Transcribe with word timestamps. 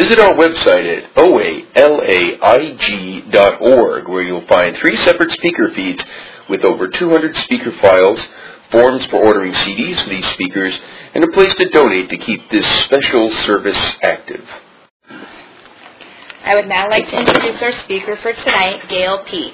Visit 0.00 0.18
our 0.18 0.32
website 0.32 0.88
at 0.96 1.14
oalaig.org 1.14 1.68
where 4.08 4.22
you'll 4.22 4.46
find 4.46 4.74
three 4.78 4.96
separate 4.96 5.30
speaker 5.32 5.70
feeds 5.74 6.02
with 6.48 6.64
over 6.64 6.88
200 6.88 7.36
speaker 7.36 7.70
files, 7.82 8.18
forms 8.70 9.04
for 9.06 9.16
ordering 9.16 9.52
CDs 9.52 10.02
for 10.02 10.08
these 10.08 10.24
speakers, 10.28 10.80
and 11.14 11.22
a 11.22 11.28
place 11.28 11.54
to 11.56 11.68
donate 11.68 12.08
to 12.08 12.16
keep 12.16 12.50
this 12.50 12.66
special 12.84 13.30
service 13.44 13.78
active. 14.02 14.42
I 16.44 16.54
would 16.54 16.66
now 16.66 16.88
like 16.88 17.06
to 17.10 17.18
introduce 17.18 17.60
our 17.60 17.78
speaker 17.80 18.16
for 18.22 18.32
tonight, 18.32 18.88
Gail 18.88 19.22
Peet. 19.26 19.52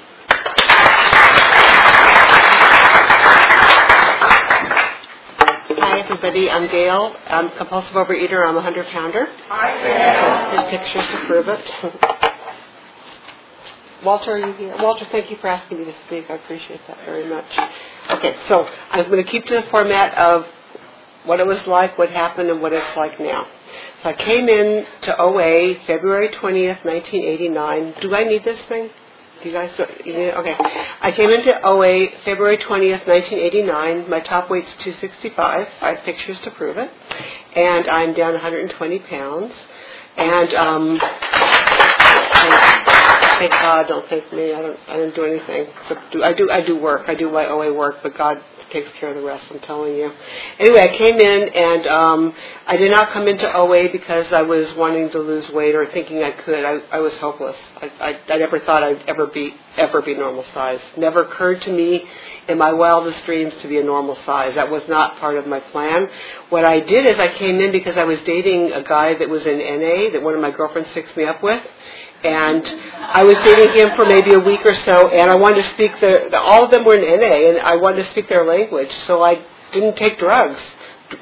Hi, 5.97 6.03
everybody. 6.03 6.47
I'm 6.47 6.69
Gail. 6.69 7.15
I'm 7.25 7.47
a 7.47 7.57
compulsive 7.57 7.93
overeater. 7.93 8.47
I'm 8.47 8.53
a 8.53 8.61
100 8.61 8.85
pounder. 8.85 9.25
Hi, 9.47 10.55
There's 10.55 10.69
pictures 10.69 11.03
to 11.09 11.25
prove 11.25 11.47
it. 11.47 11.65
Walter, 14.05 14.33
are 14.33 14.37
you 14.37 14.53
here? 14.53 14.75
Walter, 14.79 15.07
thank 15.11 15.31
you 15.31 15.37
for 15.37 15.47
asking 15.47 15.79
me 15.79 15.85
to 15.85 15.95
speak. 16.05 16.29
I 16.29 16.35
appreciate 16.35 16.81
that 16.87 16.97
very 17.03 17.27
much. 17.27 17.45
Okay, 18.11 18.35
so 18.47 18.69
I'm 18.91 19.09
going 19.09 19.25
to 19.25 19.31
keep 19.31 19.45
to 19.45 19.55
the 19.55 19.63
format 19.71 20.15
of 20.19 20.45
what 21.25 21.39
it 21.39 21.47
was 21.47 21.65
like, 21.65 21.97
what 21.97 22.11
happened, 22.11 22.51
and 22.51 22.61
what 22.61 22.73
it's 22.73 22.95
like 22.95 23.19
now. 23.19 23.47
So 24.03 24.09
I 24.09 24.13
came 24.13 24.49
in 24.49 24.85
to 25.01 25.19
OA 25.19 25.83
February 25.87 26.29
20th, 26.29 26.85
1989. 26.85 27.95
Do 28.01 28.13
I 28.13 28.23
need 28.23 28.45
this 28.45 28.59
thing? 28.69 28.91
You 29.43 29.51
guys? 29.51 29.71
You? 30.05 30.31
Okay. 30.31 30.55
I 31.01 31.11
came 31.15 31.29
into 31.29 31.61
OA 31.65 32.07
February 32.25 32.57
20th, 32.57 33.07
1989. 33.07 34.09
My 34.09 34.19
top 34.21 34.49
weight's 34.49 34.69
265. 34.83 35.67
I 35.81 35.87
have 35.93 36.03
pictures 36.03 36.37
to 36.43 36.51
prove 36.51 36.77
it. 36.77 36.89
And 37.55 37.89
I'm 37.89 38.13
down 38.13 38.33
120 38.33 38.99
pounds. 38.99 39.53
And 40.17 40.53
um, 40.55 40.99
thank 43.39 43.51
God, 43.51 43.87
don't 43.87 44.07
thank 44.09 44.33
me. 44.33 44.53
I 44.53 44.61
don't. 44.61 44.79
I 44.87 44.97
didn't 44.97 45.15
do 45.15 45.25
anything. 45.25 45.67
So 45.87 45.95
do, 46.11 46.23
I 46.23 46.33
do. 46.33 46.49
I 46.49 46.65
do 46.65 46.77
work. 46.77 47.07
I 47.07 47.15
do 47.15 47.31
my 47.31 47.45
OA 47.47 47.73
work, 47.73 47.97
but 48.01 48.17
God 48.17 48.37
takes 48.71 48.89
care 48.99 49.09
of 49.09 49.15
the 49.15 49.21
rest. 49.21 49.45
I'm 49.49 49.59
telling 49.59 49.95
you. 49.95 50.11
Anyway, 50.59 50.79
I 50.79 50.97
came 50.97 51.19
in 51.19 51.49
and 51.49 51.87
um, 51.87 52.33
I 52.67 52.77
did 52.77 52.91
not 52.91 53.11
come 53.11 53.27
into 53.27 53.51
OA 53.55 53.89
because 53.91 54.31
I 54.31 54.41
was 54.41 54.73
wanting 54.75 55.09
to 55.11 55.19
lose 55.19 55.49
weight 55.51 55.75
or 55.75 55.89
thinking 55.91 56.23
I 56.23 56.31
could. 56.31 56.63
I, 56.63 56.79
I 56.91 56.99
was 56.99 57.13
hopeless. 57.13 57.55
I, 57.81 57.91
I, 57.99 58.33
I 58.33 58.37
never 58.37 58.59
thought 58.59 58.83
I'd 58.83 59.03
ever 59.07 59.27
be 59.27 59.53
ever 59.77 60.01
be 60.01 60.15
normal 60.15 60.43
size. 60.53 60.79
Never 60.97 61.25
occurred 61.25 61.61
to 61.63 61.71
me 61.71 62.03
in 62.47 62.57
my 62.57 62.73
wildest 62.73 63.23
dreams 63.25 63.53
to 63.61 63.67
be 63.67 63.77
a 63.77 63.83
normal 63.83 64.17
size. 64.25 64.55
That 64.55 64.69
was 64.71 64.83
not 64.87 65.19
part 65.19 65.37
of 65.37 65.47
my 65.47 65.59
plan. 65.59 66.07
What 66.49 66.65
I 66.65 66.79
did 66.79 67.05
is 67.05 67.19
I 67.19 67.37
came 67.37 67.59
in 67.59 67.71
because 67.71 67.95
I 67.97 68.03
was 68.03 68.19
dating 68.25 68.71
a 68.71 68.83
guy 68.83 69.15
that 69.17 69.29
was 69.29 69.45
in 69.45 69.59
NA 69.59 70.11
that 70.13 70.21
one 70.23 70.33
of 70.33 70.41
my 70.41 70.51
girlfriends 70.51 70.89
fixed 70.93 71.15
me 71.15 71.25
up 71.25 71.43
with 71.43 71.61
and 72.23 72.65
I 72.99 73.23
was 73.23 73.35
dating 73.43 73.73
him 73.73 73.95
for 73.95 74.05
maybe 74.05 74.33
a 74.33 74.39
week 74.39 74.65
or 74.65 74.75
so, 74.85 75.09
and 75.09 75.29
I 75.29 75.35
wanted 75.35 75.63
to 75.63 75.73
speak 75.73 75.91
the, 75.99 76.37
all 76.39 76.65
of 76.65 76.71
them 76.71 76.85
were 76.85 76.95
in 76.95 77.19
NA, 77.19 77.49
and 77.49 77.59
I 77.59 77.75
wanted 77.75 78.03
to 78.03 78.11
speak 78.11 78.29
their 78.29 78.45
language, 78.45 78.89
so 79.05 79.23
I 79.23 79.43
didn't 79.71 79.97
take 79.97 80.19
drugs. 80.19 80.59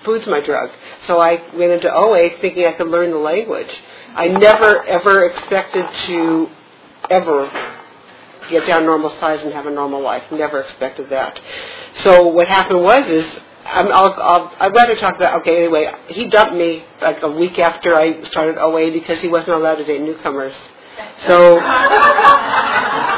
Food's 0.04 0.26
my 0.26 0.42
drug, 0.42 0.72
so 1.06 1.20
I 1.20 1.44
went 1.56 1.72
into 1.72 1.94
OA 1.94 2.40
thinking 2.42 2.66
I 2.66 2.72
could 2.74 2.88
learn 2.88 3.12
the 3.12 3.18
language. 3.18 3.70
I 4.16 4.30
never 4.30 4.84
ever 4.86 5.26
expected 5.26 5.86
to 6.08 6.48
ever 7.10 7.52
get 8.50 8.66
down 8.66 8.86
normal 8.86 9.12
size 9.20 9.42
and 9.44 9.54
have 9.54 9.66
a 9.66 9.72
normal 9.72 10.02
life. 10.02 10.24
Never 10.32 10.62
expected 10.62 11.10
that. 11.12 11.40
So 12.04 12.28
what 12.28 12.48
happened 12.48 12.82
was 12.82 13.06
is 13.08 13.26
I'm, 13.66 13.88
I'll, 13.92 14.14
I'll, 14.14 14.54
I'd 14.60 14.76
rather 14.76 14.96
talk 14.96 15.16
about, 15.16 15.42
okay, 15.42 15.58
anyway, 15.58 15.92
he 16.08 16.28
dumped 16.28 16.54
me 16.54 16.84
like 17.02 17.22
a 17.24 17.30
week 17.30 17.58
after 17.58 17.96
I 17.96 18.24
started 18.26 18.58
OA 18.58 18.92
because 18.92 19.20
he 19.20 19.28
wasn't 19.28 19.54
allowed 19.54 19.76
to 19.76 19.86
date 19.86 20.02
newcomers. 20.02 20.54
So, 21.28 21.60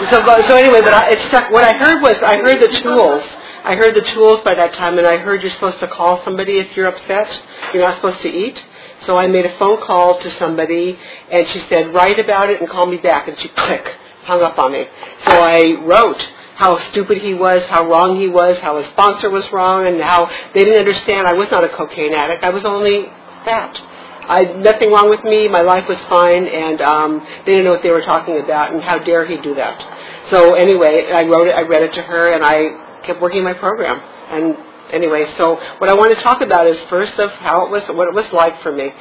so, 0.10 0.24
so 0.48 0.56
anyway, 0.56 0.82
but 0.82 0.94
I, 0.94 1.12
it 1.12 1.28
stuck. 1.30 1.52
What 1.52 1.64
I 1.64 1.74
heard 1.74 2.02
was 2.02 2.16
I 2.24 2.38
heard 2.38 2.62
the 2.62 2.80
tools. 2.82 3.24
I 3.64 3.76
heard 3.76 3.96
the 3.96 4.08
tools 4.14 4.40
by 4.46 4.56
that 4.56 4.74
time, 4.74 4.98
and 4.98 5.06
I 5.06 5.18
heard 5.18 5.42
you're 5.42 5.52
supposed 5.52 5.80
to 5.80 5.88
call 5.88 6.24
somebody 6.24 6.60
if 6.60 6.76
you're 6.76 6.88
upset. 6.88 7.42
You're 7.74 7.84
not 7.84 7.98
supposed 7.98 8.22
to 8.22 8.30
eat. 8.30 8.62
So 9.06 9.18
I 9.18 9.28
made 9.28 9.46
a 9.46 9.58
phone 9.58 9.82
call 9.86 10.20
to 10.20 10.38
somebody, 10.38 10.98
and 11.30 11.48
she 11.50 11.60
said, 11.70 11.94
"Write 11.94 12.20
about 12.20 12.50
it 12.50 12.62
and 12.62 12.70
call 12.70 12.86
me 12.86 12.98
back." 12.98 13.28
And 13.28 13.38
she 13.40 13.50
click 13.50 13.96
hung 14.24 14.42
up 14.42 14.58
on 14.60 14.74
me. 14.74 14.86
So 15.26 15.32
I 15.32 15.82
wrote 15.84 16.22
how 16.56 16.78
stupid 16.92 17.20
he 17.20 17.34
was, 17.34 17.64
how 17.70 17.88
wrong 17.90 18.20
he 18.20 18.28
was, 18.28 18.60
how 18.60 18.78
his 18.78 18.88
sponsor 18.88 19.30
was 19.30 19.50
wrong, 19.52 19.88
and 19.88 20.02
how 20.02 20.30
they 20.54 20.62
didn't 20.62 20.80
understand 20.80 21.28
I 21.28 21.34
was 21.34 21.50
not 21.52 21.64
a 21.64 21.70
cocaine 21.70 22.14
addict. 22.14 22.44
I 22.44 22.50
was 22.50 22.66
only 22.66 23.06
fat. 23.46 23.80
I 24.28 24.44
nothing 24.44 24.92
wrong 24.92 25.10
with 25.10 25.24
me. 25.24 25.48
My 25.48 25.62
life 25.62 25.88
was 25.88 25.98
fine, 26.10 26.48
and 26.48 26.82
um, 26.82 27.26
they 27.46 27.54
didn't 27.54 27.66
know 27.66 27.72
what 27.72 27.84
they 27.84 27.92
were 27.92 28.02
talking 28.02 28.40
about. 28.40 28.74
And 28.74 28.82
how 28.82 28.98
dare 28.98 29.26
he 29.26 29.38
do 29.38 29.56
that? 29.56 30.30
So 30.30 30.56
anyway, 30.56 31.10
I 31.14 31.24
wrote 31.24 31.48
it. 31.48 31.56
I 31.56 31.62
read 31.62 31.84
it 31.84 31.94
to 31.94 32.02
her, 32.02 32.34
and 32.34 32.44
I 32.44 33.02
kept 33.06 33.22
working 33.22 33.44
my 33.44 33.54
program. 33.54 34.02
And 34.30 34.58
anyway, 34.92 35.34
so 35.38 35.56
what 35.78 35.90
I 35.90 35.94
want 35.94 36.16
to 36.16 36.22
talk 36.22 36.42
about 36.42 36.68
is 36.68 36.78
first 36.90 37.18
of 37.20 37.32
how 37.32 37.66
it 37.66 37.72
was, 37.72 37.84
what 37.90 38.08
it 38.10 38.14
was 38.14 38.32
like 38.34 38.62
for 38.62 38.72
me. 38.72 38.92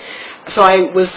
So 0.54 0.62
I 0.62 0.92
was. 0.92 1.08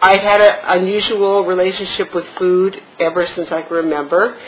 I 0.00 0.16
had 0.16 0.40
an 0.40 0.80
unusual 0.80 1.44
relationship 1.44 2.14
with 2.14 2.24
food 2.38 2.80
ever 3.00 3.26
since 3.34 3.50
I 3.50 3.62
can 3.62 3.76
remember. 3.78 4.38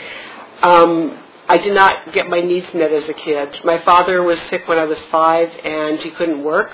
Um, 0.61 1.19
I 1.49 1.57
did 1.57 1.73
not 1.73 2.13
get 2.13 2.29
my 2.29 2.39
needs 2.39 2.67
met 2.73 2.93
as 2.93 3.09
a 3.09 3.13
kid. 3.13 3.49
My 3.65 3.83
father 3.83 4.23
was 4.23 4.39
sick 4.49 4.65
when 4.67 4.77
I 4.77 4.85
was 4.85 4.97
five, 5.11 5.49
and 5.65 5.99
he 5.99 6.11
couldn't 6.11 6.41
work 6.43 6.71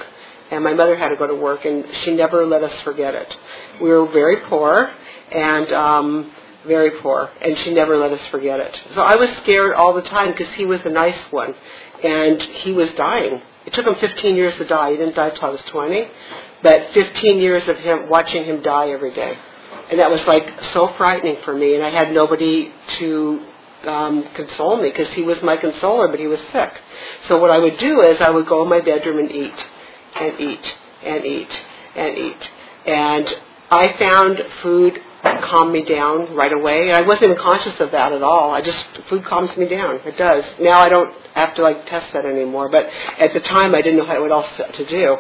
and 0.52 0.64
my 0.64 0.74
mother 0.74 0.96
had 0.96 1.10
to 1.10 1.16
go 1.16 1.28
to 1.28 1.36
work, 1.36 1.66
and 1.66 1.86
she 2.04 2.16
never 2.16 2.46
let 2.46 2.64
us 2.64 2.82
forget 2.84 3.14
it. 3.14 3.36
We 3.82 3.90
were 3.90 4.08
very 4.08 4.38
poor, 4.48 4.92
and 5.32 5.72
um, 5.74 6.32
very 6.66 6.92
poor, 7.02 7.30
and 7.42 7.58
she 7.60 7.74
never 7.74 7.98
let 7.98 8.12
us 8.12 8.26
forget 8.30 8.60
it. 8.60 8.80
So 8.94 9.02
I 9.02 9.16
was 9.16 9.30
scared 9.44 9.74
all 9.74 9.94
the 9.94 10.02
time 10.04 10.32
because 10.32 10.54
he 10.56 10.66
was 10.66 10.80
a 10.86 10.90
nice 10.90 11.20
one, 11.32 11.54
and 12.04 12.42
he 12.42 12.72
was 12.72 12.90
dying. 12.92 13.42
It 13.66 13.74
took 13.74 13.86
him 13.86 13.96
15 13.96 14.36
years 14.36 14.56
to 14.58 14.66
die. 14.66 14.92
He 14.92 14.98
didn't 14.98 15.16
die 15.16 15.30
until 15.30 15.46
I 15.46 15.50
was 15.50 15.62
20, 15.68 16.08
but 16.64 16.94
15 16.94 17.40
years 17.40 17.68
of 17.68 17.78
him 17.78 18.10
watching 18.10 18.46
him 18.46 18.62
die 18.62 18.90
every 18.90 19.14
day, 19.14 19.38
and 19.90 20.00
that 20.00 20.10
was 20.10 20.24
like 20.26 20.48
so 20.74 20.94
frightening 20.98 21.38
for 21.44 21.54
me. 21.54 21.76
And 21.76 21.84
I 21.84 21.90
had 21.90 22.14
nobody 22.14 22.72
to 23.00 23.46
um, 23.86 24.24
console 24.36 24.78
me 24.78 24.90
because 24.90 25.14
he 25.14 25.24
was 25.24 25.38
my 25.44 25.58
consoler, 25.58 26.08
but 26.08 26.20
he 26.20 26.28
was 26.28 26.40
sick. 26.52 26.74
So 27.28 27.38
what 27.38 27.52
I 27.52 27.58
would 27.58 27.78
do 27.78 28.02
is 28.02 28.18
I 28.22 28.30
would 28.30 28.48
go 28.48 28.64
in 28.64 28.70
my 28.70 28.82
bedroom 28.82 29.20
and 29.20 29.32
eat 29.32 29.54
and 30.22 30.40
eat 30.40 30.76
and 31.04 31.26
eat 31.26 31.60
and 31.96 32.18
eat. 32.18 32.50
And 32.86 33.36
I 33.70 33.96
found 34.00 34.42
food 34.62 35.02
calmed 35.44 35.74
me 35.74 35.84
down 35.84 36.36
right 36.36 36.54
away. 36.54 36.92
I 36.92 37.02
wasn't 37.02 37.38
conscious 37.40 37.80
of 37.80 37.92
that 37.92 38.14
at 38.14 38.22
all. 38.22 38.54
I 38.54 38.62
just 38.62 38.78
food 39.10 39.26
calms 39.26 39.56
me 39.58 39.68
down. 39.68 40.00
It 40.06 40.18
does. 40.18 40.44
Now 40.60 40.80
I 40.80 40.90
don't 40.90 41.14
have 41.34 41.54
to 41.56 41.64
like 41.64 41.86
test 41.88 42.14
that 42.14 42.26
anymore. 42.26 42.70
But 42.70 42.86
at 43.20 43.34
the 43.34 43.42
time 43.42 43.76
I 43.76 43.82
didn't 43.82 43.98
know 43.98 44.22
what 44.22 44.32
else 44.32 44.48
to 44.58 44.86
do. 44.86 45.18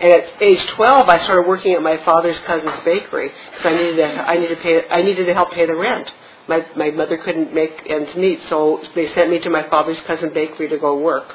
And 0.00 0.12
at 0.12 0.42
age 0.42 0.64
12 0.68 1.08
I 1.08 1.22
started 1.24 1.48
working 1.48 1.74
at 1.74 1.82
my 1.82 2.02
father's 2.04 2.38
cousin's 2.40 2.84
bakery 2.84 3.30
because 3.52 3.66
I 3.66 3.76
needed 3.76 3.96
to, 3.96 4.04
I 4.06 4.34
needed 4.36 4.54
to 4.56 4.62
pay 4.62 4.88
I 4.88 5.02
needed 5.02 5.26
to 5.26 5.34
help 5.34 5.52
pay 5.52 5.66
the 5.66 5.76
rent. 5.76 6.10
My 6.48 6.66
my 6.76 6.90
mother 6.90 7.18
couldn't 7.18 7.54
make 7.54 7.82
ends 7.88 8.14
meet, 8.16 8.40
so 8.48 8.82
they 8.94 9.12
sent 9.14 9.30
me 9.30 9.38
to 9.40 9.50
my 9.50 9.68
father's 9.68 10.00
cousin 10.06 10.32
bakery 10.32 10.68
to 10.68 10.78
go 10.78 10.98
work 10.98 11.34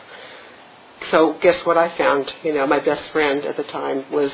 so 1.11 1.37
guess 1.41 1.65
what 1.65 1.77
I 1.77 1.95
found? 1.97 2.31
You 2.43 2.53
know, 2.53 2.67
my 2.67 2.79
best 2.79 3.03
friend 3.11 3.45
at 3.45 3.57
the 3.57 3.63
time 3.63 4.11
was 4.11 4.31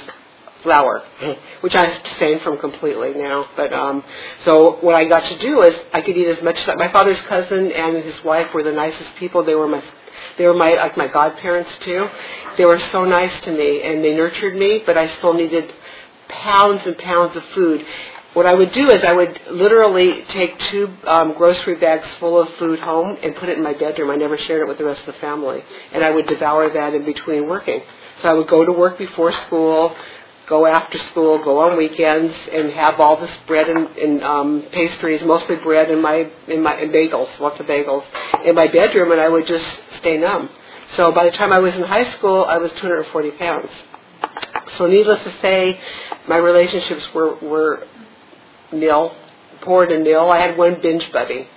flour, 0.64 1.04
which 1.62 1.76
I 1.76 1.86
abstain 1.86 2.40
from 2.42 2.60
completely 2.60 3.14
now. 3.16 3.48
But 3.56 3.74
um, 3.74 4.04
so 4.46 4.78
what 4.82 4.96
I 4.96 5.06
got 5.06 5.26
to 5.26 5.38
do 5.40 5.62
is 5.64 5.76
I 5.94 6.02
could 6.02 6.18
eat 6.18 6.28
as 6.28 6.44
much. 6.44 6.58
My 6.78 6.92
father's 6.92 7.22
cousin 7.22 7.72
and 7.72 8.04
his 8.04 8.24
wife 8.24 8.54
were 8.54 8.64
the 8.64 8.72
nicest 8.72 9.16
people. 9.18 9.44
They 9.44 9.56
were 9.56 9.68
my 9.68 9.84
they 10.38 10.46
were 10.46 10.54
my 10.54 10.76
like 10.76 10.98
my 10.98 11.08
godparents 11.08 11.72
too. 11.82 12.08
They 12.58 12.66
were 12.66 12.80
so 12.92 13.06
nice 13.06 13.34
to 13.44 13.52
me 13.52 13.84
and 13.84 14.04
they 14.04 14.14
nurtured 14.14 14.56
me, 14.56 14.84
but 14.86 14.98
I 14.98 15.16
still 15.18 15.34
needed 15.34 15.74
pounds 16.30 16.82
and 16.86 16.98
pounds 16.98 17.36
of 17.36 17.44
food 17.54 17.86
what 18.34 18.46
I 18.46 18.54
would 18.54 18.72
do 18.72 18.90
is 18.90 19.04
I 19.04 19.12
would 19.12 19.40
literally 19.52 20.24
take 20.30 20.58
two 20.72 20.90
um, 21.06 21.34
grocery 21.34 21.76
bags 21.76 22.08
full 22.20 22.40
of 22.42 22.48
food 22.56 22.80
home 22.80 23.18
and 23.22 23.36
put 23.36 23.50
it 23.50 23.58
in 23.58 23.64
my 23.64 23.74
bedroom. 23.74 24.10
I 24.10 24.16
never 24.16 24.38
shared 24.38 24.62
it 24.62 24.68
with 24.68 24.78
the 24.78 24.86
rest 24.86 25.02
of 25.02 25.08
the 25.08 25.20
family, 25.20 25.62
and 25.92 26.04
I 26.04 26.12
would 26.12 26.28
devour 26.28 26.70
that 26.70 26.94
in 26.94 27.04
between 27.04 27.48
working. 27.48 27.82
So 28.22 28.30
I 28.30 28.34
would 28.34 28.48
go 28.48 28.64
to 28.64 28.72
work 28.72 28.98
before 28.98 29.34
school, 29.48 29.94
go 30.48 30.66
after 30.66 30.98
school, 31.10 31.44
go 31.44 31.60
on 31.60 31.78
weekends, 31.78 32.34
and 32.54 32.72
have 32.72 33.00
all 33.02 33.20
this 33.20 33.36
bread 33.48 33.68
and, 33.68 33.88
and 33.98 34.24
um, 34.24 34.64
pastries, 34.72 35.22
mostly 35.24 35.58
bread 35.58 35.90
and 35.90 36.02
my 36.02 36.30
in 36.48 36.64
my 36.64 36.76
and 36.76 36.92
bagels, 36.94 37.38
lots 37.40 37.60
of 37.60 37.66
bagels, 37.66 38.04
in 38.46 38.56
my 38.56 38.68
bedroom, 38.68 39.12
and 39.12 39.20
I 39.20 39.28
would 39.28 39.46
just 39.48 39.66
stay 40.00 40.18
numb. 40.18 40.50
So 40.96 41.12
by 41.12 41.26
the 41.26 41.32
time 41.32 41.52
I 41.52 41.60
was 41.60 41.74
in 41.76 41.84
high 41.84 42.10
school, 42.12 42.46
I 42.46 42.58
was 42.58 42.72
240 42.74 43.32
pounds. 43.32 43.70
So 44.78 44.88
needless 44.88 45.24
to 45.24 45.34
say, 45.42 45.80
my 46.28 46.38
relationships 46.38 47.06
were 47.14 47.36
were 47.40 47.88
nil, 48.72 49.16
poor 49.62 49.86
to 49.86 50.00
nil. 50.00 50.30
I 50.30 50.40
had 50.40 50.58
one 50.58 50.82
binge 50.82 51.12
buddy, 51.12 51.48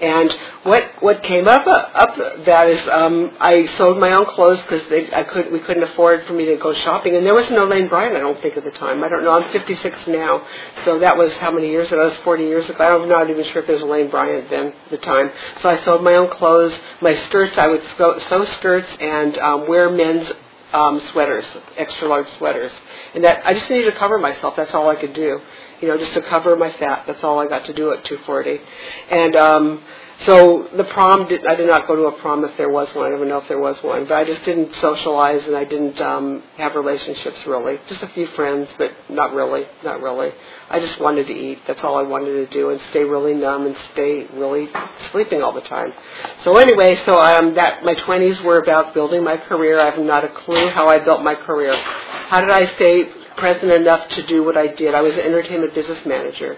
And 0.00 0.30
what 0.62 0.84
what 1.00 1.22
came 1.22 1.46
up 1.46 1.66
up 1.66 2.44
that 2.46 2.68
is 2.68 2.80
um, 2.90 3.36
I 3.40 3.66
sold 3.76 3.98
my 3.98 4.12
own 4.12 4.26
clothes 4.26 4.60
because 4.62 4.82
I 5.12 5.24
could 5.24 5.52
we 5.52 5.60
couldn't 5.60 5.82
afford 5.82 6.24
for 6.26 6.32
me 6.32 6.46
to 6.46 6.56
go 6.56 6.72
shopping, 6.74 7.16
and 7.16 7.24
there 7.26 7.34
was 7.34 7.50
no 7.50 7.64
Lane 7.66 7.88
Bryant. 7.88 8.16
I 8.16 8.20
don't 8.20 8.40
think 8.42 8.56
at 8.56 8.64
the 8.64 8.70
time. 8.72 9.04
I 9.04 9.08
don't 9.08 9.24
know. 9.24 9.38
I'm 9.38 9.52
56 9.52 9.96
now, 10.08 10.46
so 10.84 10.98
that 11.00 11.16
was 11.16 11.32
how 11.34 11.50
many 11.50 11.68
years 11.70 11.88
ago? 11.88 11.98
That 11.98 12.16
was 12.16 12.24
40 12.24 12.44
years 12.44 12.68
ago. 12.70 13.02
I'm 13.02 13.08
not 13.08 13.30
even 13.30 13.44
sure 13.52 13.62
if 13.62 13.66
there's 13.68 13.82
a 13.82 13.86
Lane 13.86 14.10
Bryant 14.10 14.48
then 14.50 14.68
at 14.68 14.90
the 14.90 14.98
time. 14.98 15.30
So 15.62 15.68
I 15.68 15.84
sold 15.84 16.02
my 16.02 16.14
own 16.14 16.30
clothes, 16.30 16.74
my 17.00 17.14
skirts. 17.26 17.56
I 17.58 17.68
would 17.68 17.82
sew 17.96 18.46
skirts 18.58 18.88
and 19.00 19.38
um, 19.38 19.68
wear 19.68 19.90
men's 19.90 20.30
um, 20.72 21.02
sweaters, 21.12 21.44
extra 21.76 22.08
large 22.08 22.28
sweaters, 22.38 22.72
and 23.14 23.24
that 23.24 23.44
I 23.44 23.54
just 23.54 23.68
needed 23.68 23.92
to 23.92 23.98
cover 23.98 24.18
myself. 24.18 24.54
That's 24.56 24.72
all 24.72 24.88
I 24.88 24.96
could 24.96 25.14
do 25.14 25.40
you 25.80 25.88
know, 25.88 25.98
just 25.98 26.12
to 26.14 26.22
cover 26.22 26.56
my 26.56 26.72
fat. 26.72 27.04
That's 27.06 27.22
all 27.22 27.38
I 27.38 27.46
got 27.46 27.66
to 27.66 27.72
do 27.72 27.92
at 27.92 28.04
240. 28.04 28.58
And 29.10 29.36
um, 29.36 29.82
so 30.26 30.68
the 30.76 30.84
prom, 30.84 31.28
did, 31.28 31.46
I 31.46 31.54
did 31.54 31.66
not 31.66 31.86
go 31.86 31.96
to 31.96 32.02
a 32.04 32.20
prom 32.20 32.44
if 32.44 32.54
there 32.58 32.68
was 32.68 32.88
one. 32.94 33.06
I 33.06 33.08
don't 33.08 33.18
even 33.18 33.28
know 33.28 33.38
if 33.38 33.48
there 33.48 33.58
was 33.58 33.82
one. 33.82 34.04
But 34.04 34.14
I 34.14 34.24
just 34.24 34.44
didn't 34.44 34.74
socialize 34.80 35.42
and 35.46 35.56
I 35.56 35.64
didn't 35.64 35.98
um, 36.00 36.42
have 36.58 36.74
relationships 36.74 37.38
really. 37.46 37.78
Just 37.88 38.02
a 38.02 38.08
few 38.08 38.26
friends, 38.28 38.68
but 38.76 38.92
not 39.08 39.32
really, 39.32 39.64
not 39.82 40.02
really. 40.02 40.30
I 40.68 40.78
just 40.78 41.00
wanted 41.00 41.26
to 41.28 41.32
eat. 41.32 41.60
That's 41.66 41.82
all 41.82 41.98
I 41.98 42.02
wanted 42.02 42.32
to 42.32 42.46
do 42.48 42.68
and 42.68 42.80
stay 42.90 43.04
really 43.04 43.32
numb 43.32 43.64
and 43.64 43.74
stay 43.92 44.26
really 44.34 44.68
sleeping 45.10 45.42
all 45.42 45.54
the 45.54 45.62
time. 45.62 45.92
So 46.44 46.58
anyway, 46.58 47.00
so 47.06 47.18
um, 47.18 47.54
that 47.54 47.82
my 47.82 47.94
20s 47.94 48.44
were 48.44 48.58
about 48.58 48.92
building 48.92 49.24
my 49.24 49.38
career. 49.38 49.80
I 49.80 49.90
have 49.90 49.98
not 49.98 50.24
a 50.24 50.28
clue 50.28 50.68
how 50.68 50.86
I 50.86 50.98
built 50.98 51.22
my 51.22 51.34
career. 51.34 51.74
How 51.74 52.42
did 52.42 52.50
I 52.50 52.74
stay 52.76 53.19
present 53.40 53.72
enough 53.72 54.08
to 54.10 54.26
do 54.26 54.44
what 54.44 54.56
I 54.56 54.68
did? 54.68 54.94
I 54.94 55.00
was 55.00 55.14
an 55.14 55.20
entertainment 55.20 55.74
business 55.74 55.98
manager 56.06 56.56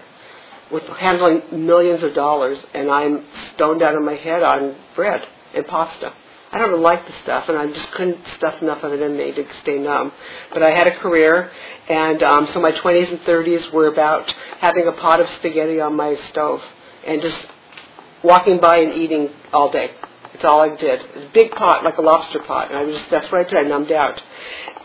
with 0.71 0.83
handling 0.99 1.65
millions 1.65 2.03
of 2.03 2.13
dollars, 2.13 2.57
and 2.73 2.91
I'm 2.91 3.25
stoned 3.55 3.81
out 3.81 3.95
of 3.95 4.03
my 4.03 4.15
head 4.15 4.43
on 4.43 4.75
bread 4.95 5.21
and 5.55 5.65
pasta. 5.65 6.13
I 6.51 6.59
don't 6.59 6.69
even 6.69 6.81
like 6.83 7.05
the 7.07 7.13
stuff, 7.23 7.49
and 7.49 7.57
I 7.57 7.65
just 7.67 7.91
couldn't 7.93 8.19
stuff 8.37 8.61
enough 8.61 8.83
of 8.83 8.93
it 8.93 9.01
in 9.01 9.17
me 9.17 9.31
to 9.31 9.45
stay 9.63 9.79
numb. 9.79 10.11
But 10.53 10.61
I 10.61 10.69
had 10.69 10.85
a 10.85 10.95
career, 10.99 11.51
and 11.89 12.21
um, 12.21 12.47
so 12.53 12.61
my 12.61 12.71
20s 12.71 13.09
and 13.09 13.19
30s 13.21 13.73
were 13.73 13.87
about 13.87 14.31
having 14.59 14.87
a 14.87 14.91
pot 14.91 15.19
of 15.19 15.27
spaghetti 15.39 15.79
on 15.79 15.95
my 15.95 16.15
stove 16.29 16.61
and 17.07 17.21
just 17.21 17.37
walking 18.23 18.59
by 18.59 18.77
and 18.77 18.93
eating 18.93 19.29
all 19.51 19.71
day. 19.71 19.91
That's 20.33 20.45
all 20.45 20.61
I 20.61 20.75
did. 20.75 21.01
a 21.01 21.29
big 21.33 21.51
pot, 21.51 21.83
like 21.83 21.97
a 21.97 22.01
lobster 22.01 22.39
pot, 22.39 22.69
and 22.69 22.77
I 22.77 22.83
was 22.83 22.97
just, 22.97 23.09
that's 23.09 23.31
what 23.31 23.45
I 23.45 23.49
did. 23.49 23.65
I 23.65 23.69
numbed 23.69 23.91
out. 23.91 24.21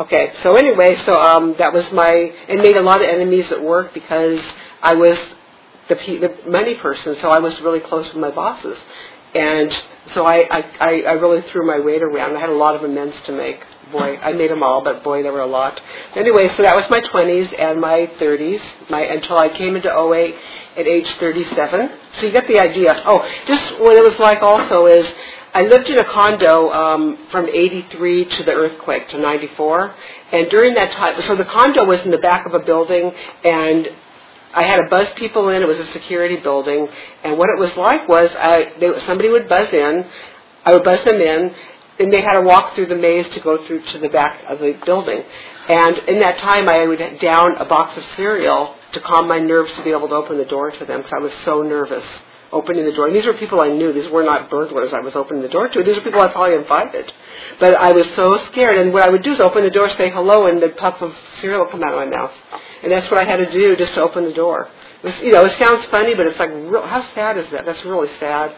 Okay, 0.00 0.32
so 0.42 0.54
anyway, 0.56 0.96
so 1.04 1.18
um, 1.18 1.56
that 1.58 1.72
was 1.72 1.90
my, 1.92 2.10
and 2.48 2.60
made 2.60 2.76
a 2.76 2.82
lot 2.82 3.02
of 3.02 3.08
enemies 3.08 3.50
at 3.50 3.62
work 3.62 3.94
because 3.94 4.40
I 4.82 4.94
was 4.94 5.18
the, 5.88 5.94
the 5.94 6.50
money 6.50 6.76
person, 6.76 7.16
so 7.20 7.30
I 7.30 7.38
was 7.38 7.58
really 7.60 7.80
close 7.80 8.06
with 8.06 8.16
my 8.16 8.30
bosses. 8.30 8.78
And 9.34 9.72
so 10.14 10.24
I, 10.24 10.46
I, 10.80 11.02
I 11.02 11.12
really 11.12 11.42
threw 11.50 11.66
my 11.66 11.84
weight 11.84 12.02
around. 12.02 12.36
I 12.36 12.40
had 12.40 12.48
a 12.48 12.54
lot 12.54 12.74
of 12.76 12.82
amends 12.82 13.16
to 13.26 13.32
make. 13.32 13.60
Boy, 13.92 14.16
I 14.16 14.32
made 14.32 14.50
them 14.50 14.62
all, 14.62 14.82
but 14.82 15.02
boy, 15.02 15.22
there 15.22 15.32
were 15.32 15.40
a 15.40 15.46
lot. 15.46 15.80
Anyway, 16.14 16.48
so 16.56 16.62
that 16.62 16.76
was 16.76 16.84
my 16.90 17.00
20s 17.00 17.58
and 17.58 17.80
my 17.80 18.10
30s, 18.18 18.60
my 18.90 19.02
until 19.02 19.38
I 19.38 19.48
came 19.48 19.76
into 19.76 19.92
OA 19.92 20.28
at 20.76 20.86
age 20.86 21.08
37. 21.18 21.90
So 22.16 22.26
you 22.26 22.32
get 22.32 22.46
the 22.48 22.58
idea. 22.58 23.02
Oh, 23.06 23.26
just 23.46 23.80
what 23.80 23.96
it 23.96 24.02
was 24.02 24.18
like 24.18 24.42
also 24.42 24.86
is 24.86 25.06
I 25.54 25.62
lived 25.62 25.88
in 25.88 25.98
a 25.98 26.04
condo 26.04 26.70
um, 26.70 27.26
from 27.30 27.46
83 27.46 28.24
to 28.24 28.44
the 28.44 28.52
earthquake 28.52 29.08
to 29.10 29.18
94, 29.18 29.94
and 30.32 30.50
during 30.50 30.74
that 30.74 30.92
time, 30.92 31.20
so 31.22 31.36
the 31.36 31.44
condo 31.44 31.84
was 31.84 32.00
in 32.04 32.10
the 32.10 32.18
back 32.18 32.46
of 32.46 32.54
a 32.54 32.58
building, 32.60 33.10
and 33.44 33.88
I 34.54 34.62
had 34.62 34.76
to 34.76 34.88
buzz 34.90 35.08
people 35.16 35.48
in. 35.48 35.62
It 35.62 35.68
was 35.68 35.78
a 35.78 35.92
security 35.92 36.36
building, 36.36 36.88
and 37.24 37.38
what 37.38 37.48
it 37.48 37.58
was 37.58 37.74
like 37.76 38.08
was 38.08 38.30
I, 38.36 38.72
they, 38.78 38.90
somebody 39.06 39.30
would 39.30 39.48
buzz 39.48 39.72
in, 39.72 40.04
I 40.64 40.74
would 40.74 40.84
buzz 40.84 41.04
them 41.04 41.20
in, 41.20 41.54
and 41.98 42.12
they 42.12 42.20
had 42.20 42.34
to 42.34 42.42
walk 42.42 42.74
through 42.74 42.86
the 42.86 42.96
maze 42.96 43.28
to 43.34 43.40
go 43.40 43.66
through 43.66 43.84
to 43.86 43.98
the 43.98 44.08
back 44.08 44.42
of 44.48 44.58
the 44.58 44.78
building. 44.84 45.22
And 45.68 45.98
in 46.08 46.20
that 46.20 46.38
time, 46.38 46.68
I 46.68 46.86
would 46.86 47.20
down 47.20 47.56
a 47.56 47.64
box 47.64 47.96
of 47.96 48.04
cereal 48.16 48.74
to 48.92 49.00
calm 49.00 49.28
my 49.28 49.38
nerves 49.38 49.72
to 49.76 49.84
be 49.84 49.90
able 49.90 50.08
to 50.08 50.14
open 50.14 50.38
the 50.38 50.44
door 50.44 50.70
to 50.70 50.84
them 50.84 51.02
because 51.02 51.12
I 51.14 51.22
was 51.22 51.32
so 51.44 51.62
nervous 51.62 52.04
opening 52.52 52.84
the 52.84 52.92
door. 52.92 53.06
And 53.06 53.16
these 53.16 53.26
were 53.26 53.34
people 53.34 53.60
I 53.60 53.68
knew. 53.68 53.92
These 53.92 54.10
were 54.10 54.22
not 54.22 54.50
burglars 54.50 54.92
I 54.92 55.00
was 55.00 55.14
opening 55.14 55.42
the 55.42 55.48
door 55.48 55.68
to. 55.68 55.82
These 55.82 55.96
were 55.96 56.02
people 56.02 56.20
I 56.20 56.28
probably 56.28 56.56
invited. 56.56 57.12
But 57.60 57.74
I 57.74 57.92
was 57.92 58.06
so 58.16 58.38
scared. 58.46 58.78
And 58.78 58.92
what 58.92 59.02
I 59.02 59.08
would 59.08 59.22
do 59.22 59.32
is 59.32 59.40
open 59.40 59.64
the 59.64 59.70
door, 59.70 59.90
say 59.90 60.10
hello, 60.10 60.46
and 60.46 60.62
the 60.62 60.70
puff 60.70 61.00
of 61.02 61.14
cereal 61.40 61.60
would 61.60 61.70
come 61.70 61.82
out 61.82 61.92
of 61.92 61.98
my 61.98 62.16
mouth. 62.16 62.32
And 62.82 62.92
that's 62.92 63.10
what 63.10 63.18
I 63.18 63.24
had 63.24 63.36
to 63.36 63.50
do 63.50 63.76
just 63.76 63.94
to 63.94 64.02
open 64.02 64.24
the 64.24 64.32
door. 64.32 64.68
It 65.02 65.06
was, 65.06 65.18
you 65.18 65.32
know, 65.32 65.44
it 65.44 65.58
sounds 65.58 65.84
funny, 65.86 66.14
but 66.14 66.26
it's 66.26 66.38
like, 66.38 66.50
real, 66.50 66.86
how 66.86 67.06
sad 67.14 67.36
is 67.38 67.50
that? 67.52 67.64
That's 67.66 67.84
really 67.84 68.08
sad. 68.18 68.54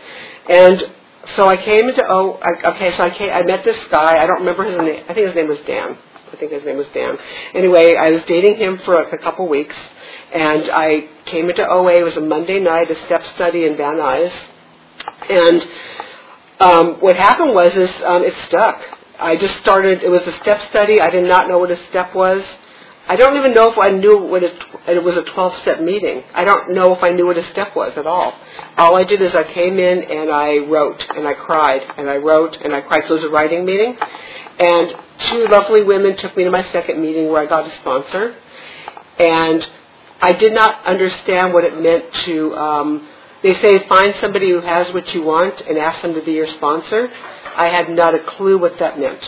And 0.48 0.92
so 1.36 1.48
I 1.48 1.56
came 1.56 1.88
into, 1.88 2.02
oh, 2.08 2.38
I, 2.42 2.70
okay, 2.70 2.96
so 2.96 3.02
I 3.02 3.10
came, 3.10 3.30
I 3.30 3.42
met 3.42 3.64
this 3.64 3.78
guy. 3.90 4.22
I 4.22 4.26
don't 4.26 4.40
remember 4.40 4.64
his 4.64 4.78
name. 4.78 5.04
I 5.08 5.14
think 5.14 5.26
his 5.26 5.34
name 5.34 5.48
was 5.48 5.58
Dan. 5.66 5.98
I 6.32 6.36
think 6.36 6.52
his 6.52 6.64
name 6.64 6.76
was 6.76 6.86
Dan. 6.94 7.16
Anyway, 7.54 7.96
I 7.96 8.10
was 8.10 8.22
dating 8.26 8.56
him 8.56 8.78
for 8.84 9.00
a, 9.00 9.14
a 9.14 9.18
couple 9.18 9.48
weeks, 9.48 9.74
and 10.32 10.70
I 10.70 11.08
came 11.26 11.48
into 11.50 11.66
OA. 11.66 12.00
It 12.00 12.04
was 12.04 12.16
a 12.16 12.20
Monday 12.20 12.60
night, 12.60 12.90
a 12.90 13.06
step 13.06 13.22
study 13.34 13.66
in 13.66 13.76
Van 13.76 13.94
Nuys, 13.94 14.32
and 15.28 15.68
um, 16.60 17.00
what 17.00 17.16
happened 17.16 17.54
was 17.54 17.74
is 17.74 17.90
um, 18.04 18.22
it 18.22 18.34
stuck. 18.46 18.80
I 19.18 19.36
just 19.36 19.58
started. 19.60 20.02
It 20.02 20.08
was 20.08 20.22
a 20.22 20.38
step 20.40 20.60
study. 20.70 21.00
I 21.00 21.10
did 21.10 21.24
not 21.24 21.48
know 21.48 21.58
what 21.58 21.70
a 21.70 21.88
step 21.88 22.14
was. 22.14 22.42
I 23.08 23.16
don't 23.16 23.36
even 23.36 23.52
know 23.54 23.72
if 23.72 23.76
I 23.76 23.90
knew 23.90 24.18
what 24.18 24.44
it, 24.44 24.52
it 24.86 25.02
was 25.02 25.16
a 25.16 25.22
12-step 25.22 25.80
meeting. 25.80 26.22
I 26.32 26.44
don't 26.44 26.74
know 26.74 26.94
if 26.94 27.02
I 27.02 27.10
knew 27.10 27.26
what 27.26 27.36
a 27.36 27.50
step 27.50 27.74
was 27.74 27.92
at 27.96 28.06
all. 28.06 28.32
All 28.76 28.96
I 28.96 29.02
did 29.02 29.20
is 29.20 29.34
I 29.34 29.42
came 29.52 29.80
in 29.80 30.04
and 30.04 30.30
I 30.30 30.58
wrote 30.58 31.04
and 31.16 31.26
I 31.26 31.34
cried 31.34 31.82
and 31.96 32.08
I 32.08 32.18
wrote 32.18 32.56
and 32.62 32.72
I 32.72 32.82
cried. 32.82 33.02
So 33.08 33.14
it 33.14 33.22
was 33.22 33.24
a 33.24 33.32
writing 33.32 33.64
meeting. 33.64 33.96
And 34.60 34.94
two 35.30 35.48
lovely 35.48 35.82
women 35.82 36.16
took 36.18 36.36
me 36.36 36.44
to 36.44 36.50
my 36.50 36.70
second 36.70 37.00
meeting 37.00 37.28
where 37.28 37.42
I 37.42 37.46
got 37.46 37.66
a 37.66 37.74
sponsor. 37.80 38.36
And 39.18 39.66
I 40.20 40.34
did 40.34 40.52
not 40.52 40.84
understand 40.84 41.54
what 41.54 41.64
it 41.64 41.80
meant 41.80 42.12
to, 42.26 42.54
um, 42.54 43.08
they 43.42 43.54
say 43.54 43.88
find 43.88 44.14
somebody 44.20 44.50
who 44.50 44.60
has 44.60 44.92
what 44.92 45.14
you 45.14 45.22
want 45.22 45.62
and 45.62 45.78
ask 45.78 46.02
them 46.02 46.12
to 46.12 46.22
be 46.22 46.32
your 46.32 46.46
sponsor. 46.46 47.10
I 47.56 47.68
had 47.68 47.88
not 47.88 48.14
a 48.14 48.22
clue 48.36 48.58
what 48.58 48.78
that 48.78 48.98
meant. 48.98 49.22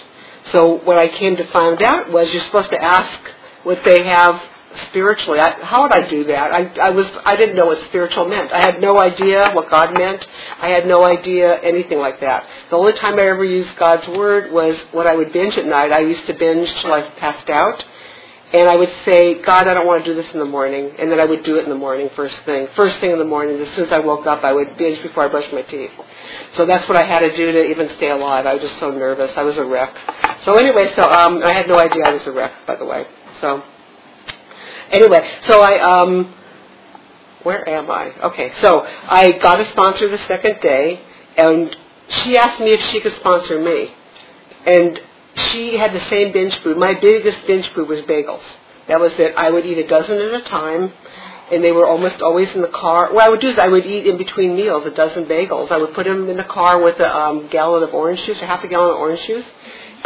So 0.51 0.75
what 0.85 0.99
I 0.99 1.09
came 1.09 1.37
to 1.37 1.47
find 1.51 1.83
out 1.83 2.13
was 2.13 2.29
you're 2.31 2.45
supposed 2.45 2.71
to 2.71 2.83
ask 2.83 3.21
what 3.63 3.83
they 3.85 4.05
have 4.05 4.41
spiritually. 4.89 5.41
I, 5.41 5.65
how 5.65 5.83
would 5.83 5.93
I 5.93 6.09
do 6.09 6.25
that? 6.25 6.53
I, 6.53 6.89
I 6.89 6.91
was 6.91 7.07
I 7.25 7.37
didn't 7.37 7.57
know 7.57 7.67
what 7.67 7.79
spiritual 7.89 8.27
meant. 8.27 8.53
I 8.53 8.61
had 8.61 8.81
no 8.81 8.99
idea 8.99 9.51
what 9.53 9.71
God 9.71 9.95
meant. 9.95 10.27
I 10.61 10.69
had 10.69 10.87
no 10.87 11.05
idea 11.05 11.59
anything 11.61 11.99
like 11.99 12.21
that. 12.21 12.47
The 12.71 12.77
only 12.77 12.93
time 12.95 13.19
I 13.19 13.23
ever 13.29 13.45
used 13.45 13.77
God's 13.77 14.07
word 14.09 14.53
was 14.53 14.77
when 14.93 15.07
I 15.07 15.15
would 15.15 15.33
binge 15.33 15.57
at 15.57 15.67
night. 15.67 15.93
I 15.93 16.01
used 16.01 16.27
to 16.27 16.35
binge 16.35 16.71
till 16.81 16.93
I 16.93 17.03
passed 17.19 17.51
out. 17.51 17.85
And 18.53 18.69
I 18.69 18.77
would 18.77 18.93
say, 19.07 19.41
God, 19.41 19.67
I 19.67 19.73
don't 19.73 19.87
want 19.87 20.05
to 20.05 20.15
do 20.15 20.21
this 20.21 20.31
in 20.35 20.39
the 20.39 20.45
morning. 20.45 20.93
And 20.99 21.11
then 21.11 21.19
I 21.19 21.25
would 21.25 21.43
do 21.43 21.57
it 21.57 21.65
in 21.65 21.71
the 21.71 21.77
morning, 21.77 22.11
first 22.15 22.37
thing. 22.45 22.69
First 22.77 22.99
thing 23.01 23.11
in 23.11 23.19
the 23.19 23.25
morning, 23.25 23.59
as 23.59 23.75
soon 23.75 23.87
as 23.87 23.93
I 23.93 24.01
woke 24.01 24.27
up, 24.27 24.45
I 24.45 24.53
would 24.53 24.77
binge 24.77 25.03
before 25.03 25.25
I 25.25 25.29
brushed 25.29 25.51
my 25.55 25.63
teeth. 25.63 25.91
So 26.55 26.67
that's 26.67 26.87
what 26.87 26.99
I 26.99 27.07
had 27.07 27.21
to 27.21 27.35
do 27.35 27.51
to 27.51 27.65
even 27.65 27.89
stay 27.97 28.11
alive. 28.11 28.45
I 28.45 28.53
was 28.53 28.63
just 28.63 28.79
so 28.79 28.91
nervous. 28.91 29.33
I 29.37 29.43
was 29.43 29.57
a 29.57 29.65
wreck. 29.65 29.97
So 30.45 30.59
anyway, 30.59 30.93
so 30.95 31.11
um, 31.11 31.43
I 31.43 31.53
had 31.55 31.67
no 31.67 31.79
idea 31.79 32.03
I 32.05 32.13
was 32.13 32.27
a 32.27 32.33
wreck, 32.33 32.53
by 32.67 32.77
the 32.77 32.85
way. 32.85 33.07
So 33.41 33.63
anyway, 34.93 35.39
so 35.47 35.61
I 35.61 36.03
um, 36.03 36.35
where 37.43 37.69
am 37.69 37.91
I? 37.91 38.13
Okay, 38.27 38.53
so 38.61 38.83
I 38.87 39.33
got 39.43 39.61
a 39.61 39.65
sponsor 39.67 40.09
the 40.09 40.19
second 40.29 40.61
day, 40.61 41.01
and 41.37 41.77
she 42.09 42.37
asked 42.37 42.61
me 42.61 42.73
if 42.73 42.81
she 42.91 43.01
could 43.01 43.17
sponsor 43.17 43.59
me, 43.59 43.95
and 44.67 45.01
she 45.35 45.77
had 45.77 45.93
the 45.93 46.09
same 46.09 46.33
binge 46.33 46.57
food. 46.59 46.77
My 46.77 46.95
biggest 46.95 47.47
binge 47.47 47.69
food 47.71 47.89
was 47.89 48.01
bagels. 48.05 48.43
That 48.89 49.01
was 49.01 49.13
it. 49.19 49.35
I 49.37 49.51
would 49.51 49.65
eat 49.65 49.79
a 49.79 49.87
dozen 49.87 50.19
at 50.19 50.35
a 50.35 50.43
time, 50.43 50.93
and 51.51 51.65
they 51.65 51.73
were 51.73 51.87
almost 51.87 52.21
always 52.21 52.49
in 52.55 52.63
the 52.63 52.69
car. 52.69 53.13
What 53.13 53.25
I 53.25 53.29
would 53.29 53.41
do 53.41 53.49
is 53.49 53.59
I 53.59 53.69
would 53.69 53.87
eat 53.87 54.07
in 54.07 54.19
between 54.19 54.57
meals 54.57 54.85
a 54.87 54.91
dozen 54.91 55.25
bagels. 55.25 55.71
I 55.71 55.79
would 55.79 55.95
put 55.95 56.05
them 56.05 56.29
in 56.29 56.37
the 56.37 56.45
car 56.45 56.81
with 56.83 56.99
a 57.01 57.17
um, 57.17 57.49
gallon 57.49 57.83
of 57.83 57.95
orange 57.95 58.23
juice, 58.25 58.41
a 58.41 58.47
half 58.47 58.63
a 58.63 58.69
gallon 58.69 58.91
of 58.91 58.97
orange 58.97 59.25
juice, 59.27 59.47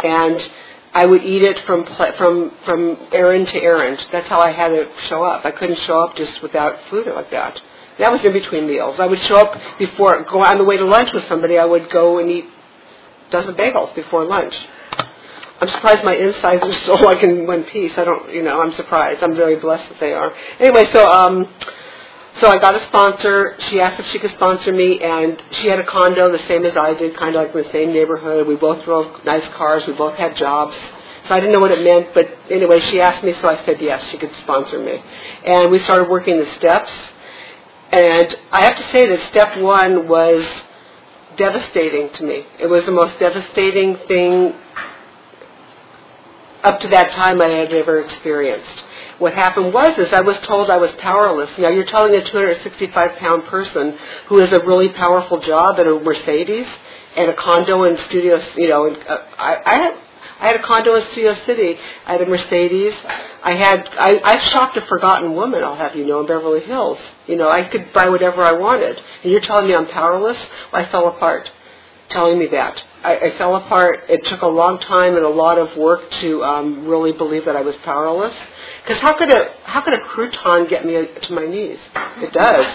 and 0.03 0.49
I 0.93 1.05
would 1.05 1.23
eat 1.23 1.43
it 1.43 1.59
from 1.65 1.85
from 2.17 2.51
from 2.65 2.97
errand 3.11 3.47
to 3.49 3.57
errand. 3.61 4.05
That's 4.11 4.27
how 4.27 4.39
I 4.39 4.51
had 4.51 4.69
to 4.69 4.89
show 5.07 5.23
up. 5.23 5.45
I 5.45 5.51
couldn't 5.51 5.79
show 5.81 5.99
up 6.01 6.15
just 6.15 6.41
without 6.41 6.77
food 6.89 7.05
like 7.13 7.31
that. 7.31 7.59
That 7.99 8.11
was 8.11 8.23
in 8.23 8.33
between 8.33 8.67
meals. 8.67 8.99
I 8.99 9.05
would 9.05 9.19
show 9.21 9.37
up 9.37 9.79
before 9.79 10.23
go 10.23 10.43
on 10.43 10.57
the 10.57 10.63
way 10.63 10.77
to 10.77 10.85
lunch 10.85 11.11
with 11.13 11.27
somebody. 11.27 11.57
I 11.57 11.65
would 11.65 11.89
go 11.89 12.19
and 12.19 12.29
eat 12.29 12.45
a 13.27 13.31
dozen 13.31 13.55
bagels 13.55 13.93
before 13.95 14.25
lunch. 14.25 14.55
I'm 15.59 15.69
surprised 15.69 16.03
my 16.03 16.15
insides 16.15 16.63
are 16.63 16.73
still 16.81 17.03
like 17.03 17.23
in 17.23 17.47
one 17.47 17.63
piece. 17.63 17.91
I 17.97 18.03
don't, 18.03 18.31
you 18.31 18.43
know, 18.43 18.61
I'm 18.61 18.73
surprised. 18.73 19.23
I'm 19.23 19.35
very 19.35 19.55
blessed 19.55 19.89
that 19.89 19.99
they 19.99 20.13
are. 20.13 20.31
Anyway, 20.59 20.87
so 20.93 21.09
um, 21.09 21.47
so 22.39 22.47
I 22.47 22.57
got 22.59 22.75
a 22.75 22.83
sponsor. 22.87 23.55
She 23.69 23.79
asked 23.79 23.99
if 23.99 24.07
she 24.11 24.19
could 24.19 24.31
sponsor 24.31 24.71
me, 24.71 24.99
and 25.01 25.41
she 25.51 25.67
had 25.67 25.79
a 25.79 25.85
condo 25.85 26.31
the 26.31 26.45
same 26.47 26.65
as 26.65 26.77
I 26.77 26.93
did, 26.93 27.15
kind 27.17 27.35
of 27.35 27.43
like 27.43 27.55
in 27.55 27.63
the 27.63 27.71
same 27.71 27.93
neighborhood. 27.93 28.47
We 28.47 28.55
both 28.55 28.83
drove 28.83 29.23
nice 29.25 29.47
cars. 29.55 29.85
We 29.87 29.93
both 29.93 30.15
had 30.15 30.35
jobs. 30.35 30.75
So 31.27 31.33
I 31.33 31.39
didn't 31.39 31.51
know 31.51 31.59
what 31.59 31.71
it 31.71 31.83
meant, 31.83 32.13
but 32.13 32.29
anyway, 32.49 32.79
she 32.79 33.01
asked 33.01 33.23
me, 33.23 33.33
so 33.41 33.49
I 33.49 33.63
said 33.65 33.81
yes, 33.81 34.01
she 34.11 34.17
could 34.17 34.31
sponsor 34.43 34.79
me. 34.79 35.01
And 35.45 35.69
we 35.69 35.79
started 35.79 36.09
working 36.09 36.39
the 36.39 36.45
steps. 36.57 36.91
And 37.91 38.35
I 38.51 38.63
have 38.63 38.77
to 38.77 38.91
say 38.91 39.07
that 39.07 39.29
step 39.29 39.57
one 39.57 40.07
was 40.07 40.45
devastating 41.37 42.11
to 42.13 42.23
me. 42.23 42.45
It 42.59 42.67
was 42.67 42.85
the 42.85 42.91
most 42.91 43.19
devastating 43.19 43.97
thing 44.07 44.53
up 46.63 46.79
to 46.81 46.87
that 46.89 47.11
time 47.11 47.41
I 47.41 47.47
had 47.47 47.71
ever 47.73 48.01
experienced. 48.01 48.83
What 49.19 49.33
happened 49.33 49.73
was 49.73 49.97
is 49.97 50.13
I 50.13 50.21
was 50.21 50.37
told 50.43 50.69
I 50.69 50.77
was 50.77 50.91
powerless. 50.99 51.49
Now 51.57 51.69
you're 51.69 51.85
telling 51.85 52.13
a 52.15 52.29
265 52.29 53.17
pound 53.17 53.45
person 53.45 53.97
who 54.27 54.37
has 54.37 54.51
a 54.51 54.63
really 54.65 54.89
powerful 54.89 55.39
job 55.39 55.79
at 55.79 55.87
a 55.87 55.99
Mercedes 55.99 56.67
and 57.15 57.29
a 57.29 57.33
condo 57.33 57.83
in 57.85 57.97
Studio, 58.05 58.39
you 58.55 58.69
know, 58.69 58.93
uh, 58.93 59.25
I, 59.37 59.61
I 59.65 59.75
had 59.75 59.97
I 60.39 60.47
had 60.47 60.55
a 60.57 60.63
condo 60.63 60.93
in 60.93 61.01
Studio 61.13 61.35
City. 61.47 61.77
I 62.05 62.11
had 62.11 62.21
a 62.21 62.27
Mercedes. 62.27 62.93
I 63.43 63.55
had 63.55 63.89
I, 63.97 64.21
I 64.23 64.49
shopped 64.51 64.77
a 64.77 64.85
forgotten 64.85 65.33
woman. 65.33 65.63
I'll 65.63 65.75
have 65.75 65.95
you 65.95 66.05
know 66.05 66.21
in 66.21 66.27
Beverly 66.27 66.61
Hills. 66.61 66.99
You 67.25 67.37
know 67.37 67.49
I 67.49 67.63
could 67.63 67.91
buy 67.91 68.09
whatever 68.09 68.43
I 68.43 68.51
wanted. 68.51 68.97
And 69.23 69.31
you're 69.31 69.41
telling 69.41 69.67
me 69.67 69.73
I'm 69.73 69.87
powerless? 69.87 70.37
Well, 70.71 70.85
I 70.85 70.91
fell 70.91 71.07
apart. 71.07 71.49
Telling 72.09 72.39
me 72.39 72.47
that 72.51 72.81
I, 73.03 73.17
I 73.17 73.37
fell 73.37 73.55
apart. 73.55 74.05
It 74.09 74.25
took 74.25 74.41
a 74.41 74.47
long 74.47 74.79
time 74.79 75.15
and 75.15 75.25
a 75.25 75.29
lot 75.29 75.57
of 75.57 75.75
work 75.77 76.09
to 76.21 76.43
um, 76.43 76.87
really 76.87 77.11
believe 77.11 77.45
that 77.45 77.55
I 77.55 77.61
was 77.61 77.75
powerless. 77.83 78.35
Because 78.83 79.01
how 79.01 79.17
could 79.17 79.29
a 79.29 79.53
how 79.63 79.81
could 79.81 79.93
a 79.93 79.99
crouton 79.99 80.69
get 80.69 80.85
me 80.85 80.93
to 80.93 81.33
my 81.33 81.45
knees? 81.45 81.79
It 82.17 82.33
does. 82.33 82.65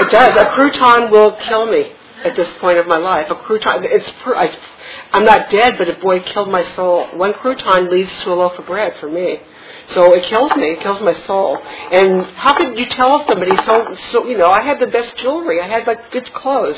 It 0.00 0.10
does. 0.10 0.36
A 0.36 0.50
crouton 0.56 1.10
will 1.10 1.36
kill 1.48 1.66
me 1.66 1.92
at 2.24 2.34
this 2.36 2.48
point 2.60 2.78
of 2.78 2.86
my 2.86 2.98
life. 2.98 3.26
A 3.30 3.34
crouton. 3.34 3.82
It's. 3.84 4.10
I, 4.24 4.56
I'm 5.12 5.24
not 5.24 5.50
dead, 5.50 5.74
but 5.78 5.88
a 5.88 5.94
boy 5.94 6.20
killed 6.20 6.50
my 6.50 6.64
soul. 6.74 7.06
One 7.16 7.32
crouton 7.34 7.90
leads 7.90 8.10
to 8.24 8.32
a 8.32 8.34
loaf 8.34 8.58
of 8.58 8.66
bread 8.66 8.94
for 9.00 9.10
me. 9.10 9.40
So 9.94 10.14
it 10.14 10.24
kills 10.24 10.52
me. 10.56 10.72
It 10.72 10.80
kills 10.80 11.00
my 11.02 11.14
soul. 11.26 11.58
And 11.90 12.24
how 12.36 12.56
could 12.56 12.78
you 12.78 12.86
tell 12.86 13.26
somebody 13.26 13.56
so 13.66 13.96
so 14.12 14.26
you 14.26 14.38
know, 14.38 14.48
I 14.48 14.62
had 14.62 14.78
the 14.78 14.86
best 14.86 15.16
jewelry. 15.18 15.60
I 15.60 15.68
had 15.68 15.86
like 15.86 16.12
good 16.12 16.32
clothes. 16.32 16.76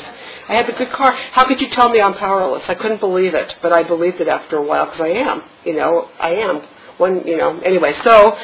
I 0.49 0.55
had 0.55 0.67
the 0.67 0.73
good 0.73 0.91
car. 0.91 1.13
How 1.31 1.45
could 1.47 1.61
you 1.61 1.69
tell 1.69 1.89
me 1.89 2.01
I'm 2.01 2.15
powerless? 2.15 2.65
I 2.67 2.75
couldn't 2.75 2.99
believe 2.99 3.33
it, 3.33 3.55
but 3.61 3.71
I 3.71 3.83
believed 3.83 4.19
it 4.19 4.27
after 4.27 4.57
a 4.57 4.63
while 4.63 4.85
because 4.85 5.01
I 5.01 5.09
am. 5.09 5.43
You 5.63 5.75
know, 5.75 6.09
I 6.19 6.31
am. 6.31 6.61
One, 6.97 7.25
you 7.27 7.37
know. 7.37 7.59
Anyway, 7.59 7.93
so 8.03 8.37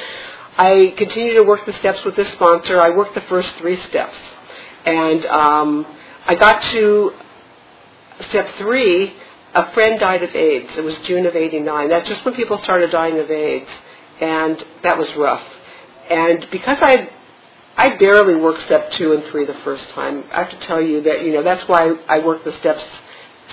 I 0.58 0.94
continued 0.98 1.36
to 1.36 1.44
work 1.44 1.65
the 1.65 1.74
steps 1.74 2.03
with 2.06 2.15
this 2.15 2.32
sponsor. 2.34 2.79
I 2.79 2.89
worked 2.96 3.15
the 3.15 3.22
first 3.22 3.50
three 3.58 3.82
steps, 3.89 4.15
and 4.86 5.25
um, 5.25 5.86
I 6.25 6.36
got 6.36 6.62
to 6.72 7.12
step 8.29 8.48
three. 8.58 9.15
A 9.56 9.74
friend 9.74 10.00
died 10.00 10.22
of 10.22 10.36
AIDS. 10.36 10.70
It 10.77 10.84
was 10.84 10.96
June 11.00 11.25
of 11.25 11.36
'89. 11.36 11.89
That's 11.89 12.08
just 12.08 12.24
when 12.24 12.36
people 12.36 12.60
started 12.60 12.91
dying 12.91 13.18
of 13.20 13.32
AIDS 13.32 13.70
and 14.21 14.63
that 14.83 14.97
was 14.97 15.13
rough. 15.15 15.45
And 16.09 16.47
because 16.51 16.77
I 16.81 17.09
I 17.77 17.95
barely 17.95 18.35
worked 18.35 18.63
step 18.63 18.91
two 18.93 19.13
and 19.13 19.23
three 19.31 19.45
the 19.45 19.53
first 19.63 19.88
time, 19.91 20.25
I 20.31 20.43
have 20.43 20.49
to 20.51 20.59
tell 20.67 20.81
you 20.81 21.01
that 21.03 21.23
you 21.23 21.33
know 21.33 21.43
that's 21.43 21.67
why 21.67 21.93
I 22.07 22.19
work 22.19 22.43
the 22.43 22.53
steps 22.59 22.83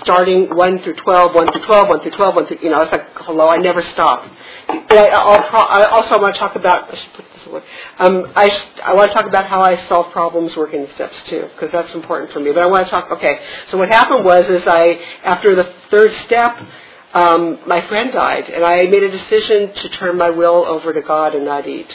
starting 0.01 0.55
one 0.55 0.79
through 0.83 0.95
twelve, 0.95 1.33
one 1.33 1.51
through 1.51 1.65
twelve, 1.65 1.89
one 1.89 2.01
through 2.01 2.11
twelve, 2.11 2.35
one 2.35 2.45
through 2.47 2.59
you 2.61 2.69
know 2.69 2.81
it's 2.81 2.91
like 2.91 3.07
hello, 3.15 3.47
I 3.47 3.57
never 3.57 3.81
stop. 3.81 4.29
And 4.69 4.99
I, 4.99 5.05
I 5.07 5.89
also 5.89 6.19
want 6.19 6.35
to 6.35 6.39
talk 6.39 6.55
about. 6.55 6.93
I 6.93 6.97
should 6.97 7.13
put 7.13 7.25
this 7.35 7.47
away. 7.47 7.61
Um, 7.99 8.31
I 8.35 8.49
I 8.83 8.93
want 8.93 9.09
to 9.09 9.13
talk 9.13 9.25
about 9.25 9.45
how 9.45 9.61
I 9.61 9.77
solve 9.87 10.11
problems 10.11 10.55
working 10.55 10.85
the 10.85 10.93
steps 10.93 11.15
too, 11.27 11.47
because 11.53 11.71
that's 11.71 11.93
important 11.93 12.31
for 12.31 12.39
me. 12.39 12.51
But 12.51 12.63
I 12.63 12.65
want 12.65 12.85
to 12.85 12.91
talk. 12.91 13.09
Okay, 13.11 13.39
so 13.69 13.77
what 13.77 13.89
happened 13.89 14.25
was 14.25 14.49
is 14.49 14.63
I 14.67 14.99
after 15.23 15.55
the 15.55 15.73
third 15.89 16.13
step 16.25 16.57
um, 17.17 17.59
my 17.65 17.81
friend 17.87 18.11
died, 18.11 18.45
and 18.49 18.63
I 18.63 18.85
made 18.85 19.03
a 19.03 19.09
decision 19.09 19.73
to 19.73 19.89
turn 19.97 20.17
my 20.17 20.29
will 20.29 20.65
over 20.65 20.93
to 20.93 21.01
God 21.01 21.33
and 21.35 21.45
not 21.45 21.67
eat. 21.67 21.91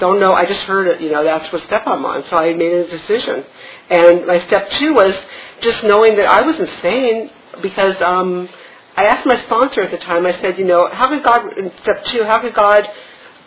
Don't 0.00 0.18
know. 0.18 0.32
I 0.32 0.44
just 0.44 0.60
heard 0.60 0.86
it. 0.88 1.00
You 1.00 1.10
know, 1.12 1.22
that's 1.22 1.52
what 1.52 1.62
step 1.64 1.84
I'm 1.86 2.04
on. 2.04 2.24
So 2.28 2.36
I 2.36 2.52
made 2.54 2.72
a 2.72 2.88
decision, 2.98 3.44
and 3.90 4.26
my 4.26 4.44
step 4.46 4.70
two 4.78 4.92
was 4.94 5.14
just 5.60 5.84
knowing 5.84 6.16
that 6.16 6.26
I 6.26 6.40
was 6.42 6.56
insane 6.58 7.30
because 7.62 7.94
um, 8.00 8.48
I 8.96 9.04
asked 9.04 9.26
my 9.26 9.40
sponsor 9.44 9.82
at 9.82 9.90
the 9.90 9.98
time. 9.98 10.26
I 10.26 10.32
said, 10.40 10.58
you 10.58 10.64
know, 10.64 10.88
how 10.88 11.08
could 11.08 11.22
God? 11.22 11.58
In 11.58 11.70
step 11.82 12.04
two, 12.06 12.24
how 12.24 12.40
could 12.40 12.54
God 12.54 12.88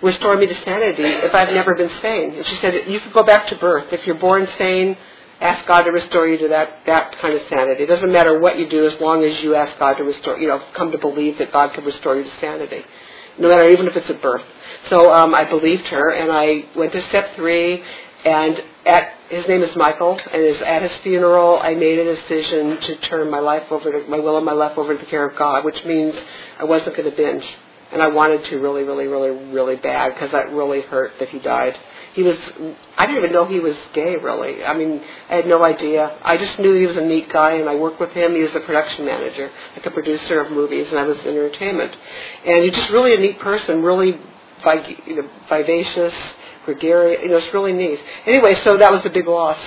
restore 0.01 0.37
me 0.37 0.45
to 0.45 0.55
sanity 0.63 1.03
if 1.03 1.33
I've 1.33 1.53
never 1.53 1.75
been 1.75 1.91
sane? 2.01 2.35
And 2.35 2.45
she 2.47 2.55
said, 2.57 2.87
you 2.87 2.99
could 3.01 3.13
go 3.13 3.23
back 3.23 3.47
to 3.47 3.55
birth. 3.57 3.91
If 3.91 4.05
you're 4.05 4.19
born 4.19 4.47
sane, 4.57 4.95
ask 5.43 5.67
God 5.67 5.83
to 5.83 5.91
restore 5.91 6.25
you 6.25 6.37
to 6.37 6.47
that, 6.47 6.79
that 6.85 7.19
kind 7.19 7.33
of 7.33 7.41
sanity. 7.49 7.83
It 7.83 7.87
doesn't 7.87 8.11
matter 8.11 8.39
what 8.39 8.57
you 8.57 8.69
do 8.69 8.87
as 8.87 8.99
long 9.01 9.25
as 9.25 9.43
you 9.43 9.55
ask 9.55 9.77
God 9.77 9.95
to 9.95 10.03
restore, 10.03 10.39
you 10.39 10.47
know, 10.47 10.63
come 10.73 10.91
to 10.91 10.97
believe 10.97 11.37
that 11.39 11.51
God 11.51 11.73
can 11.73 11.83
restore 11.83 12.15
you 12.15 12.23
to 12.23 12.31
sanity. 12.39 12.81
No 13.37 13.49
matter, 13.49 13.69
even 13.69 13.87
if 13.87 13.95
it's 13.95 14.09
at 14.09 14.21
birth. 14.21 14.43
So 14.89 15.11
um, 15.13 15.35
I 15.35 15.43
believed 15.43 15.87
her, 15.87 16.11
and 16.11 16.31
I 16.31 16.65
went 16.77 16.93
to 16.93 17.01
step 17.09 17.35
three, 17.35 17.83
and 18.23 18.63
at 18.85 19.13
his 19.29 19.45
name 19.47 19.63
is 19.63 19.75
Michael, 19.75 20.17
and 20.31 20.41
his, 20.41 20.61
at 20.61 20.81
his 20.81 20.91
funeral, 21.01 21.59
I 21.61 21.73
made 21.73 21.99
a 21.99 22.15
decision 22.15 22.79
to 22.79 22.95
turn 23.07 23.29
my 23.29 23.39
life 23.39 23.69
over 23.69 23.91
to 23.91 24.07
my 24.07 24.19
will 24.19 24.37
and 24.37 24.45
my 24.45 24.53
life 24.53 24.77
over 24.77 24.93
to 24.95 25.03
the 25.03 25.09
care 25.09 25.27
of 25.27 25.37
God, 25.37 25.65
which 25.65 25.83
means 25.83 26.13
I 26.57 26.63
wasn't 26.63 26.95
going 26.95 27.09
to 27.09 27.17
binge, 27.17 27.43
and 27.91 28.01
I 28.01 28.07
wanted 28.07 28.45
to 28.45 28.59
really, 28.59 28.83
really, 28.83 29.07
really, 29.07 29.31
really 29.51 29.75
bad 29.75 30.13
because 30.13 30.31
that 30.31 30.51
really 30.51 30.81
hurt 30.81 31.13
that 31.19 31.29
he 31.29 31.39
died 31.39 31.75
he 32.13 32.23
was 32.23 32.37
I 32.97 33.05
didn't 33.05 33.23
even 33.23 33.31
know 33.31 33.45
he 33.45 33.59
was 33.59 33.75
gay 33.93 34.15
really. 34.15 34.63
I 34.63 34.75
mean, 34.75 35.01
I 35.29 35.35
had 35.35 35.47
no 35.47 35.63
idea. 35.63 36.17
I 36.23 36.37
just 36.37 36.57
knew 36.59 36.73
he 36.73 36.85
was 36.85 36.95
a 36.95 37.01
neat 37.01 37.31
guy 37.31 37.53
and 37.53 37.69
I 37.69 37.75
worked 37.75 37.99
with 37.99 38.11
him. 38.11 38.35
He 38.35 38.41
was 38.41 38.53
a 38.55 38.59
production 38.61 39.05
manager, 39.05 39.51
like 39.75 39.85
a 39.85 39.91
producer 39.91 40.41
of 40.41 40.51
movies 40.51 40.87
and 40.89 40.99
I 40.99 41.03
was 41.03 41.17
in 41.19 41.27
entertainment. 41.27 41.95
And 42.45 42.63
he's 42.63 42.73
just 42.73 42.91
really 42.91 43.13
a 43.15 43.19
neat 43.19 43.39
person, 43.39 43.81
really 43.81 44.19
you 45.07 45.15
know, 45.15 45.29
vivacious, 45.49 46.13
gregarious, 46.65 47.21
you 47.23 47.29
know, 47.29 47.37
it's 47.37 47.53
really 47.53 47.73
neat. 47.73 47.99
Anyway, 48.25 48.55
so 48.63 48.77
that 48.77 48.91
was 48.91 49.03
a 49.05 49.09
big 49.09 49.27
loss. 49.27 49.59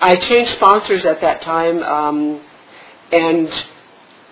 I 0.00 0.16
changed 0.16 0.52
sponsors 0.52 1.04
at 1.04 1.20
that 1.20 1.42
time 1.42 1.82
um 1.82 2.40
and 3.12 3.52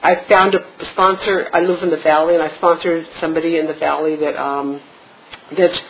I 0.03 0.25
found 0.29 0.55
a 0.55 0.65
sponsor. 0.93 1.51
I 1.53 1.61
live 1.61 1.83
in 1.83 1.91
the 1.91 1.99
valley, 1.99 2.35
and 2.35 2.43
I 2.43 2.55
sponsored 2.57 3.07
somebody 3.21 3.59
in 3.59 3.67
the 3.67 3.75
valley 3.75 4.17
that 4.17 4.35
um, 4.35 4.81
that 5.57 5.83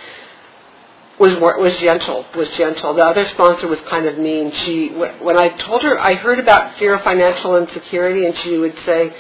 was 1.21 1.35
was 1.37 1.77
gentle, 1.77 2.25
was 2.35 2.49
gentle. 2.57 2.95
The 2.95 3.05
other 3.05 3.29
sponsor 3.29 3.69
was 3.69 3.79
kind 3.91 4.07
of 4.07 4.17
mean. 4.19 4.51
She, 4.65 4.89
when 4.89 5.37
I 5.37 5.51
told 5.51 5.83
her, 5.83 6.01
I 6.01 6.15
heard 6.15 6.39
about 6.39 6.79
fear 6.79 6.95
of 6.95 7.03
financial 7.03 7.57
insecurity, 7.59 8.25
and 8.27 8.37
she 8.39 8.57
would 8.57 8.75
say, 8.87 9.15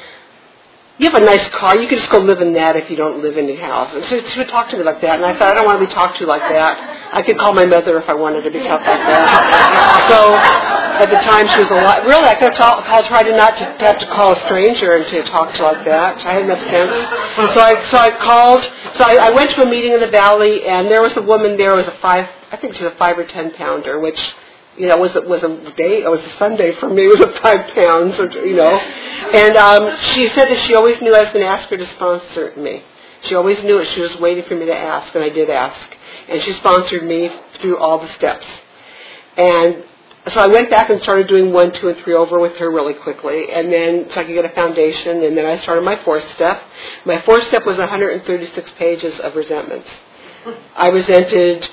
"You 1.00 1.10
have 1.10 1.20
a 1.20 1.24
nice 1.24 1.48
car. 1.48 1.76
You 1.80 1.88
can 1.88 1.98
just 1.98 2.10
go 2.10 2.18
live 2.18 2.40
in 2.42 2.52
that 2.52 2.76
if 2.76 2.90
you 2.90 2.96
don't 2.96 3.22
live 3.22 3.38
in 3.38 3.46
the 3.46 3.56
house." 3.56 3.90
And 3.94 4.04
so 4.04 4.20
she 4.28 4.38
would 4.38 4.48
talk 4.48 4.68
to 4.70 4.76
me 4.76 4.84
like 4.84 5.00
that, 5.00 5.16
and 5.16 5.24
I 5.24 5.32
thought, 5.38 5.52
I 5.52 5.54
don't 5.54 5.64
want 5.64 5.80
to 5.80 5.86
be 5.86 5.92
talked 5.92 6.18
to 6.18 6.26
like 6.26 6.42
that. 6.42 6.74
I 7.12 7.22
could 7.22 7.38
call 7.38 7.54
my 7.54 7.64
mother 7.64 7.98
if 7.98 8.08
I 8.08 8.14
wanted 8.14 8.42
to 8.44 8.50
be 8.50 8.60
talked 8.60 8.86
like 8.86 9.04
that. 9.08 10.06
So 10.10 10.20
at 11.00 11.08
the 11.08 11.20
time 11.24 11.48
she 11.48 11.58
was 11.58 11.70
alive. 11.70 12.04
Really, 12.04 12.28
I 12.28 12.34
could 12.34 12.52
have 12.52 12.58
called, 12.58 12.84
called 12.84 13.06
tried 13.06 13.24
to 13.24 13.34
not 13.34 13.56
to, 13.56 13.64
have 13.84 13.98
to 13.98 14.06
call 14.06 14.32
a 14.32 14.40
stranger 14.46 14.96
and 14.96 15.06
to 15.08 15.22
talk 15.24 15.54
to 15.54 15.62
like 15.62 15.84
that. 15.86 16.20
I 16.24 16.32
had 16.34 16.42
enough 16.44 16.60
sense. 16.68 16.92
So 17.54 17.60
I 17.60 17.72
so 17.90 17.96
I 17.96 18.10
called. 18.20 18.62
So 18.96 19.04
I, 19.04 19.28
I 19.28 19.30
went 19.30 19.50
to 19.52 19.62
a 19.62 19.66
meeting 19.66 19.92
in 19.92 20.00
the 20.00 20.10
valley, 20.10 20.66
and 20.66 20.90
there 20.90 21.02
was 21.02 21.16
a 21.16 21.22
woman 21.22 21.56
there. 21.56 21.72
It 21.72 21.76
was 21.76 21.88
a 21.88 21.96
five. 22.02 22.28
I 22.52 22.56
think 22.56 22.74
she 22.74 22.84
was 22.84 22.92
a 22.92 22.96
five 22.96 23.18
or 23.18 23.24
ten 23.24 23.52
pounder, 23.54 23.98
which 23.98 24.20
you 24.80 24.86
know, 24.86 24.96
was 24.96 25.14
it 25.14 25.28
was 25.28 25.42
a 25.42 25.72
day, 25.76 26.02
it 26.02 26.10
was 26.10 26.20
a 26.20 26.38
Sunday 26.38 26.74
for 26.80 26.88
me. 26.88 27.04
It 27.04 27.08
was 27.08 27.20
a 27.20 27.40
five 27.42 27.74
pounds, 27.74 28.18
or, 28.18 28.30
you 28.46 28.56
know. 28.56 28.74
And 28.74 29.54
um, 29.56 29.96
she 30.14 30.28
said 30.28 30.48
that 30.48 30.66
she 30.66 30.74
always 30.74 31.00
knew 31.02 31.14
I 31.14 31.20
was 31.20 31.32
going 31.32 31.44
to 31.44 31.50
ask 31.50 31.68
her 31.68 31.76
to 31.76 31.86
sponsor 31.96 32.54
me. 32.56 32.82
She 33.24 33.34
always 33.34 33.62
knew 33.62 33.78
it. 33.78 33.88
She 33.94 34.00
was 34.00 34.16
waiting 34.18 34.44
for 34.48 34.56
me 34.56 34.64
to 34.64 34.74
ask, 34.74 35.14
and 35.14 35.22
I 35.22 35.28
did 35.28 35.50
ask. 35.50 35.96
And 36.30 36.40
she 36.42 36.54
sponsored 36.54 37.04
me 37.04 37.28
through 37.60 37.76
all 37.76 38.00
the 38.00 38.10
steps. 38.14 38.46
And 39.36 39.84
so 40.32 40.40
I 40.40 40.46
went 40.46 40.70
back 40.70 40.88
and 40.88 41.02
started 41.02 41.28
doing 41.28 41.52
one, 41.52 41.72
two, 41.72 41.88
and 41.88 41.98
three 42.02 42.14
over 42.14 42.38
with 42.38 42.56
her 42.56 42.70
really 42.70 42.94
quickly, 42.94 43.50
and 43.52 43.70
then 43.70 44.06
so 44.14 44.20
I 44.20 44.24
could 44.24 44.34
get 44.34 44.44
a 44.44 44.54
foundation, 44.54 45.24
and 45.24 45.36
then 45.36 45.44
I 45.44 45.60
started 45.62 45.84
my 45.84 46.02
fourth 46.04 46.24
step. 46.34 46.62
My 47.04 47.20
fourth 47.22 47.46
step 47.48 47.66
was 47.66 47.76
136 47.76 48.70
pages 48.78 49.18
of 49.20 49.34
resentments. 49.34 49.88
I 50.76 50.88
resented. 50.88 51.68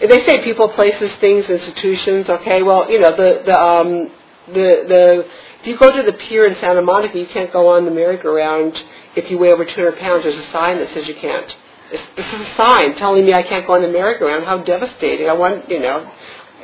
They 0.00 0.24
say 0.24 0.44
people, 0.44 0.68
places, 0.70 1.10
things, 1.20 1.46
institutions. 1.46 2.28
Okay, 2.28 2.62
well, 2.62 2.90
you 2.90 3.00
know 3.00 3.16
the 3.16 3.42
the 3.44 3.60
um, 3.60 4.10
the 4.46 4.84
the. 4.86 5.26
If 5.60 5.66
you 5.66 5.76
go 5.76 5.90
to 5.90 6.02
the 6.04 6.16
pier 6.16 6.46
in 6.46 6.54
Santa 6.60 6.82
Monica, 6.82 7.18
you 7.18 7.26
can't 7.26 7.52
go 7.52 7.70
on 7.70 7.84
the 7.84 7.90
merry-go-round 7.90 8.80
if 9.16 9.28
you 9.28 9.38
weigh 9.38 9.50
over 9.50 9.64
200 9.64 9.98
pounds. 9.98 10.22
There's 10.22 10.36
a 10.36 10.52
sign 10.52 10.78
that 10.78 10.94
says 10.94 11.08
you 11.08 11.16
can't. 11.16 11.52
This, 11.90 12.00
is 12.00 12.40
a 12.40 12.54
sign 12.56 12.94
telling 12.94 13.24
me 13.24 13.34
I 13.34 13.42
can't 13.42 13.66
go 13.66 13.74
on 13.74 13.82
the 13.82 13.88
merry-go-round. 13.88 14.44
How 14.44 14.58
devastating! 14.58 15.28
I 15.28 15.32
want, 15.32 15.68
you 15.68 15.80
know, 15.80 16.08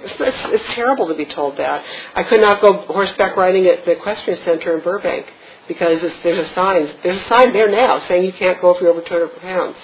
it's, 0.05 0.15
it's, 0.21 0.63
it's 0.63 0.75
terrible 0.75 1.09
to 1.09 1.15
be 1.15 1.25
told 1.25 1.57
that. 1.57 1.85
I 2.15 2.23
could 2.23 2.41
not 2.41 2.61
go 2.61 2.83
horseback 2.87 3.37
riding 3.37 3.67
at 3.67 3.85
the 3.85 3.93
equestrian 3.93 4.39
center 4.45 4.77
in 4.79 4.85
Burbank 4.85 5.27
because 5.69 6.01
there's 6.23 6.51
a 6.51 6.55
sign. 6.55 6.89
There's 7.03 7.23
a 7.23 7.29
sign 7.29 7.53
there 7.53 7.71
now 7.71 8.07
saying 8.09 8.25
you 8.25 8.33
can't 8.33 8.61
go 8.61 8.75
if 8.75 8.81
you're 8.81 8.91
over 8.91 9.03
200 9.03 9.41
pounds. 9.41 9.77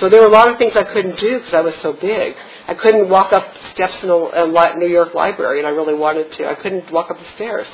So 0.00 0.08
there 0.08 0.20
were 0.20 0.28
a 0.28 0.32
lot 0.32 0.50
of 0.50 0.58
things 0.58 0.76
I 0.76 0.84
couldn't 0.84 1.18
do 1.18 1.38
because 1.38 1.54
I 1.54 1.60
was 1.60 1.74
so 1.82 1.92
big. 1.92 2.34
I 2.66 2.74
couldn't 2.74 3.08
walk 3.08 3.32
up 3.32 3.46
steps 3.74 3.94
in 4.02 4.10
a, 4.10 4.14
a 4.14 4.76
New 4.76 4.88
York 4.88 5.14
library, 5.14 5.58
and 5.58 5.66
I 5.66 5.70
really 5.70 5.94
wanted 5.94 6.32
to. 6.32 6.48
I 6.48 6.54
couldn't 6.54 6.90
walk 6.92 7.10
up 7.10 7.18
the 7.18 7.34
stairs. 7.34 7.66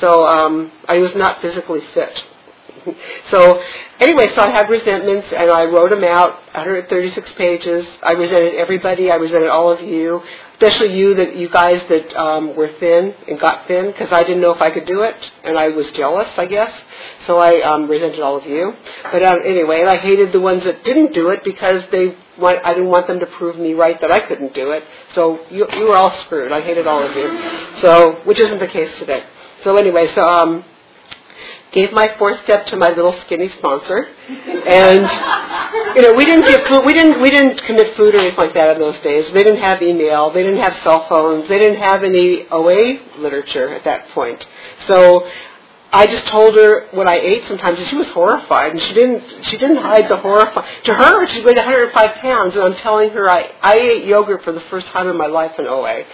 So 0.00 0.26
um, 0.26 0.72
I 0.88 0.98
was 0.98 1.14
not 1.14 1.40
physically 1.42 1.80
fit 1.94 2.22
so 3.30 3.60
anyway, 4.00 4.28
so 4.34 4.42
I 4.42 4.50
had 4.50 4.68
resentments, 4.68 5.28
and 5.36 5.50
I 5.50 5.64
wrote 5.64 5.90
them 5.90 6.04
out, 6.04 6.34
136 6.54 7.30
pages. 7.36 7.86
I 8.02 8.12
resented 8.12 8.54
everybody. 8.54 9.10
I 9.10 9.16
resented 9.16 9.48
all 9.48 9.70
of 9.70 9.80
you, 9.80 10.20
especially 10.62 10.96
you 10.96 11.14
that 11.16 11.34
you 11.34 11.48
guys 11.48 11.82
that 11.88 12.16
um, 12.16 12.54
were 12.56 12.70
thin 12.78 13.12
and 13.28 13.40
got 13.40 13.66
thin, 13.66 13.86
because 13.86 14.12
I 14.12 14.22
didn't 14.22 14.40
know 14.40 14.52
if 14.52 14.62
I 14.62 14.70
could 14.70 14.86
do 14.86 15.02
it, 15.02 15.16
and 15.42 15.58
I 15.58 15.68
was 15.68 15.90
jealous, 15.90 16.28
I 16.36 16.46
guess. 16.46 16.70
So 17.26 17.38
I 17.38 17.60
um, 17.62 17.88
resented 17.88 18.20
all 18.20 18.36
of 18.36 18.46
you. 18.46 18.72
But 19.10 19.24
um, 19.24 19.40
anyway, 19.44 19.82
I 19.82 19.96
hated 19.96 20.32
the 20.32 20.40
ones 20.40 20.62
that 20.64 20.84
didn't 20.84 21.14
do 21.14 21.30
it 21.30 21.42
because 21.42 21.82
they 21.90 22.16
want, 22.38 22.60
I 22.64 22.74
didn't 22.74 22.90
want 22.90 23.08
them 23.08 23.18
to 23.18 23.26
prove 23.26 23.56
me 23.58 23.74
right 23.74 24.00
that 24.00 24.12
I 24.12 24.20
couldn't 24.20 24.54
do 24.54 24.70
it. 24.70 24.84
So 25.14 25.40
you, 25.50 25.66
you 25.72 25.88
were 25.88 25.96
all 25.96 26.16
screwed. 26.26 26.52
I 26.52 26.60
hated 26.60 26.86
all 26.86 27.02
of 27.02 27.16
you. 27.16 27.80
So, 27.80 28.20
which 28.24 28.38
isn't 28.38 28.60
the 28.60 28.68
case 28.68 28.96
today. 29.00 29.24
So 29.64 29.76
anyway, 29.76 30.14
so 30.14 30.22
um, 30.22 30.64
gave 31.72 31.92
my 31.92 32.14
fourth 32.18 32.42
step 32.44 32.66
to 32.66 32.76
my 32.76 32.90
little 32.90 33.18
skinny 33.22 33.48
sponsor, 33.58 34.08
and 34.28 35.00
you 35.96 36.02
know 36.02 36.12
we 36.14 36.24
didn't 36.24 36.46
get 36.46 36.66
food, 36.68 36.84
we 36.84 36.92
didn't 36.92 37.20
we 37.22 37.30
didn't 37.30 37.62
commit 37.64 37.96
food 37.96 38.14
or 38.14 38.18
anything 38.18 38.36
like 38.36 38.54
that 38.54 38.76
in 38.76 38.78
those 38.82 38.98
days. 39.02 39.32
They 39.32 39.42
didn't 39.42 39.60
have 39.60 39.82
email, 39.82 40.30
they 40.32 40.42
didn't 40.42 40.60
have 40.60 40.76
cell 40.82 41.06
phones, 41.08 41.48
they 41.48 41.58
didn't 41.58 41.80
have 41.80 42.04
any 42.04 42.46
OA 42.50 43.00
literature 43.18 43.70
at 43.70 43.84
that 43.84 44.10
point. 44.10 44.44
So 44.86 45.26
I 45.94 46.06
just 46.06 46.26
told 46.26 46.54
her 46.56 46.88
what 46.92 47.06
I 47.06 47.18
ate 47.18 47.46
sometimes, 47.46 47.78
and 47.78 47.88
she 47.88 47.96
was 47.96 48.06
horrified, 48.08 48.72
and 48.72 48.80
she 48.80 48.94
didn't 48.94 49.44
she 49.46 49.56
didn't 49.56 49.78
hide 49.78 50.08
the 50.08 50.16
horrify. 50.18 50.66
To 50.84 50.94
her, 50.94 51.28
she 51.28 51.42
weighed 51.42 51.56
105 51.56 52.14
pounds, 52.16 52.54
and 52.54 52.64
I'm 52.64 52.76
telling 52.76 53.10
her 53.10 53.30
I 53.30 53.50
I 53.62 53.74
ate 53.76 54.04
yogurt 54.04 54.44
for 54.44 54.52
the 54.52 54.62
first 54.68 54.86
time 54.88 55.08
in 55.08 55.16
my 55.16 55.26
life 55.26 55.52
in 55.58 55.66
OA 55.66 56.04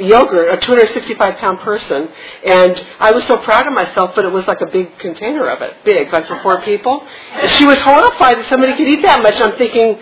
yogurt, 0.00 0.48
a 0.52 0.56
265 0.60 1.36
pound 1.36 1.60
person, 1.60 2.08
and 2.44 2.86
I 3.00 3.12
was 3.12 3.24
so 3.26 3.38
proud 3.38 3.66
of 3.66 3.72
myself, 3.72 4.12
but 4.14 4.24
it 4.24 4.32
was 4.32 4.46
like 4.46 4.60
a 4.60 4.66
big 4.66 4.98
container 4.98 5.48
of 5.48 5.62
it, 5.62 5.84
big, 5.84 6.12
like 6.12 6.26
for 6.26 6.40
four 6.42 6.60
people. 6.62 7.06
And 7.32 7.50
she 7.52 7.66
was 7.66 7.78
horrified 7.80 8.38
that 8.38 8.48
somebody 8.48 8.76
could 8.76 8.88
eat 8.88 9.02
that 9.02 9.22
much. 9.22 9.34
I'm 9.40 9.56
thinking, 9.56 9.98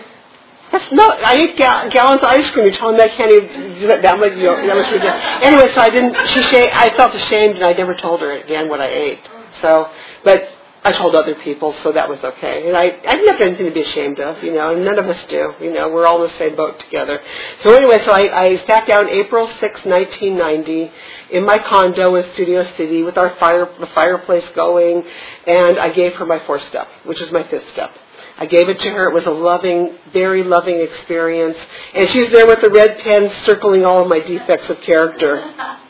that's 0.71 0.91
not. 0.91 1.23
I 1.23 1.35
ate 1.35 1.57
ga- 1.57 1.89
gallons 1.89 2.21
of 2.23 2.29
ice 2.29 2.49
cream. 2.51 2.65
You're 2.65 2.75
telling 2.75 2.97
me 2.97 3.03
I 3.03 3.09
can't 3.09 3.31
even 3.31 3.77
eat 3.77 3.87
that 4.01 4.17
much? 4.19 4.31
You 4.33 4.43
know, 4.43 4.65
that 4.65 4.73
ridiculous. 4.75 5.21
Anyway, 5.43 5.71
so 5.75 5.81
I 5.81 5.89
didn't. 5.89 6.15
She, 6.29 6.41
sh- 6.41 6.71
I 6.73 6.91
felt 6.97 7.13
ashamed, 7.13 7.55
and 7.55 7.63
I 7.63 7.73
never 7.73 7.93
told 7.93 8.21
her 8.21 8.31
again 8.31 8.69
what 8.69 8.81
I 8.81 8.87
ate. 8.87 9.19
So, 9.61 9.89
but 10.23 10.49
I 10.85 10.91
told 10.91 11.15
other 11.15 11.35
people, 11.35 11.73
so 11.81 11.93
that 11.93 12.09
was 12.09 12.19
okay. 12.21 12.67
And 12.67 12.75
I, 12.75 12.83
I 12.83 13.15
didn't 13.15 13.31
have 13.31 13.41
anything 13.41 13.67
to 13.67 13.71
be 13.71 13.83
ashamed 13.83 14.19
of, 14.19 14.43
you 14.43 14.53
know, 14.53 14.73
and 14.73 14.83
none 14.83 14.99
of 14.99 15.05
us 15.05 15.19
do. 15.29 15.53
You 15.61 15.73
know, 15.73 15.87
we're 15.87 16.05
all 16.05 16.21
in 16.23 16.29
the 16.29 16.37
same 16.37 16.57
boat 16.57 16.77
together. 16.81 17.21
So 17.63 17.73
anyway, 17.73 18.01
so 18.03 18.11
I, 18.11 18.47
I 18.47 18.57
sat 18.67 18.85
down 18.85 19.07
April 19.07 19.47
6, 19.47 19.61
1990, 19.61 20.91
in 21.31 21.45
my 21.45 21.57
condo 21.57 22.15
in 22.15 22.33
Studio 22.33 22.65
City 22.75 23.01
with 23.01 23.17
our 23.17 23.33
fire, 23.37 23.69
the 23.79 23.87
fireplace 23.87 24.43
going, 24.55 25.03
and 25.47 25.79
I 25.79 25.89
gave 25.89 26.15
her 26.15 26.25
my 26.25 26.39
fourth 26.45 26.67
step, 26.67 26.89
which 27.05 27.21
is 27.21 27.31
my 27.31 27.47
fifth 27.47 27.71
step. 27.71 27.91
I 28.37 28.45
gave 28.45 28.67
it 28.67 28.79
to 28.81 28.89
her. 28.89 29.09
It 29.09 29.13
was 29.13 29.25
a 29.25 29.31
loving, 29.31 29.95
very 30.11 30.43
loving 30.43 30.81
experience. 30.81 31.57
And 31.93 32.09
she 32.09 32.19
was 32.19 32.29
there 32.31 32.47
with 32.47 32.61
the 32.61 32.69
red 32.69 32.99
pen 32.99 33.31
circling 33.45 33.85
all 33.85 34.01
of 34.01 34.09
my 34.09 34.19
defects 34.19 34.69
of 34.69 34.81
character. 34.81 35.79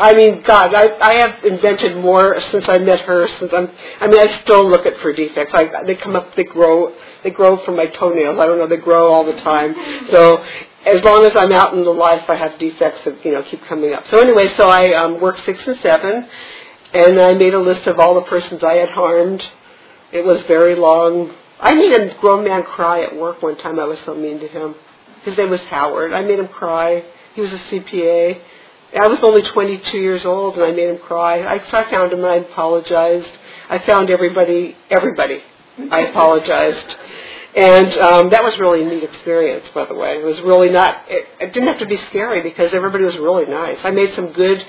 I 0.00 0.14
mean, 0.14 0.42
God, 0.46 0.74
I, 0.74 0.98
I 0.98 1.12
have 1.16 1.44
invented 1.44 1.98
more 1.98 2.40
since 2.50 2.64
I 2.68 2.78
met 2.78 3.00
her. 3.00 3.28
Since 3.38 3.52
I'm, 3.52 3.70
I 4.00 4.08
mean, 4.08 4.18
I 4.18 4.40
still 4.42 4.68
look 4.68 4.86
at 4.86 4.96
for 5.02 5.12
defects. 5.12 5.52
I, 5.54 5.84
they 5.86 5.94
come 5.94 6.16
up, 6.16 6.34
they 6.36 6.44
grow, 6.44 6.94
they 7.22 7.30
grow 7.30 7.62
from 7.66 7.76
my 7.76 7.86
toenails. 7.86 8.38
I 8.40 8.46
don't 8.46 8.58
know, 8.58 8.66
they 8.66 8.78
grow 8.78 9.12
all 9.12 9.26
the 9.26 9.38
time. 9.42 9.74
So 10.10 10.42
as 10.86 11.04
long 11.04 11.26
as 11.26 11.32
I'm 11.36 11.52
out 11.52 11.74
in 11.74 11.84
the 11.84 11.90
life, 11.90 12.22
I 12.28 12.34
have 12.36 12.58
defects 12.58 13.00
that 13.04 13.22
you 13.24 13.32
know 13.32 13.42
keep 13.42 13.62
coming 13.66 13.92
up. 13.92 14.04
So 14.10 14.20
anyway, 14.20 14.54
so 14.56 14.68
I 14.68 14.94
um, 14.94 15.20
worked 15.20 15.44
six 15.44 15.60
and 15.66 15.78
seven, 15.80 16.26
and 16.94 17.20
I 17.20 17.34
made 17.34 17.52
a 17.52 17.60
list 17.60 17.86
of 17.86 17.98
all 17.98 18.14
the 18.14 18.22
persons 18.22 18.64
I 18.64 18.76
had 18.76 18.88
harmed. 18.88 19.42
It 20.12 20.24
was 20.24 20.40
very 20.48 20.76
long. 20.76 21.34
I 21.60 21.74
made 21.74 21.92
a 21.92 22.18
grown 22.20 22.44
man 22.44 22.62
cry 22.62 23.02
at 23.02 23.14
work 23.14 23.42
one 23.42 23.58
time. 23.58 23.78
I 23.78 23.84
was 23.84 23.98
so 24.06 24.14
mean 24.14 24.40
to 24.40 24.48
him. 24.48 24.74
His 25.24 25.36
name 25.36 25.50
was 25.50 25.60
Howard. 25.68 26.14
I 26.14 26.22
made 26.22 26.38
him 26.38 26.48
cry. 26.48 27.04
He 27.34 27.42
was 27.42 27.52
a 27.52 27.58
CPA. 27.58 28.40
I 28.92 29.06
was 29.06 29.20
only 29.22 29.42
22 29.42 29.98
years 29.98 30.24
old, 30.24 30.54
and 30.54 30.64
I 30.64 30.72
made 30.72 30.88
him 30.88 30.98
cry. 30.98 31.46
I, 31.46 31.58
so 31.70 31.76
I 31.76 31.90
found 31.90 32.12
him, 32.12 32.20
and 32.20 32.28
I 32.28 32.36
apologized. 32.36 33.28
I 33.68 33.78
found 33.86 34.10
everybody, 34.10 34.76
everybody. 34.90 35.40
I 35.90 36.00
apologized. 36.10 36.96
And 37.54 37.92
um, 37.98 38.30
that 38.30 38.42
was 38.42 38.54
really 38.60 38.84
a 38.84 38.86
neat 38.86 39.02
experience, 39.02 39.66
by 39.74 39.84
the 39.84 39.94
way. 39.94 40.18
It 40.18 40.24
was 40.24 40.40
really 40.40 40.70
not, 40.70 41.04
it, 41.08 41.26
it 41.40 41.52
didn't 41.52 41.68
have 41.68 41.78
to 41.80 41.86
be 41.86 41.98
scary 42.08 42.42
because 42.42 42.72
everybody 42.72 43.04
was 43.04 43.14
really 43.16 43.46
nice. 43.46 43.78
I 43.82 43.90
made 43.90 44.14
some 44.14 44.32
good, 44.32 44.64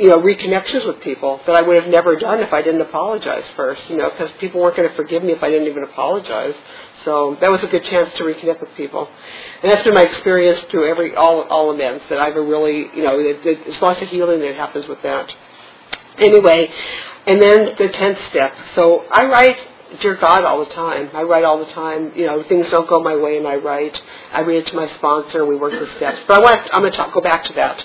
you 0.00 0.08
know, 0.08 0.18
reconnections 0.18 0.86
with 0.86 1.00
people 1.02 1.40
that 1.46 1.54
I 1.54 1.60
would 1.60 1.76
have 1.76 1.90
never 1.90 2.16
done 2.16 2.40
if 2.40 2.52
I 2.52 2.62
didn't 2.62 2.80
apologize 2.80 3.44
first, 3.54 3.82
you 3.90 3.98
know, 3.98 4.08
because 4.10 4.30
people 4.40 4.60
weren't 4.60 4.76
going 4.76 4.88
to 4.88 4.94
forgive 4.96 5.22
me 5.22 5.32
if 5.32 5.42
I 5.42 5.50
didn't 5.50 5.68
even 5.68 5.84
apologize. 5.84 6.54
So 7.04 7.36
that 7.40 7.50
was 7.50 7.62
a 7.62 7.66
good 7.66 7.84
chance 7.84 8.10
to 8.16 8.24
reconnect 8.24 8.60
with 8.60 8.74
people. 8.76 9.08
And 9.62 9.70
that's 9.70 9.84
been 9.84 9.94
my 9.94 10.04
experience 10.04 10.58
through 10.70 10.88
every, 10.88 11.14
all, 11.14 11.42
all 11.42 11.72
events 11.72 12.06
that 12.08 12.18
I've 12.18 12.34
really, 12.34 12.86
you 12.94 13.04
know, 13.04 13.22
there's 13.44 13.80
lots 13.82 14.00
of 14.00 14.08
healing 14.08 14.40
that 14.40 14.54
happens 14.56 14.88
with 14.88 15.02
that. 15.02 15.30
Anyway, 16.18 16.72
and 17.26 17.40
then 17.40 17.74
the 17.78 17.88
tenth 17.88 18.18
step. 18.30 18.54
So 18.74 19.04
I 19.12 19.26
write 19.26 19.56
dear 20.00 20.16
God 20.16 20.44
all 20.44 20.64
the 20.64 20.72
time. 20.72 21.10
I 21.12 21.22
write 21.22 21.44
all 21.44 21.58
the 21.58 21.70
time. 21.72 22.12
You 22.14 22.26
know, 22.26 22.42
things 22.44 22.68
don't 22.70 22.88
go 22.88 23.02
my 23.02 23.16
way, 23.16 23.36
and 23.36 23.46
I 23.46 23.56
write. 23.56 24.00
I 24.32 24.40
read 24.40 24.66
it 24.66 24.66
to 24.68 24.76
my 24.76 24.88
sponsor, 24.96 25.40
and 25.40 25.48
we 25.48 25.56
work 25.56 25.72
the 25.72 25.90
steps. 25.96 26.20
But 26.26 26.38
I 26.38 26.40
want, 26.40 26.70
I'm 26.72 26.82
going 26.82 26.92
to 26.92 27.10
go 27.12 27.20
back 27.20 27.44
to 27.44 27.52
that. 27.54 27.84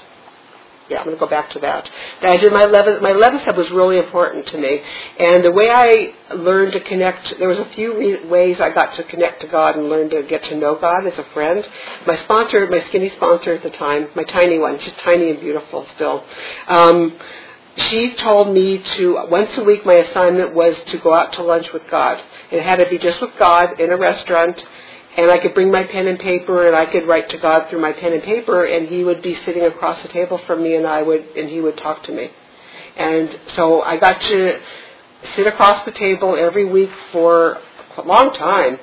Yeah, 0.89 0.99
I'm 0.99 1.05
going 1.05 1.15
to 1.15 1.19
go 1.19 1.27
back 1.27 1.49
to 1.51 1.59
that. 1.59 1.89
And 2.21 2.31
I 2.31 2.37
did 2.37 2.53
my 2.53 2.63
11th, 2.63 3.01
my 3.01 3.11
11th 3.11 3.41
step 3.41 3.55
was 3.57 3.69
really 3.71 3.97
important 3.97 4.45
to 4.47 4.57
me. 4.57 4.81
And 5.19 5.43
the 5.43 5.51
way 5.51 5.71
I 5.71 6.13
learned 6.35 6.73
to 6.73 6.79
connect, 6.79 7.39
there 7.39 7.47
was 7.47 7.57
a 7.57 7.69
few 7.73 7.97
re- 7.97 8.25
ways 8.27 8.57
I 8.59 8.69
got 8.69 8.95
to 8.95 9.03
connect 9.03 9.41
to 9.41 9.47
God 9.47 9.77
and 9.77 9.89
learn 9.89 10.11
to 10.11 10.21
get 10.23 10.43
to 10.45 10.55
know 10.55 10.75
God 10.75 11.07
as 11.07 11.17
a 11.17 11.25
friend. 11.33 11.67
My 12.05 12.17
sponsor, 12.23 12.67
my 12.67 12.83
skinny 12.87 13.09
sponsor 13.15 13.53
at 13.53 13.63
the 13.63 13.71
time, 13.71 14.09
my 14.15 14.23
tiny 14.23 14.59
one, 14.59 14.79
she's 14.79 14.93
tiny 15.03 15.31
and 15.31 15.39
beautiful 15.39 15.87
still. 15.95 16.23
Um, 16.67 17.17
she 17.89 18.13
told 18.15 18.53
me 18.53 18.81
to 18.95 19.25
once 19.29 19.57
a 19.57 19.63
week 19.63 19.85
my 19.85 19.95
assignment 19.95 20.53
was 20.53 20.77
to 20.87 20.97
go 20.99 21.13
out 21.13 21.33
to 21.33 21.43
lunch 21.43 21.73
with 21.73 21.83
God. 21.89 22.21
It 22.51 22.63
had 22.63 22.77
to 22.77 22.89
be 22.89 22.97
just 22.97 23.19
with 23.19 23.31
God 23.37 23.79
in 23.79 23.91
a 23.91 23.97
restaurant 23.97 24.63
and 25.17 25.31
I 25.31 25.39
could 25.39 25.53
bring 25.53 25.71
my 25.71 25.83
pen 25.83 26.07
and 26.07 26.19
paper 26.19 26.67
and 26.67 26.75
I 26.75 26.85
could 26.85 27.07
write 27.07 27.29
to 27.29 27.37
God 27.37 27.69
through 27.69 27.81
my 27.81 27.93
pen 27.93 28.13
and 28.13 28.23
paper 28.23 28.65
and 28.65 28.87
he 28.87 29.03
would 29.03 29.21
be 29.21 29.37
sitting 29.45 29.63
across 29.63 30.01
the 30.01 30.09
table 30.09 30.39
from 30.45 30.63
me 30.63 30.75
and 30.75 30.85
I 30.85 31.01
would 31.01 31.25
and 31.37 31.49
he 31.49 31.61
would 31.61 31.77
talk 31.77 32.03
to 32.03 32.11
me. 32.11 32.29
And 32.97 33.39
so 33.55 33.81
I 33.81 33.97
got 33.97 34.21
to 34.21 34.59
sit 35.35 35.47
across 35.47 35.85
the 35.85 35.91
table 35.91 36.35
every 36.37 36.65
week 36.65 36.91
for 37.11 37.59
a 37.97 38.01
long 38.01 38.33
time 38.33 38.77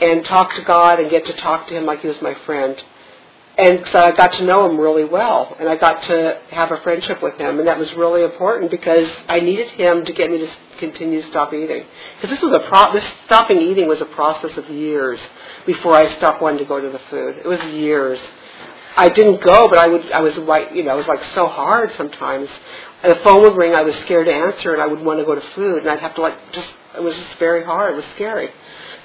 and 0.00 0.24
talk 0.24 0.54
to 0.54 0.62
God 0.62 1.00
and 1.00 1.10
get 1.10 1.26
to 1.26 1.32
talk 1.34 1.68
to 1.68 1.76
him 1.76 1.86
like 1.86 2.00
he 2.00 2.08
was 2.08 2.20
my 2.22 2.34
friend 2.46 2.80
and 3.58 3.84
so 3.90 3.98
I 3.98 4.12
got 4.12 4.34
to 4.34 4.44
know 4.44 4.70
him 4.70 4.78
really 4.78 5.04
well, 5.04 5.56
and 5.58 5.68
I 5.68 5.74
got 5.74 6.04
to 6.04 6.40
have 6.50 6.70
a 6.70 6.80
friendship 6.82 7.20
with 7.20 7.34
him, 7.40 7.58
and 7.58 7.66
that 7.66 7.76
was 7.76 7.92
really 7.94 8.22
important 8.22 8.70
because 8.70 9.08
I 9.28 9.40
needed 9.40 9.66
him 9.70 10.04
to 10.04 10.12
get 10.12 10.30
me 10.30 10.38
to 10.38 10.48
continue 10.78 11.20
to 11.20 11.28
stop 11.30 11.52
eating. 11.52 11.84
Because 12.14 12.36
this 12.36 12.40
was 12.40 12.52
a 12.52 12.68
pro- 12.68 12.92
this 12.92 13.04
stopping 13.26 13.60
eating 13.60 13.88
was 13.88 14.00
a 14.00 14.04
process 14.04 14.56
of 14.56 14.70
years 14.70 15.18
before 15.66 15.94
I 15.94 16.16
stopped 16.16 16.42
wanting 16.42 16.58
to 16.60 16.64
go 16.64 16.80
to 16.80 16.90
the 16.90 17.00
food. 17.10 17.36
It 17.38 17.46
was 17.46 17.60
years. 17.74 18.18
I 18.96 19.08
didn't 19.08 19.42
go, 19.42 19.68
but 19.68 19.78
I 19.78 19.86
would. 19.86 20.10
I 20.12 20.20
was 20.20 20.36
right. 20.38 20.74
You 20.74 20.82
know, 20.82 20.94
it 20.94 20.98
was 20.98 21.06
like 21.06 21.22
so 21.34 21.46
hard 21.46 21.90
sometimes. 21.96 22.48
And 23.02 23.12
the 23.12 23.22
phone 23.22 23.42
would 23.42 23.56
ring. 23.56 23.74
I 23.74 23.82
was 23.82 23.94
scared 23.96 24.26
to 24.26 24.32
answer, 24.32 24.72
and 24.72 24.82
I 24.82 24.86
would 24.86 25.00
want 25.00 25.20
to 25.20 25.24
go 25.24 25.34
to 25.34 25.40
food, 25.54 25.78
and 25.78 25.90
I'd 25.90 26.00
have 26.00 26.14
to 26.16 26.22
like 26.22 26.52
just. 26.52 26.68
It 26.96 27.02
was 27.02 27.14
just 27.14 27.38
very 27.38 27.64
hard. 27.64 27.92
It 27.92 27.96
was 27.96 28.04
scary. 28.14 28.50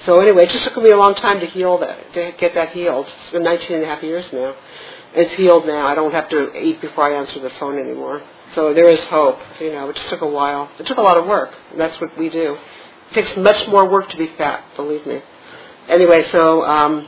So 0.04 0.20
anyway, 0.20 0.44
it 0.44 0.50
just 0.50 0.64
took 0.64 0.76
me 0.76 0.90
a 0.90 0.96
long 0.96 1.14
time 1.14 1.40
to 1.40 1.46
heal 1.46 1.78
that, 1.78 2.12
to 2.14 2.32
get 2.38 2.54
that 2.54 2.72
healed. 2.72 3.06
It's 3.06 3.32
been 3.32 3.42
19 3.42 3.76
and 3.76 3.84
a 3.84 3.86
half 3.86 4.02
years 4.02 4.24
now. 4.32 4.54
It's 5.14 5.32
healed 5.34 5.66
now. 5.66 5.86
I 5.86 5.94
don't 5.94 6.12
have 6.12 6.28
to 6.30 6.54
eat 6.58 6.80
before 6.80 7.04
I 7.04 7.16
answer 7.16 7.40
the 7.40 7.50
phone 7.60 7.78
anymore. 7.78 8.22
So 8.54 8.74
there 8.74 8.90
is 8.90 9.00
hope. 9.00 9.38
You 9.60 9.72
know, 9.72 9.88
it 9.88 9.96
just 9.96 10.08
took 10.08 10.20
a 10.20 10.28
while. 10.28 10.70
It 10.78 10.86
took 10.86 10.98
a 10.98 11.02
lot 11.02 11.16
of 11.16 11.26
work. 11.26 11.52
And 11.70 11.80
that's 11.80 11.98
what 12.00 12.18
we 12.18 12.28
do. 12.28 12.56
It 13.10 13.14
takes 13.14 13.36
much 13.36 13.66
more 13.68 13.88
work 13.88 14.10
to 14.10 14.16
be 14.16 14.28
fat, 14.36 14.64
believe 14.76 15.06
me. 15.06 15.22
Anyway, 15.88 16.24
so 16.32 16.64
um, 16.64 17.06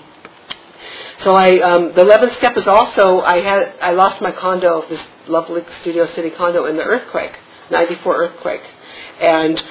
so 1.22 1.34
I 1.34 1.60
um, 1.60 1.88
the 1.94 2.02
11th 2.02 2.36
step 2.38 2.56
is 2.56 2.66
also 2.66 3.20
I 3.20 3.40
had 3.40 3.74
I 3.80 3.92
lost 3.92 4.20
my 4.20 4.32
condo, 4.32 4.86
this 4.88 5.00
lovely 5.28 5.62
Studio 5.80 6.06
City 6.06 6.30
condo 6.30 6.66
in 6.66 6.76
the 6.76 6.84
earthquake, 6.84 7.32
94 7.70 8.16
earthquake, 8.16 8.62
and 9.20 9.62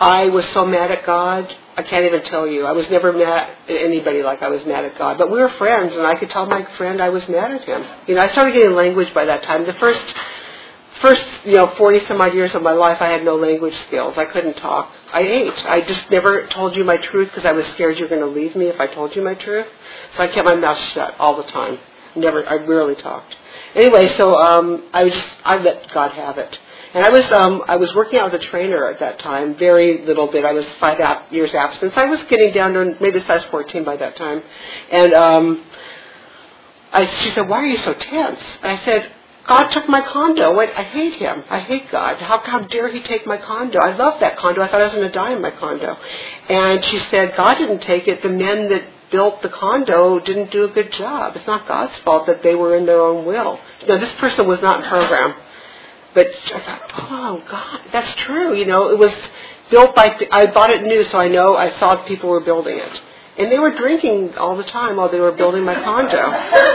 I 0.00 0.24
was 0.26 0.44
so 0.52 0.66
mad 0.66 0.90
at 0.90 1.06
God. 1.06 1.54
I 1.76 1.82
can't 1.82 2.04
even 2.04 2.22
tell 2.24 2.46
you. 2.46 2.66
I 2.66 2.72
was 2.72 2.88
never 2.90 3.12
mad 3.12 3.50
at 3.68 3.76
anybody 3.76 4.22
like 4.22 4.42
I 4.42 4.48
was 4.48 4.64
mad 4.66 4.84
at 4.84 4.98
God. 4.98 5.18
But 5.18 5.30
we 5.30 5.40
were 5.40 5.48
friends, 5.50 5.92
and 5.92 6.06
I 6.06 6.14
could 6.16 6.30
tell 6.30 6.46
my 6.46 6.64
friend 6.76 7.00
I 7.00 7.08
was 7.08 7.26
mad 7.28 7.52
at 7.52 7.64
him. 7.64 7.84
You 8.06 8.14
know, 8.16 8.22
I 8.22 8.30
started 8.30 8.52
getting 8.52 8.74
language 8.74 9.12
by 9.14 9.24
that 9.24 9.42
time. 9.44 9.66
The 9.66 9.72
first, 9.74 10.02
first, 11.04 11.22
you 11.44 11.52
know, 11.52 11.74
40 11.76 12.06
some 12.06 12.20
odd 12.20 12.34
years 12.34 12.54
of 12.54 12.62
my 12.62 12.72
life, 12.72 12.96
I 13.00 13.08
had 13.08 13.24
no 13.24 13.36
language 13.36 13.74
skills. 13.88 14.16
I 14.16 14.24
couldn't 14.24 14.54
talk. 14.54 14.90
I 15.12 15.20
ate. 15.20 15.52
I 15.66 15.82
just 15.82 16.10
never 16.10 16.46
told 16.48 16.74
you 16.74 16.84
my 16.84 16.96
truth 16.96 17.28
because 17.28 17.44
I 17.44 17.52
was 17.52 17.66
scared 17.74 17.98
you 17.98 18.04
were 18.04 18.08
going 18.08 18.22
to 18.22 18.26
leave 18.26 18.56
me 18.56 18.68
if 18.68 18.80
I 18.80 18.86
told 18.86 19.14
you 19.14 19.22
my 19.22 19.34
truth. 19.34 19.66
So 20.16 20.22
I 20.22 20.28
kept 20.28 20.46
my 20.46 20.54
mouth 20.54 20.78
shut 20.94 21.14
all 21.18 21.36
the 21.36 21.50
time. 21.50 21.78
Never, 22.16 22.48
I 22.48 22.54
rarely 22.54 22.94
talked. 22.94 23.36
Anyway, 23.74 24.16
so 24.16 24.34
um, 24.36 24.88
I 24.94 25.04
was 25.04 25.12
just, 25.12 25.28
I 25.44 25.58
let 25.58 25.92
God 25.92 26.12
have 26.12 26.38
it. 26.38 26.58
And 26.94 27.04
I 27.04 27.10
was 27.10 27.24
um, 27.32 27.64
I 27.66 27.74
was 27.74 27.92
working 27.96 28.20
out 28.20 28.30
with 28.30 28.40
a 28.40 28.44
trainer 28.46 28.88
at 28.88 29.00
that 29.00 29.18
time, 29.18 29.56
very 29.58 30.06
little 30.06 30.30
bit. 30.30 30.44
I 30.44 30.52
was 30.52 30.64
five 30.78 31.00
ap- 31.00 31.32
years 31.32 31.52
absence. 31.52 31.92
I 31.96 32.04
was 32.04 32.22
getting 32.30 32.52
down 32.52 32.72
to 32.74 32.96
maybe 33.00 33.18
size 33.26 33.42
14 33.50 33.82
by 33.82 33.96
that 33.96 34.16
time, 34.16 34.40
and 34.92 35.12
um, 35.12 35.64
I, 36.92 37.04
she 37.24 37.32
said, 37.32 37.48
"Why 37.48 37.62
are 37.62 37.66
you 37.66 37.78
so 37.78 37.94
tense?" 37.94 38.38
I 38.62 38.80
said, 38.84 39.10
God 39.46 39.68
took 39.68 39.88
my 39.88 40.00
condo. 40.00 40.58
I 40.58 40.82
hate 40.82 41.14
him. 41.14 41.44
I 41.50 41.60
hate 41.60 41.90
God. 41.90 42.16
How, 42.16 42.40
how 42.44 42.60
dare 42.60 42.88
he 42.88 43.02
take 43.02 43.26
my 43.26 43.36
condo? 43.36 43.78
I 43.78 43.94
love 43.94 44.20
that 44.20 44.38
condo. 44.38 44.62
I 44.62 44.70
thought 44.70 44.80
I 44.80 44.84
was 44.84 44.94
going 44.94 45.06
to 45.06 45.12
die 45.12 45.32
in 45.32 45.42
my 45.42 45.50
condo. 45.50 45.96
And 46.48 46.84
she 46.84 46.98
said, 47.10 47.36
God 47.36 47.54
didn't 47.54 47.80
take 47.80 48.08
it. 48.08 48.22
The 48.22 48.30
men 48.30 48.70
that 48.70 48.84
built 49.10 49.42
the 49.42 49.50
condo 49.50 50.18
didn't 50.18 50.50
do 50.50 50.64
a 50.64 50.68
good 50.68 50.92
job. 50.92 51.36
It's 51.36 51.46
not 51.46 51.68
God's 51.68 51.96
fault 51.98 52.26
that 52.26 52.42
they 52.42 52.54
were 52.54 52.74
in 52.76 52.86
their 52.86 53.00
own 53.00 53.26
will. 53.26 53.58
Now, 53.86 53.98
this 53.98 54.12
person 54.14 54.48
was 54.48 54.60
not 54.62 54.82
in 54.82 54.88
program. 54.88 55.34
But 56.14 56.28
I 56.54 56.60
thought, 56.60 56.92
oh, 57.10 57.42
God, 57.50 57.80
that's 57.92 58.14
true. 58.22 58.54
You 58.56 58.64
know, 58.66 58.90
it 58.90 58.98
was 58.98 59.12
built 59.70 59.94
by, 59.94 60.16
I 60.30 60.46
bought 60.46 60.70
it 60.70 60.82
new, 60.82 61.04
so 61.04 61.18
I 61.18 61.28
know, 61.28 61.56
I 61.56 61.78
saw 61.78 61.96
people 62.06 62.30
were 62.30 62.40
building 62.40 62.78
it. 62.78 63.00
And 63.36 63.50
they 63.50 63.58
were 63.58 63.74
drinking 63.74 64.36
all 64.36 64.56
the 64.56 64.64
time 64.64 64.96
while 64.96 65.10
they 65.10 65.18
were 65.18 65.32
building 65.32 65.64
my 65.64 65.74
condo. 65.74 66.30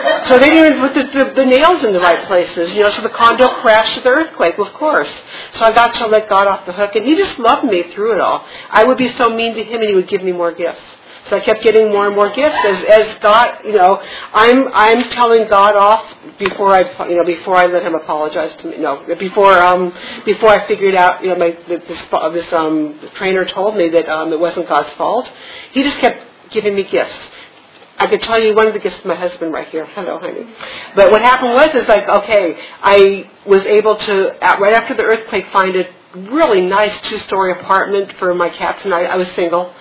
So 0.28 0.38
they 0.38 0.50
didn't 0.52 0.76
even 0.76 0.88
put 0.88 0.94
the, 0.94 1.04
the, 1.04 1.34
the 1.34 1.46
nails 1.46 1.84
in 1.84 1.92
the 1.92 2.00
right 2.00 2.28
places, 2.28 2.72
you 2.74 2.82
know, 2.82 2.92
so 2.92 3.02
the 3.02 3.10
condo 3.10 3.62
crashed 3.62 3.96
with 3.96 4.04
the 4.04 4.12
earthquake, 4.12 4.60
of 4.60 4.72
course. 4.74 5.10
So 5.56 5.66
I 5.66 5.72
got 5.74 5.96
to 5.96 6.06
let 6.06 6.30
God 6.30 6.46
off 6.46 6.68
the 6.68 6.74
hook, 6.74 6.96
and 6.96 7.04
He 7.04 7.16
just 7.16 7.40
loved 7.40 7.64
me 7.66 7.84
through 7.94 8.14
it 8.14 8.22
all. 8.22 8.46
I 8.70 8.84
would 8.84 8.98
be 8.98 9.12
so 9.16 9.30
mean 9.30 9.56
to 9.56 9.64
Him, 9.64 9.82
and 9.82 9.90
He 9.90 9.96
would 9.96 10.08
give 10.08 10.22
me 10.22 10.32
more 10.32 10.52
gifts. 10.52 10.82
So 11.30 11.38
I 11.38 11.42
kept 11.42 11.64
getting 11.64 11.90
more 11.90 12.08
and 12.08 12.16
more 12.16 12.32
gifts 12.32 12.58
as, 12.66 12.84
as 12.86 13.18
God, 13.22 13.60
you 13.64 13.74
know, 13.74 14.02
I'm, 14.34 14.68
I'm 14.74 15.10
telling 15.12 15.48
God 15.48 15.76
off 15.76 16.04
before 16.40 16.74
I, 16.74 17.08
you 17.08 17.18
know, 17.18 17.26
before 17.26 17.56
I 17.56 17.66
let 17.66 17.84
him 17.84 17.94
apologize 17.94 18.56
to 18.62 18.68
me. 18.68 18.78
No, 18.78 19.06
before, 19.18 19.54
um, 19.62 19.94
before 20.26 20.50
I 20.50 20.68
figured 20.68 20.96
out, 20.96 21.22
you 21.24 21.30
know, 21.30 21.36
my, 21.36 21.58
this, 21.68 21.82
this, 21.88 22.54
um, 22.54 23.00
trainer 23.16 23.46
told 23.46 23.76
me 23.78 23.90
that, 23.90 24.10
um, 24.10 24.34
it 24.34 24.40
wasn't 24.40 24.68
God's 24.68 24.92
fault. 24.98 25.30
He 25.72 25.84
just 25.84 26.00
kept 26.00 26.29
giving 26.52 26.76
me 26.76 26.84
gifts. 26.84 27.16
I 27.98 28.08
could 28.08 28.22
tell 28.22 28.42
you 28.42 28.56
one 28.56 28.68
of 28.68 28.74
the 28.74 28.80
gifts 28.80 29.00
of 29.00 29.06
my 29.06 29.16
husband 29.16 29.52
right 29.52 29.68
here. 29.68 29.86
Hello, 29.88 30.20
honey. 30.20 30.48
But 30.96 31.12
what 31.12 31.22
happened 31.22 31.54
was, 31.54 31.76
is 31.76 31.88
like, 31.88 32.08
okay, 32.08 32.58
I 32.82 33.30
was 33.46 33.62
able 33.64 33.98
to, 33.98 34.38
right 34.42 34.74
after 34.74 34.96
the 34.96 35.04
earthquake, 35.04 35.48
find 35.52 35.76
a 35.76 35.86
really 36.32 36.62
nice 36.66 36.94
two-story 37.10 37.52
apartment 37.52 38.14
for 38.18 38.34
my 38.34 38.50
cats 38.50 38.84
and 38.86 38.94
I. 38.94 39.02
I 39.04 39.16
was 39.16 39.28
single 39.36 39.74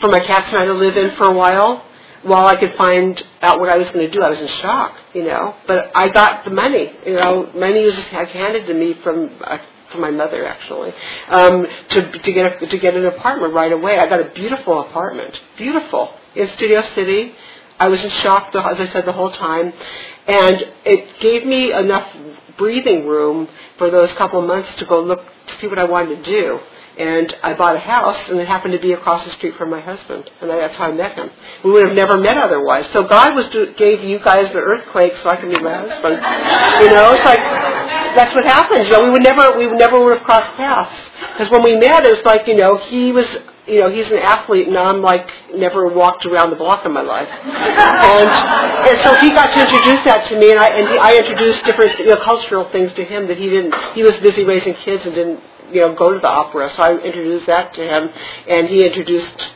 for 0.00 0.08
my 0.08 0.20
cats 0.20 0.48
and 0.48 0.58
I 0.58 0.64
to 0.66 0.74
live 0.74 0.96
in 0.96 1.16
for 1.16 1.24
a 1.24 1.32
while 1.32 1.84
while 2.22 2.46
I 2.46 2.56
could 2.56 2.74
find 2.76 3.22
out 3.42 3.60
what 3.60 3.68
I 3.68 3.76
was 3.76 3.88
going 3.90 4.06
to 4.06 4.10
do. 4.10 4.22
I 4.22 4.30
was 4.30 4.40
in 4.40 4.48
shock, 4.48 4.96
you 5.12 5.24
know. 5.24 5.54
But 5.66 5.90
I 5.94 6.08
got 6.08 6.44
the 6.44 6.50
money, 6.50 6.92
you 7.06 7.14
know. 7.14 7.50
Money 7.54 7.84
was 7.84 7.94
handed 7.94 8.66
to 8.66 8.74
me 8.74 8.94
from 9.02 9.30
uh, 9.42 9.58
from 9.94 10.02
my 10.02 10.10
mother 10.10 10.44
actually 10.46 10.92
um, 11.28 11.66
to 11.90 12.18
to 12.18 12.32
get 12.32 12.62
a, 12.62 12.66
to 12.66 12.78
get 12.78 12.94
an 12.94 13.06
apartment 13.06 13.54
right 13.54 13.72
away. 13.72 13.98
I 13.98 14.08
got 14.08 14.20
a 14.20 14.30
beautiful 14.34 14.80
apartment, 14.80 15.38
beautiful 15.56 16.12
in 16.34 16.48
Studio 16.56 16.82
City. 16.94 17.32
I 17.78 17.88
was 17.88 18.02
in 18.02 18.10
shock, 18.10 18.52
the, 18.52 18.60
as 18.64 18.78
I 18.78 18.92
said, 18.92 19.04
the 19.04 19.12
whole 19.12 19.30
time, 19.32 19.72
and 20.26 20.64
it 20.84 21.20
gave 21.20 21.44
me 21.46 21.72
enough 21.72 22.08
breathing 22.56 23.06
room 23.06 23.48
for 23.78 23.90
those 23.90 24.12
couple 24.12 24.40
of 24.40 24.46
months 24.46 24.68
to 24.78 24.84
go 24.84 25.00
look 25.00 25.20
to 25.20 25.60
see 25.60 25.66
what 25.66 25.78
I 25.78 25.84
wanted 25.84 26.24
to 26.24 26.30
do 26.30 26.60
and 26.96 27.34
I 27.42 27.54
bought 27.54 27.74
a 27.74 27.80
house, 27.80 28.28
and 28.28 28.38
it 28.38 28.46
happened 28.46 28.72
to 28.74 28.78
be 28.78 28.92
across 28.92 29.24
the 29.24 29.32
street 29.32 29.54
from 29.56 29.70
my 29.70 29.80
husband, 29.80 30.30
and 30.40 30.48
that's 30.48 30.76
how 30.76 30.84
I 30.84 30.92
met 30.92 31.16
him. 31.16 31.30
We 31.64 31.72
would 31.72 31.86
have 31.88 31.96
never 31.96 32.16
met 32.18 32.36
otherwise. 32.36 32.86
So 32.92 33.02
God 33.02 33.34
was 33.34 33.48
do, 33.48 33.74
gave 33.74 34.02
you 34.02 34.20
guys 34.20 34.52
the 34.52 34.60
earthquake 34.60 35.16
so 35.22 35.28
I 35.28 35.36
could 35.36 35.48
meet 35.48 35.62
my 35.62 35.74
husband. 35.74 36.16
You 36.84 36.90
know, 36.90 37.14
it's 37.14 37.24
like 37.24 37.40
that's 38.14 38.34
what 38.34 38.44
happens. 38.44 38.86
You 38.86 38.92
know, 38.92 39.04
we 39.04 39.10
would 39.10 39.22
never 39.22 39.56
we 39.58 39.66
never 39.72 40.02
would 40.02 40.18
have 40.18 40.24
crossed 40.24 40.56
paths 40.56 41.10
because 41.32 41.50
when 41.50 41.62
we 41.62 41.76
met, 41.76 42.04
it 42.04 42.16
was 42.16 42.24
like 42.24 42.46
you 42.46 42.56
know 42.56 42.76
he 42.76 43.12
was 43.12 43.26
you 43.66 43.80
know, 43.80 43.90
he's 43.90 44.06
an 44.10 44.18
athlete, 44.18 44.68
and 44.68 44.76
I'm 44.76 45.00
like 45.00 45.28
never 45.54 45.88
walked 45.88 46.26
around 46.26 46.50
the 46.50 46.56
block 46.56 46.84
in 46.84 46.92
my 46.92 47.00
life. 47.00 47.28
And, 47.28 48.28
and 48.28 49.02
so 49.02 49.16
he 49.20 49.30
got 49.30 49.54
to 49.54 49.60
introduce 49.60 50.04
that 50.04 50.26
to 50.28 50.38
me, 50.38 50.50
and 50.50 50.60
I 50.60 50.68
and 50.68 50.88
he, 50.88 50.98
I 50.98 51.16
introduced 51.16 51.64
different 51.64 51.98
you 51.98 52.06
know, 52.06 52.22
cultural 52.22 52.70
things 52.70 52.92
to 52.94 53.04
him 53.04 53.26
that 53.28 53.38
he 53.38 53.48
didn't. 53.48 53.74
He 53.94 54.02
was 54.02 54.14
busy 54.16 54.44
raising 54.44 54.74
kids 54.74 55.04
and 55.06 55.14
didn't 55.14 55.40
you 55.72 55.80
know, 55.80 55.94
go 55.94 56.12
to 56.12 56.20
the 56.20 56.28
opera. 56.28 56.70
So 56.76 56.82
I 56.82 56.98
introduced 56.98 57.46
that 57.46 57.72
to 57.74 57.80
him, 57.82 58.10
and 58.48 58.68
he 58.68 58.84
introduced 58.84 59.50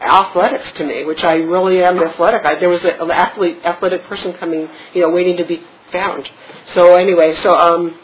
athletics 0.00 0.72
to 0.76 0.86
me, 0.86 1.04
which 1.04 1.22
I 1.22 1.34
really 1.34 1.82
am 1.82 1.98
athletic. 1.98 2.46
I, 2.46 2.58
there 2.58 2.70
was 2.70 2.84
an 2.84 3.10
athlete, 3.10 3.58
athletic 3.64 4.04
person 4.04 4.32
coming, 4.34 4.68
you 4.94 5.02
know, 5.02 5.10
waiting 5.10 5.36
to 5.36 5.44
be 5.44 5.62
found. 5.92 6.28
So 6.74 6.96
anyway, 6.96 7.36
so 7.42 7.54
um, 7.54 7.98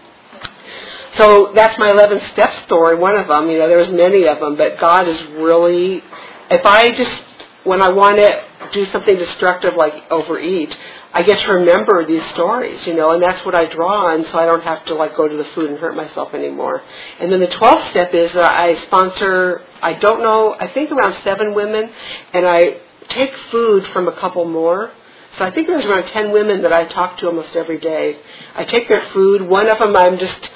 so 1.16 1.52
that's 1.54 1.78
my 1.78 1.90
11 1.90 2.20
step 2.32 2.64
story. 2.64 2.96
One 2.96 3.16
of 3.16 3.28
them, 3.28 3.48
you 3.48 3.58
know, 3.58 3.68
there's 3.68 3.90
many 3.90 4.26
of 4.26 4.40
them, 4.40 4.56
but 4.56 4.78
God 4.78 5.08
is 5.08 5.22
really. 5.32 6.02
If 6.50 6.64
I 6.66 6.92
just 6.92 7.22
when 7.64 7.80
I 7.80 7.88
want 7.88 8.18
to 8.18 8.44
do 8.72 8.84
something 8.86 9.16
destructive 9.16 9.74
like 9.74 10.10
overeat, 10.10 10.76
I 11.12 11.22
get 11.22 11.38
to 11.40 11.52
remember 11.52 12.04
these 12.04 12.24
stories, 12.30 12.86
you 12.86 12.94
know, 12.94 13.12
and 13.12 13.22
that's 13.22 13.44
what 13.44 13.54
I 13.54 13.66
draw 13.66 14.06
on 14.06 14.24
so 14.26 14.38
I 14.38 14.46
don't 14.46 14.62
have 14.62 14.84
to 14.86 14.94
like 14.94 15.16
go 15.16 15.26
to 15.26 15.36
the 15.36 15.44
food 15.54 15.70
and 15.70 15.78
hurt 15.78 15.96
myself 15.96 16.34
anymore. 16.34 16.82
And 17.20 17.32
then 17.32 17.40
the 17.40 17.46
12th 17.46 17.90
step 17.90 18.12
is 18.14 18.32
that 18.32 18.52
I 18.52 18.80
sponsor, 18.86 19.62
I 19.82 19.94
don't 19.94 20.20
know, 20.22 20.54
I 20.58 20.68
think 20.72 20.90
around 20.90 21.16
seven 21.24 21.54
women, 21.54 21.90
and 22.32 22.46
I 22.46 22.78
take 23.08 23.32
food 23.50 23.86
from 23.92 24.08
a 24.08 24.20
couple 24.20 24.44
more. 24.44 24.90
So 25.38 25.44
I 25.44 25.50
think 25.50 25.66
there's 25.66 25.84
around 25.84 26.06
10 26.08 26.30
women 26.32 26.62
that 26.62 26.72
I 26.72 26.84
talk 26.84 27.18
to 27.18 27.26
almost 27.26 27.56
every 27.56 27.78
day. 27.78 28.18
I 28.54 28.64
take 28.64 28.88
their 28.88 29.08
food. 29.10 29.42
One 29.42 29.68
of 29.68 29.78
them 29.78 29.96
I'm 29.96 30.18
just 30.18 30.50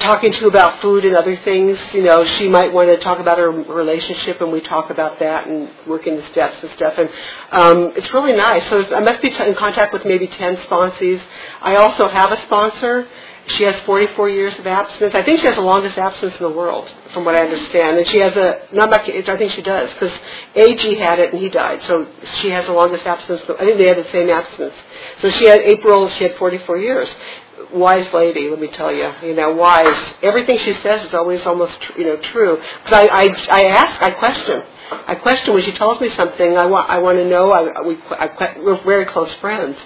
talking 0.00 0.32
to 0.32 0.46
about 0.46 0.80
food 0.80 1.04
and 1.04 1.14
other 1.14 1.36
things. 1.38 1.78
You 1.92 2.02
know, 2.02 2.24
she 2.24 2.48
might 2.48 2.72
want 2.72 2.88
to 2.88 2.96
talk 2.98 3.18
about 3.18 3.38
her 3.38 3.50
relationship, 3.50 4.40
and 4.40 4.50
we 4.50 4.60
talk 4.60 4.90
about 4.90 5.18
that 5.18 5.46
and 5.46 5.68
working 5.86 6.16
the 6.16 6.26
steps 6.30 6.56
and 6.62 6.70
stuff. 6.72 6.94
And 6.96 7.08
um, 7.52 7.92
it's 7.96 8.12
really 8.12 8.32
nice. 8.32 8.68
So 8.70 8.94
I 8.94 9.00
must 9.00 9.20
be 9.20 9.30
t- 9.30 9.42
in 9.42 9.54
contact 9.54 9.92
with 9.92 10.04
maybe 10.04 10.26
10 10.26 10.56
sponsees. 10.58 11.20
I 11.60 11.76
also 11.76 12.08
have 12.08 12.32
a 12.32 12.40
sponsor. 12.46 13.06
She 13.48 13.64
has 13.64 13.74
44 13.84 14.28
years 14.30 14.58
of 14.58 14.66
abstinence. 14.66 15.14
I 15.14 15.22
think 15.22 15.40
she 15.40 15.46
has 15.46 15.56
the 15.56 15.62
longest 15.62 15.98
abstinence 15.98 16.38
in 16.38 16.44
the 16.44 16.52
world, 16.56 16.88
from 17.12 17.24
what 17.24 17.34
I 17.34 17.44
understand. 17.44 17.98
And 17.98 18.06
she 18.06 18.18
has 18.18 18.36
a, 18.36 18.68
not 18.72 18.90
my, 18.90 18.98
I 18.98 19.36
think 19.36 19.52
she 19.52 19.62
does, 19.62 19.92
because 19.92 20.12
AG 20.54 20.94
had 20.96 21.18
it 21.18 21.32
and 21.32 21.42
he 21.42 21.48
died. 21.48 21.82
So 21.86 22.06
she 22.40 22.50
has 22.50 22.66
the 22.66 22.72
longest 22.72 23.06
abstinence. 23.06 23.42
I 23.58 23.64
think 23.64 23.78
they 23.78 23.88
had 23.88 23.98
the 23.98 24.10
same 24.12 24.30
abstinence. 24.30 24.74
So 25.20 25.30
she 25.30 25.46
had 25.46 25.60
April, 25.60 26.08
she 26.10 26.24
had 26.24 26.36
44 26.36 26.78
years 26.78 27.08
wise 27.72 28.12
lady, 28.12 28.48
let 28.48 28.60
me 28.60 28.68
tell 28.68 28.92
you. 28.92 29.12
You 29.22 29.34
know, 29.34 29.52
wise. 29.52 30.14
Everything 30.22 30.58
she 30.58 30.74
says 30.82 31.06
is 31.06 31.14
always 31.14 31.44
almost, 31.46 31.78
you 31.96 32.04
know, 32.04 32.16
true. 32.16 32.56
Because 32.56 32.92
I, 32.92 33.06
I, 33.06 33.46
I 33.50 33.64
ask, 33.66 34.02
I 34.02 34.10
question. 34.12 34.62
I 34.90 35.14
question 35.16 35.54
when 35.54 35.62
she 35.62 35.72
tells 35.72 36.00
me 36.00 36.10
something. 36.16 36.56
I 36.56 36.66
want, 36.66 36.90
I 36.90 36.98
want 36.98 37.18
to 37.18 37.28
know. 37.28 37.52
I, 37.52 37.80
we, 37.82 37.96
I, 38.10 38.56
we're 38.58 38.82
very 38.82 39.04
close 39.04 39.32
friends, 39.34 39.76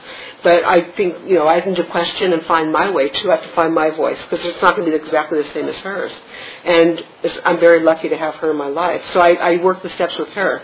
but 0.42 0.64
I 0.64 0.92
think, 0.92 1.28
you 1.28 1.34
know, 1.34 1.46
I 1.46 1.64
need 1.64 1.76
to 1.76 1.84
question 1.84 2.32
and 2.32 2.44
find 2.46 2.72
my 2.72 2.90
way 2.90 3.10
too. 3.10 3.30
I 3.30 3.36
have 3.36 3.44
to 3.44 3.54
find 3.54 3.74
my 3.74 3.90
voice 3.90 4.18
because 4.28 4.44
it's 4.46 4.62
not 4.62 4.76
going 4.76 4.90
to 4.90 4.98
be 4.98 5.04
exactly 5.04 5.42
the 5.42 5.52
same 5.52 5.68
as 5.68 5.76
hers. 5.76 6.12
And 6.64 7.04
I'm 7.44 7.60
very 7.60 7.80
lucky 7.80 8.08
to 8.08 8.16
have 8.16 8.36
her 8.36 8.50
in 8.52 8.56
my 8.56 8.68
life. 8.68 9.02
So 9.12 9.20
I, 9.20 9.34
I 9.34 9.56
work 9.62 9.82
the 9.82 9.90
steps 9.90 10.16
with 10.18 10.30
her. 10.30 10.62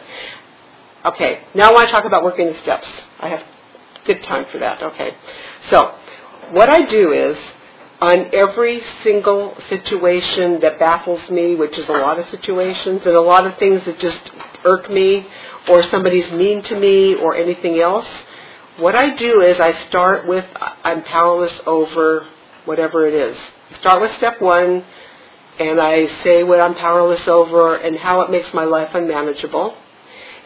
Okay, 1.05 1.41
now 1.55 1.71
I 1.71 1.73
want 1.73 1.89
to 1.89 1.93
talk 1.93 2.05
about 2.05 2.25
working 2.25 2.47
the 2.47 2.59
steps. 2.63 2.89
I 3.21 3.29
have 3.29 3.43
good 4.07 4.23
time 4.25 4.47
for 4.51 4.59
that. 4.59 4.83
Okay, 4.83 5.15
so 5.71 5.95
what 6.53 6.69
I 6.69 6.83
do 6.87 7.13
is, 7.13 7.37
on 8.01 8.31
every 8.35 8.83
single 9.03 9.55
situation 9.69 10.61
that 10.61 10.79
baffles 10.79 11.21
me, 11.31 11.55
which 11.55 11.77
is 11.77 11.89
a 11.89 11.93
lot 11.93 12.19
of 12.19 12.29
situations, 12.31 13.03
and 13.05 13.15
a 13.15 13.21
lot 13.21 13.47
of 13.47 13.59
things 13.59 13.85
that 13.85 13.99
just 13.99 14.21
irk 14.65 14.91
me, 14.91 15.27
or 15.69 15.83
somebody's 15.85 16.31
mean 16.33 16.63
to 16.63 16.79
me, 16.79 17.15
or 17.15 17.37
anything 17.37 17.79
else, 17.79 18.07
what 18.79 18.97
I 18.97 19.15
do 19.15 19.43
is 19.43 19.61
I 19.61 19.87
start 19.89 20.27
with 20.27 20.47
I'm 20.83 21.03
powerless 21.03 21.53
over 21.67 22.27
whatever 22.65 23.07
it 23.07 23.15
is. 23.15 23.37
Start 23.81 24.01
with 24.01 24.17
step 24.17 24.41
one, 24.41 24.83
and 25.59 25.79
I 25.79 26.07
say 26.25 26.43
what 26.43 26.61
I'm 26.61 26.75
powerless 26.75 27.29
over 27.29 27.77
and 27.77 27.97
how 27.97 28.23
it 28.23 28.31
makes 28.31 28.53
my 28.55 28.65
life 28.65 28.95
unmanageable. 28.95 29.77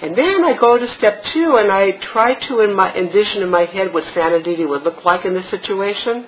And 0.03 0.17
then 0.19 0.45
I 0.45 0.55
go 0.55 0.77
to 0.77 0.95
step 0.95 1.25
two 1.27 1.57
and 1.57 1.71
I 1.71 1.93
try 1.93 2.35
to 2.35 2.61
in 2.61 2.75
my, 2.75 2.93
envision 2.93 3.43
in 3.43 3.51
my 3.51 3.65
head 3.67 3.95
what 3.95 4.05
sanity 4.13 4.67
would 4.67 4.83
look 4.83 5.05
like 5.05 5.25
in 5.25 5.35
this 5.35 5.49
situation. 5.51 6.27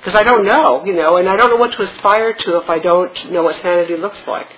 Because 0.00 0.18
I 0.18 0.22
don't 0.22 0.44
know, 0.44 0.84
you 0.84 0.94
know, 0.94 1.18
and 1.18 1.28
I 1.28 1.36
don't 1.36 1.50
know 1.50 1.56
what 1.56 1.72
to 1.72 1.82
aspire 1.82 2.32
to 2.32 2.56
if 2.56 2.70
I 2.70 2.78
don't 2.78 3.32
know 3.32 3.42
what 3.42 3.60
sanity 3.60 3.96
looks 3.96 4.18
like. 4.26 4.48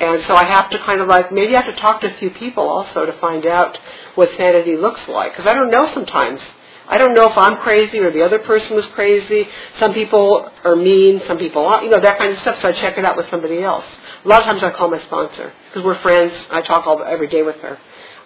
And 0.00 0.24
so 0.26 0.34
I 0.34 0.44
have 0.44 0.70
to 0.70 0.78
kind 0.78 1.00
of 1.00 1.08
like, 1.08 1.30
maybe 1.30 1.54
I 1.54 1.62
have 1.62 1.74
to 1.74 1.80
talk 1.80 2.00
to 2.00 2.12
a 2.12 2.18
few 2.18 2.30
people 2.30 2.68
also 2.68 3.04
to 3.04 3.12
find 3.20 3.46
out 3.46 3.78
what 4.14 4.30
sanity 4.36 4.76
looks 4.76 5.06
like. 5.08 5.32
Because 5.32 5.46
I 5.46 5.54
don't 5.54 5.70
know 5.70 5.92
sometimes. 5.92 6.40
I 6.88 6.96
don't 6.98 7.14
know 7.14 7.30
if 7.30 7.36
I'm 7.36 7.58
crazy 7.58 7.98
or 7.98 8.10
the 8.10 8.22
other 8.22 8.38
person 8.40 8.74
was 8.74 8.86
crazy. 8.86 9.46
Some 9.78 9.92
people 9.92 10.50
are 10.64 10.74
mean, 10.74 11.20
some 11.26 11.38
people 11.38 11.64
aren't, 11.64 11.84
you 11.84 11.90
know, 11.90 12.00
that 12.00 12.18
kind 12.18 12.32
of 12.32 12.38
stuff. 12.40 12.60
So 12.60 12.68
I 12.68 12.72
check 12.72 12.98
it 12.98 13.04
out 13.04 13.16
with 13.16 13.28
somebody 13.30 13.62
else. 13.62 13.84
A 14.24 14.28
lot 14.28 14.40
of 14.40 14.46
times 14.46 14.62
I 14.62 14.70
call 14.70 14.90
my 14.90 15.00
sponsor 15.02 15.52
because 15.68 15.84
we're 15.84 16.00
friends. 16.00 16.32
I 16.50 16.62
talk 16.62 16.86
all 16.86 17.02
every 17.04 17.28
day 17.28 17.42
with 17.42 17.56
her. 17.56 17.78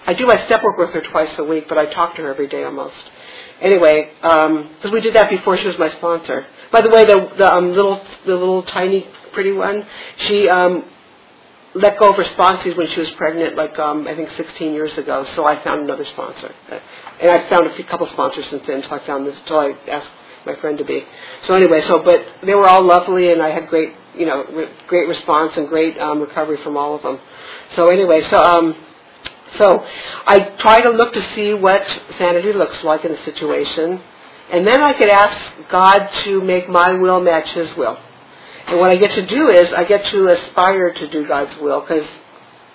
I 0.07 0.15
do 0.15 0.27
my 0.27 0.43
step 0.47 0.63
work 0.63 0.79
with 0.79 0.91
her 0.91 1.01
twice 1.01 1.31
a 1.39 1.45
week, 1.45 1.69
but 1.69 1.79
I 1.79 1.87
talk 1.87 2.15
to 2.17 2.23
her 2.23 2.31
every 2.31 2.47
day 2.47 2.63
almost. 2.63 2.95
Anyway, 3.61 4.11
because 4.21 4.91
we 4.93 5.01
did 5.01 5.15
that 5.15 5.31
before 5.31 5.57
she 5.59 5.67
was 5.67 5.79
my 5.79 5.91
sponsor. 5.91 6.47
By 6.73 6.83
the 6.83 6.91
way, 6.91 7.07
the 7.07 7.31
the 7.39 7.55
um, 7.55 7.73
little 7.73 8.05
the 8.27 8.35
little 8.35 8.63
tiny 8.65 9.09
pretty 9.33 9.53
one, 9.53 9.87
she 10.19 10.49
um, 10.49 10.85
let 11.75 11.99
go 11.99 12.11
of 12.11 12.17
her 12.17 12.25
sponsors 12.35 12.77
when 12.77 12.89
she 12.89 13.01
was 13.01 13.11
pregnant, 13.13 13.57
like 13.57 13.79
um, 13.79 14.07
I 14.09 14.17
think 14.17 14.31
16 14.37 14.75
years 14.75 14.97
ago. 14.99 15.27
So 15.37 15.47
I 15.47 15.63
found 15.65 15.83
another 15.83 16.05
sponsor, 16.07 16.55
and 17.21 17.31
I 17.31 17.49
found 17.51 17.67
a 17.69 17.75
few, 17.77 17.85
couple 17.85 18.07
sponsors 18.09 18.47
since 18.51 18.65
then. 18.67 18.83
So 18.83 18.91
I 18.91 19.07
found 19.07 19.27
this. 19.27 19.39
So 19.47 19.61
I 19.61 19.73
asked 19.91 20.11
my 20.47 20.57
friend 20.57 20.79
to 20.79 20.85
be. 20.85 21.05
So 21.47 21.55
anyway, 21.55 21.83
so 21.83 22.03
but 22.03 22.25
they 22.45 22.55
were 22.55 22.69
all 22.69 22.83
lovely, 22.85 23.33
and 23.33 23.43
I 23.43 23.51
had 23.51 23.69
great, 23.69 23.95
you 24.17 24.27
know, 24.27 24.45
re- 24.53 24.71
great 24.89 25.09
response 25.09 25.57
and 25.57 25.69
great 25.69 25.99
um, 26.01 26.21
recovery 26.21 26.59
from 26.63 26.77
all 26.77 26.97
of 26.97 27.03
them. 27.03 27.19
So 27.77 27.91
anyway, 27.91 28.23
so 28.31 28.39
um, 28.39 28.86
so 29.57 29.85
I 30.27 30.41
try 30.59 30.83
to 30.83 30.91
look 30.91 31.15
to 31.15 31.35
see 31.35 31.55
what 31.55 31.83
sanity 32.19 32.53
looks 32.53 32.83
like 32.83 33.05
in 33.05 33.13
a 33.13 33.25
situation, 33.25 34.01
and 34.51 34.67
then 34.67 34.83
I 34.83 34.93
could 34.93 35.09
ask 35.09 35.69
God 35.71 36.09
to 36.25 36.41
make 36.43 36.69
my 36.69 36.93
will 36.93 37.21
match 37.21 37.49
His 37.51 37.75
will. 37.77 37.99
And 38.67 38.81
what 38.81 38.91
I 38.91 38.97
get 38.97 39.13
to 39.13 39.27
do 39.27 39.49
is 39.49 39.73
I 39.73 39.85
get 39.85 40.05
to 40.07 40.29
aspire 40.29 40.93
to 40.93 41.09
do 41.09 41.27
God's 41.27 41.57
will 41.61 41.81
because 41.81 42.07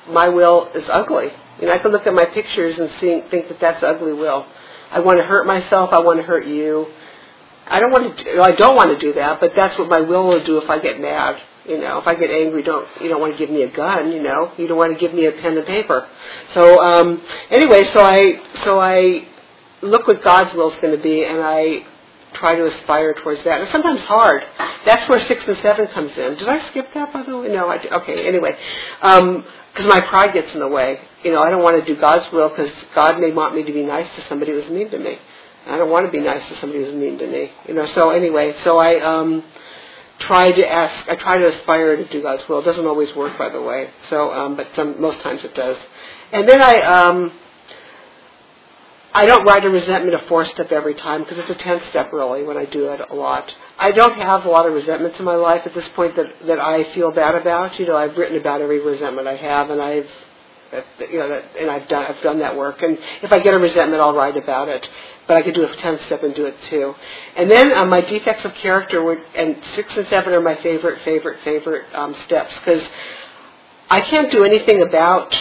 my 0.10 0.30
will 0.30 0.70
is 0.74 0.86
ugly. 0.90 1.28
You 1.60 1.68
know, 1.68 1.74
I 1.74 1.80
can 1.80 1.92
look 1.92 2.08
at 2.08 2.14
my 2.14 2.26
pictures 2.26 2.78
and 2.78 2.90
see, 3.00 3.22
think 3.30 3.50
that 3.50 3.60
that's 3.60 3.84
ugly 3.84 4.14
will. 4.14 4.46
I 4.90 5.00
want 5.00 5.20
to 5.20 5.24
hurt 5.24 5.46
myself. 5.46 5.92
I 5.92 6.00
want 6.00 6.20
to 6.20 6.24
hurt 6.24 6.46
you. 6.48 6.88
I 7.68 7.80
don't 7.80 7.92
want 7.92 8.18
to. 8.18 8.24
Do, 8.24 8.42
I 8.42 8.52
don't 8.52 8.76
want 8.76 8.98
to 8.98 9.06
do 9.06 9.14
that, 9.14 9.40
but 9.40 9.52
that's 9.56 9.78
what 9.78 9.88
my 9.88 10.02
will 10.02 10.28
will 10.28 10.44
do 10.44 10.58
if 10.58 10.70
I 10.70 10.80
get 10.80 11.00
mad. 11.00 11.42
You 11.68 11.80
know, 11.80 12.00
if 12.00 12.08
I 12.08 12.16
get 12.16 12.32
angry, 12.32 12.64
don't 12.64 12.88
you 13.02 13.08
don't 13.08 13.22
want 13.22 13.34
to 13.34 13.38
give 13.38 13.50
me 13.50 13.62
a 13.64 13.72
gun. 13.72 14.12
You 14.12 14.24
know, 14.24 14.52
you 14.58 14.68
don't 14.68 14.78
want 14.78 14.94
to 14.94 15.00
give 15.00 15.14
me 15.14 15.26
a 15.26 15.32
pen 15.32 15.58
and 15.58 15.66
paper. 15.66 16.08
So 16.54 16.82
um, 16.82 17.22
anyway, 17.52 17.90
so 17.94 18.00
I 18.00 18.42
so 18.64 18.80
I 18.80 19.28
look 19.82 20.08
what 20.08 20.24
God's 20.24 20.56
will 20.56 20.72
is 20.72 20.80
going 20.82 20.96
to 20.96 21.02
be, 21.02 21.24
and 21.24 21.40
I 21.40 21.86
try 22.34 22.56
to 22.56 22.66
aspire 22.66 23.14
towards 23.14 23.44
that. 23.44 23.62
And 23.62 23.70
sometimes 23.72 24.02
hard. 24.02 24.44
That's 24.86 25.08
where 25.10 25.20
six 25.28 25.44
and 25.48 25.58
seven 25.62 25.88
comes 25.88 26.12
in. 26.18 26.36
Did 26.36 26.48
I 26.48 26.68
skip 26.70 26.88
that 26.94 27.14
by 27.14 27.24
the 27.24 27.38
way? 27.38 27.50
No, 27.50 27.68
I 27.68 27.78
did. 27.78 27.92
okay. 27.92 28.28
Anyway, 28.28 28.58
because 29.02 29.86
my 29.88 30.02
pride 30.02 30.34
gets 30.34 30.52
in 30.54 30.60
the 30.60 30.68
way. 30.68 31.00
You 31.24 31.32
know, 31.32 31.44
I 31.44 31.50
don't 31.52 31.62
want 31.62 31.84
to 31.84 31.94
do 31.94 32.00
God's 32.00 32.32
will 32.32 32.50
because 32.50 32.72
God 32.96 33.20
may 33.20 33.32
want 33.32 33.56
me 33.56 33.64
to 33.64 33.72
be 33.72 33.84
nice 33.84 34.08
to 34.16 34.28
somebody 34.28 34.52
who's 34.52 34.70
mean 34.72 34.90
to 34.92 34.98
me. 34.98 35.18
I 35.68 35.78
don't 35.78 35.92
want 35.92 36.08
to 36.08 36.12
be 36.12 36.20
nice 36.20 36.48
to 36.50 36.60
somebody 36.60 36.84
who's 36.84 36.96
mean 36.96 37.20
to 37.20 37.28
me. 37.28 37.52
You 37.68 37.76
know. 37.76 37.88
So 37.94 38.10
anyway, 38.10 38.56
so 38.64 38.80
I 38.80 39.00
um, 39.00 39.44
try 40.22 40.52
to 40.52 40.72
ask. 40.72 41.10
I 41.10 41.16
try 41.16 41.38
to 41.38 41.48
aspire 41.48 41.96
to 41.98 42.08
do 42.08 42.22
God's 42.22 42.48
will. 42.48 42.60
It 42.60 42.66
doesn't 42.66 42.86
always 42.86 43.14
work, 43.16 43.38
by 43.38 43.50
the 43.50 43.62
way. 43.62 43.90
So, 44.10 44.34
um, 44.34 44.56
but 44.56 44.68
some 44.76 45.02
most 45.02 45.20
times 45.22 45.44
it 45.44 45.56
does. 45.56 45.78
And 46.32 46.48
then 46.48 46.62
I. 46.62 46.76
Um, 46.82 47.32
I 49.14 49.26
don't 49.26 49.46
write 49.46 49.66
a 49.66 49.70
resentment 49.70 50.16
a 50.16 50.26
four 50.28 50.46
step 50.46 50.72
every 50.72 50.96
time 50.96 51.24
because 51.24 51.38
it's 51.38 51.50
a 51.50 51.56
ten 51.56 51.82
step 51.90 52.14
really 52.14 52.44
when 52.44 52.58
I 52.58 52.64
do 52.64 52.90
it 52.92 53.02
a 53.10 53.14
lot. 53.14 53.54
I 53.78 53.92
don't 53.92 54.18
have 54.18 54.46
a 54.46 54.50
lot 54.50 54.66
of 54.66 54.74
resentments 54.74 55.20
in 55.20 55.26
my 55.26 55.36
life 55.36 55.64
at 55.66 55.74
this 55.74 55.88
point 55.96 56.16
that 56.16 56.28
that 56.48 56.60
I 56.60 56.94
feel 56.94 57.12
bad 57.12 57.36
about. 57.36 57.78
You 57.78 57.88
know, 57.88 57.98
I've 57.98 58.16
written 58.16 58.38
about 58.38 58.62
every 58.62 58.80
resentment 58.80 59.28
I 59.28 59.36
have, 59.36 59.70
and 59.70 59.82
I've 59.82 60.10
you 61.00 61.20
know 61.20 61.28
that, 61.28 61.44
and 61.60 61.70
I've 61.70 61.90
done 61.90 62.06
I've 62.06 62.24
done 62.24 62.40
that 62.40 62.56
work. 62.56 62.82
And 62.82 62.98
if 63.22 63.34
I 63.34 63.40
get 63.40 63.54
a 63.54 63.60
resentment, 63.60 64.02
I'll 64.02 64.16
write 64.16 64.38
about 64.38 64.70
it. 64.70 64.88
But 65.32 65.38
I 65.38 65.44
could 65.44 65.54
do 65.54 65.64
a 65.64 65.74
ten 65.78 65.98
step 66.08 66.24
and 66.24 66.36
do 66.36 66.46
it 66.46 66.56
too. 66.70 66.94
And 67.38 67.50
then 67.50 67.72
um, 67.72 67.88
my 67.88 68.02
defects 68.02 68.44
of 68.44 68.54
character 68.56 69.02
would 69.02 69.20
and 69.34 69.56
six 69.76 69.96
and 69.96 70.06
seven 70.10 70.34
are 70.34 70.42
my 70.42 70.62
favorite 70.62 71.02
favorite 71.06 71.40
favorite 71.46 71.86
um, 71.96 72.14
steps 72.26 72.54
because 72.56 72.84
I 73.90 74.02
can't 74.02 74.30
do 74.30 74.44
anything 74.44 74.82
about 74.82 75.34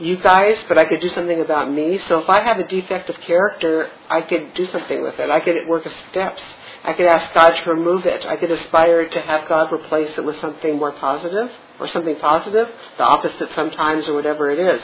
you 0.00 0.16
guys, 0.16 0.56
but 0.66 0.76
I 0.76 0.86
could 0.86 1.00
do 1.00 1.08
something 1.10 1.40
about 1.40 1.70
me. 1.70 2.00
So 2.08 2.18
if 2.18 2.28
I 2.28 2.42
have 2.42 2.58
a 2.58 2.66
defect 2.66 3.10
of 3.10 3.20
character, 3.20 3.88
I 4.10 4.22
could 4.22 4.54
do 4.54 4.66
something 4.72 5.04
with 5.04 5.20
it. 5.20 5.30
I 5.30 5.38
could 5.38 5.54
work 5.68 5.86
as 5.86 5.92
steps. 6.10 6.42
I 6.82 6.92
could 6.94 7.06
ask 7.06 7.32
God 7.32 7.62
to 7.62 7.70
remove 7.70 8.06
it. 8.06 8.26
I 8.26 8.34
could 8.38 8.50
aspire 8.50 9.08
to 9.08 9.20
have 9.20 9.48
God 9.48 9.72
replace 9.72 10.18
it 10.18 10.24
with 10.24 10.40
something 10.40 10.76
more 10.76 10.90
positive 10.90 11.48
or 11.78 11.86
something 11.86 12.16
positive, 12.16 12.66
the 12.96 13.04
opposite 13.04 13.50
sometimes 13.54 14.08
or 14.08 14.14
whatever 14.14 14.50
it 14.50 14.58
is. 14.58 14.82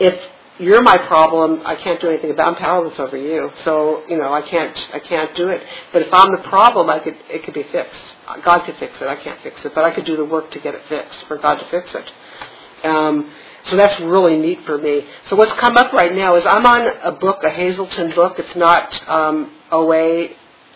If 0.00 0.18
you're 0.58 0.82
my 0.82 0.98
problem, 1.08 1.62
I 1.64 1.76
can't 1.76 2.00
do 2.00 2.08
anything 2.10 2.30
about. 2.30 2.48
I'm 2.48 2.56
powerless 2.56 2.98
over 2.98 3.16
you, 3.16 3.50
so 3.64 4.04
you 4.08 4.18
know 4.18 4.32
I 4.32 4.42
can't 4.42 4.76
I 4.92 5.00
can't 5.00 5.34
do 5.36 5.48
it. 5.48 5.62
But 5.92 6.02
if 6.02 6.12
I'm 6.12 6.30
the 6.36 6.48
problem, 6.48 6.90
I 6.90 7.00
could 7.00 7.16
it 7.30 7.44
could 7.44 7.54
be 7.54 7.64
fixed. 7.72 8.00
God 8.44 8.64
could 8.66 8.76
fix 8.78 8.94
it. 9.00 9.08
I 9.08 9.16
can't 9.16 9.40
fix 9.42 9.64
it, 9.64 9.74
but 9.74 9.84
I 9.84 9.92
could 9.94 10.04
do 10.04 10.16
the 10.16 10.24
work 10.24 10.50
to 10.52 10.60
get 10.60 10.74
it 10.74 10.82
fixed 10.88 11.24
for 11.28 11.38
God 11.38 11.56
to 11.56 11.64
fix 11.70 11.90
it. 11.94 12.86
Um, 12.86 13.32
so 13.70 13.76
that's 13.76 13.98
really 14.00 14.38
neat 14.38 14.60
for 14.66 14.78
me. 14.78 15.04
So 15.28 15.36
what's 15.36 15.52
come 15.60 15.76
up 15.76 15.92
right 15.92 16.14
now 16.14 16.36
is 16.36 16.44
I'm 16.46 16.66
on 16.66 16.86
a 17.02 17.12
book, 17.12 17.42
a 17.44 17.50
Hazelden 17.50 18.14
book. 18.14 18.38
It's 18.38 18.56
not 18.56 19.08
um, 19.08 19.52
OA. 19.70 20.28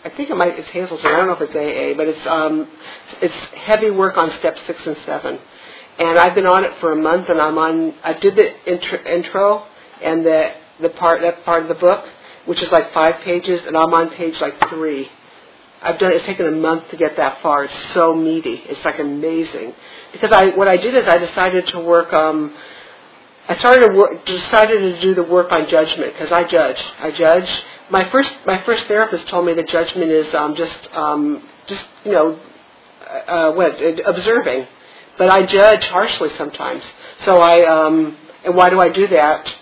I 0.05 0.09
think 0.15 0.29
it 0.29 0.37
might. 0.37 0.57
It's 0.57 0.69
Hazelden. 0.69 1.05
I 1.05 1.17
don't 1.17 1.27
know 1.27 1.33
if 1.33 1.41
it's 1.41 1.55
AA, 1.55 1.97
but 1.97 2.07
it's 2.07 2.27
um, 2.27 2.67
it's 3.21 3.35
heavy 3.55 3.91
work 3.91 4.17
on 4.17 4.31
steps 4.39 4.59
six 4.67 4.79
and 4.85 4.97
seven. 5.05 5.39
And 5.99 6.19
I've 6.19 6.35
been 6.35 6.45
on 6.45 6.63
it 6.63 6.73
for 6.79 6.91
a 6.91 6.95
month, 6.95 7.29
and 7.29 7.41
I'm 7.41 7.57
on. 7.57 7.93
I 8.03 8.13
did 8.13 8.35
the 8.35 8.71
intro, 8.71 8.99
intro 9.05 9.67
and 10.01 10.25
the 10.25 10.51
the 10.81 10.89
part 10.89 11.21
that 11.21 11.43
part 11.43 11.63
of 11.63 11.69
the 11.69 11.75
book, 11.75 12.05
which 12.45 12.61
is 12.61 12.71
like 12.71 12.93
five 12.93 13.15
pages, 13.21 13.61
and 13.65 13.75
I'm 13.75 13.93
on 13.93 14.09
page 14.11 14.39
like 14.39 14.69
three. 14.69 15.09
I've 15.81 15.99
done. 15.99 16.11
It's 16.11 16.25
taken 16.25 16.47
a 16.47 16.51
month 16.51 16.89
to 16.91 16.97
get 16.97 17.17
that 17.17 17.41
far. 17.41 17.65
It's 17.65 17.93
so 17.93 18.15
meaty. 18.15 18.63
It's 18.65 18.83
like 18.85 18.99
amazing. 18.99 19.73
Because 20.11 20.31
I 20.31 20.49
what 20.55 20.67
I 20.67 20.77
did 20.77 20.95
is 20.95 21.07
I 21.07 21.17
decided 21.17 21.67
to 21.67 21.79
work. 21.79 22.13
Um, 22.13 22.55
I 23.47 23.57
started 23.57 23.87
to 23.87 23.93
work, 23.93 24.25
decided 24.25 24.79
to 24.81 25.01
do 25.01 25.15
the 25.15 25.23
work 25.23 25.51
on 25.51 25.67
judgment 25.67 26.13
because 26.13 26.31
I 26.31 26.43
judge. 26.43 26.77
I 26.99 27.11
judge. 27.11 27.49
My 27.89 28.09
first 28.09 28.31
my 28.45 28.61
first 28.63 28.85
therapist 28.87 29.27
told 29.29 29.45
me 29.45 29.53
that 29.53 29.67
judgment 29.67 30.11
is 30.11 30.33
um, 30.35 30.55
just 30.55 30.77
um, 30.93 31.43
just 31.67 31.83
you 32.05 32.11
know 32.11 32.39
uh, 33.27 33.51
what 33.53 33.79
observing, 34.05 34.67
but 35.17 35.29
I 35.29 35.45
judge 35.45 35.83
harshly 35.85 36.29
sometimes. 36.37 36.83
So 37.25 37.37
I 37.37 37.65
um, 37.65 38.15
and 38.45 38.55
why 38.55 38.69
do 38.69 38.79
I 38.79 38.89
do 38.89 39.07
that? 39.07 39.53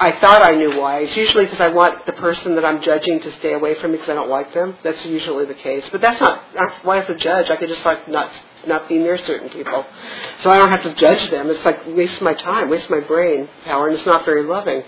I 0.00 0.18
thought 0.18 0.42
I 0.42 0.52
knew 0.56 0.80
why. 0.80 1.00
It's 1.00 1.14
usually 1.14 1.44
because 1.44 1.60
I 1.60 1.68
want 1.68 2.06
the 2.06 2.14
person 2.14 2.54
that 2.54 2.64
I'm 2.64 2.80
judging 2.82 3.20
to 3.20 3.38
stay 3.38 3.52
away 3.52 3.74
from 3.80 3.90
me 3.92 3.98
because 3.98 4.08
I 4.10 4.14
don't 4.14 4.30
like 4.30 4.54
them. 4.54 4.78
That's 4.82 5.04
usually 5.04 5.44
the 5.44 5.54
case. 5.54 5.84
But 5.92 6.00
that's 6.00 6.18
not, 6.18 6.42
why 6.84 6.94
I 6.94 6.96
have 7.00 7.08
to 7.08 7.16
judge. 7.16 7.50
I 7.50 7.56
could 7.56 7.68
just 7.68 7.84
like 7.84 8.08
not 8.08 8.32
not 8.66 8.88
be 8.88 8.98
near 8.98 9.18
certain 9.26 9.50
people, 9.50 9.84
so 10.42 10.50
I 10.50 10.58
don't 10.58 10.70
have 10.70 10.82
to 10.84 10.94
judge 10.94 11.30
them. 11.30 11.50
It's 11.50 11.64
like 11.64 11.86
waste 11.88 12.20
my 12.22 12.34
time, 12.34 12.70
waste 12.70 12.88
my 12.90 13.00
brain 13.00 13.48
power, 13.64 13.88
and 13.88 13.96
it's 13.96 14.06
not 14.06 14.24
very 14.24 14.42
loving. 14.42 14.82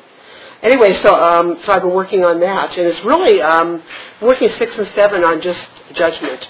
Anyway, 0.62 0.94
so 1.02 1.14
um, 1.14 1.58
so 1.64 1.72
I've 1.72 1.82
been 1.82 1.92
working 1.92 2.24
on 2.24 2.40
that, 2.40 2.76
and 2.78 2.86
it's 2.86 3.04
really 3.04 3.42
um, 3.42 3.82
working 4.20 4.48
six 4.58 4.76
and 4.78 4.88
seven 4.94 5.24
on 5.24 5.42
just 5.42 5.60
judgment, 5.94 6.46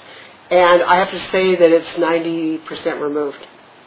and 0.52 0.82
I 0.82 0.98
have 0.98 1.10
to 1.10 1.30
say 1.30 1.56
that 1.56 1.70
it's 1.72 1.98
ninety 1.98 2.58
percent 2.58 3.00
removed. 3.00 3.38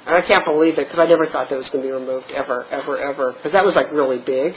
And 0.08 0.16
I 0.16 0.22
can't 0.22 0.44
believe 0.46 0.80
it 0.80 0.88
because 0.88 0.98
I 0.98 1.06
never 1.06 1.28
thought 1.28 1.50
that 1.50 1.58
was 1.58 1.70
going 1.70 1.84
to 1.84 1.88
be 1.88 1.94
removed 1.94 2.32
ever, 2.32 2.66
ever, 2.72 2.98
ever. 2.98 3.34
Because 3.34 3.52
that 3.52 3.64
was 3.64 3.76
like 3.76 3.92
really 3.92 4.18
big. 4.18 4.56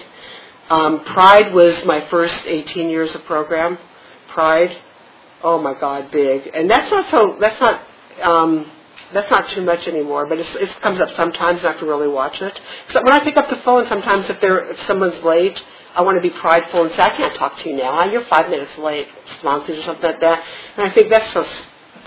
Um, 0.71 1.05
Pride 1.05 1.53
was 1.53 1.75
my 1.85 2.07
first 2.09 2.35
18 2.47 2.89
years 2.89 3.15
of 3.15 3.25
program. 3.25 3.79
Pride, 4.29 4.75
oh 5.43 5.61
my 5.61 5.75
God, 5.79 6.11
big. 6.11 6.51
And 6.55 6.71
that's 6.71 6.91
not 6.91 7.11
so. 7.11 7.37
That's 7.41 7.61
not. 7.61 7.83
Um, 8.23 8.71
that's 9.13 9.31
not 9.31 9.51
too 9.51 9.63
much 9.63 9.87
anymore, 9.87 10.27
but 10.27 10.39
it's, 10.39 10.51
it 10.57 10.81
comes 10.83 11.01
up 11.01 11.09
sometimes. 11.17 11.65
I 11.65 11.73
have 11.73 11.81
to 11.81 11.87
really 11.87 12.09
watch 12.09 12.41
it. 12.41 12.59
So 12.93 13.03
when 13.03 13.13
I 13.13 13.21
pick 13.21 13.37
up 13.37 13.49
the 13.51 13.57
phone, 13.65 13.87
sometimes 13.89 14.29
if 14.31 14.41
there 14.41 14.71
if 14.71 14.87
someone's 14.87 15.23
late, 15.25 15.61
I 15.95 16.03
want 16.03 16.23
to 16.23 16.23
be 16.23 16.35
prideful 16.39 16.85
and 16.85 16.91
say, 16.93 17.03
I 17.03 17.17
can't 17.17 17.35
talk 17.37 17.59
to 17.59 17.69
you 17.69 17.77
now. 17.77 18.05
You're 18.11 18.25
five 18.27 18.49
minutes 18.51 18.73
late, 18.79 19.09
sponsors 19.41 19.79
or 19.79 19.83
something 19.83 20.11
like 20.11 20.21
that. 20.21 20.43
And 20.77 20.87
I 20.87 20.95
think 20.95 21.11
that's 21.11 21.33
so 21.33 21.45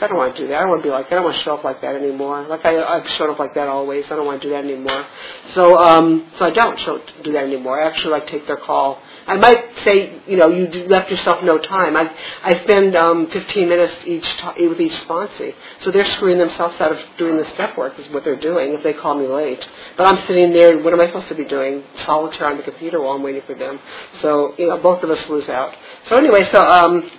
I 0.02 0.08
don't 0.08 0.18
want 0.18 0.36
to 0.36 0.42
do 0.42 0.48
that. 0.50 0.58
I 0.58 0.60
don't 0.62 0.70
want 0.70 0.82
to 0.84 0.88
be 0.88 0.92
like 0.92 1.10
that. 1.10 1.14
I 1.14 1.16
don't 1.18 1.26
want 1.26 1.38
to 1.38 1.44
show 1.44 1.56
up 1.56 1.64
like 1.64 1.82
that 1.82 1.96
anymore. 1.96 2.48
Like 2.48 2.66
I, 2.66 2.82
I've 2.82 3.08
showed 3.12 3.30
up 3.30 3.40
like 3.40 3.54
that 3.56 3.68
always. 3.68 4.06
I 4.06 4.16
don't 4.16 4.26
want 4.26 4.42
to 4.42 4.48
do 4.48 4.54
that 4.54 4.64
anymore. 4.66 5.06
So, 5.54 5.78
um, 5.78 6.32
so 6.40 6.46
I 6.46 6.52
don't 6.52 6.80
show, 6.80 7.00
do 7.24 7.32
that 7.34 7.44
anymore. 7.44 7.82
I 7.82 7.88
actually 7.88 8.12
like 8.12 8.28
take 8.28 8.48
their 8.48 8.58
call. 8.58 9.02
I 9.28 9.38
might 9.38 9.64
say, 9.84 10.22
you 10.28 10.36
know, 10.38 10.50
you 10.50 10.68
left 10.88 11.12
yourself 11.12 11.44
no 11.44 11.60
time. 11.60 11.96
I, 11.96 12.12
I 12.44 12.64
spend 12.64 12.96
um, 12.96 13.30
15 13.32 13.70
minutes 13.70 13.94
each 14.06 14.26
t- 14.26 14.68
with 14.68 14.82
each 14.82 14.94
sponsee. 15.08 15.54
So 15.84 15.92
they're 15.92 16.10
screwing 16.14 16.40
themselves 16.40 16.76
out 16.80 16.92
of 16.92 17.00
doing 17.18 17.38
the 17.38 17.46
step 17.54 17.78
work 17.78 18.00
is 18.00 18.10
what 18.12 18.24
they're 18.24 18.40
doing 18.40 18.74
if 18.74 18.84
they 18.84 18.94
call 18.94 19.16
me 19.16 19.28
late. 19.28 19.64
But 19.98 20.08
I'm 20.08 20.26
sitting 20.28 20.52
there, 20.54 20.80
what 20.80 20.94
am 20.94 21.00
I 21.02 21.08
supposed 21.08 21.28
to 21.30 21.36
be 21.36 21.46
doing? 21.46 21.84
Solitaire 22.06 22.48
on 22.48 22.58
the 22.58 22.64
computer 22.64 23.00
while 23.00 23.14
I'm 23.14 23.24
waiting 23.24 23.44
for 23.46 23.56
them. 23.56 23.80
So, 24.22 24.56
you 24.58 24.68
know, 24.68 24.78
both 24.78 25.04
of 25.04 25.10
us 25.12 25.30
lose 25.30 25.48
out. 25.50 25.76
So 26.10 26.18
anyway, 26.18 26.50
so, 26.52 26.60
um, 26.60 27.10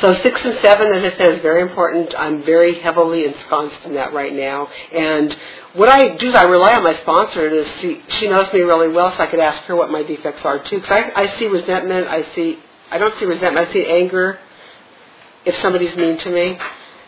so 0.00 0.14
six 0.22 0.44
and 0.44 0.58
seven, 0.60 0.92
as 0.92 1.12
I 1.12 1.16
said, 1.16 1.34
is 1.34 1.42
very 1.42 1.62
important. 1.62 2.14
I'm 2.18 2.44
very 2.44 2.80
heavily 2.80 3.24
ensconced 3.24 3.84
in 3.84 3.94
that 3.94 4.12
right 4.12 4.32
now. 4.32 4.68
And 4.92 5.36
what 5.74 5.88
I 5.88 6.16
do 6.16 6.28
is 6.28 6.34
I 6.34 6.44
rely 6.44 6.74
on 6.74 6.82
my 6.82 6.96
sponsor 7.00 7.50
to 7.50 7.80
see. 7.80 8.02
She 8.08 8.28
knows 8.28 8.52
me 8.52 8.60
really 8.60 8.88
well, 8.88 9.10
so 9.16 9.22
I 9.22 9.26
could 9.26 9.40
ask 9.40 9.62
her 9.64 9.76
what 9.76 9.90
my 9.90 10.02
defects 10.02 10.44
are 10.44 10.62
too. 10.62 10.80
Because 10.80 11.04
I, 11.16 11.22
I 11.22 11.38
see 11.38 11.46
resentment. 11.46 12.06
I 12.08 12.34
see. 12.34 12.58
I 12.90 12.98
don't 12.98 13.18
see 13.18 13.24
resentment. 13.26 13.68
I 13.68 13.72
see 13.72 13.86
anger. 13.86 14.38
If 15.44 15.56
somebody's 15.62 15.96
mean 15.96 16.18
to 16.18 16.30
me, 16.30 16.58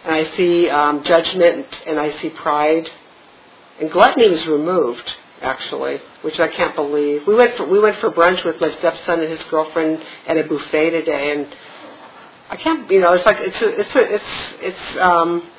and 0.04 0.14
I 0.14 0.36
see 0.36 0.68
um, 0.70 1.02
judgment, 1.04 1.66
and 1.86 1.98
I 1.98 2.18
see 2.20 2.30
pride. 2.30 2.88
And 3.80 3.90
gluttony 3.90 4.30
was 4.30 4.46
removed. 4.46 5.12
actually, 5.42 6.00
which 6.22 6.38
I 6.40 6.48
can't 6.48 6.74
believe. 6.74 7.26
We 7.26 7.34
went 7.34 7.56
for, 7.56 7.66
we 7.66 7.78
went 7.78 7.98
for 8.00 8.10
brunch 8.10 8.44
with 8.44 8.60
my 8.60 8.74
stepson 8.78 9.20
and 9.20 9.30
his 9.30 9.42
girlfriend 9.50 10.02
at 10.26 10.36
a 10.36 10.44
buffet 10.44 10.90
today, 10.90 11.32
and 11.32 11.46
I 12.50 12.56
can't, 12.56 12.90
you 12.90 13.00
know, 13.00 13.12
it's 13.14 13.26
like 13.26 13.38
it's 13.40 13.60
a, 13.60 13.80
it's 13.80 13.94
a, 13.94 14.14
it's 14.14 14.24
it's 14.60 15.00
um, 15.00 15.50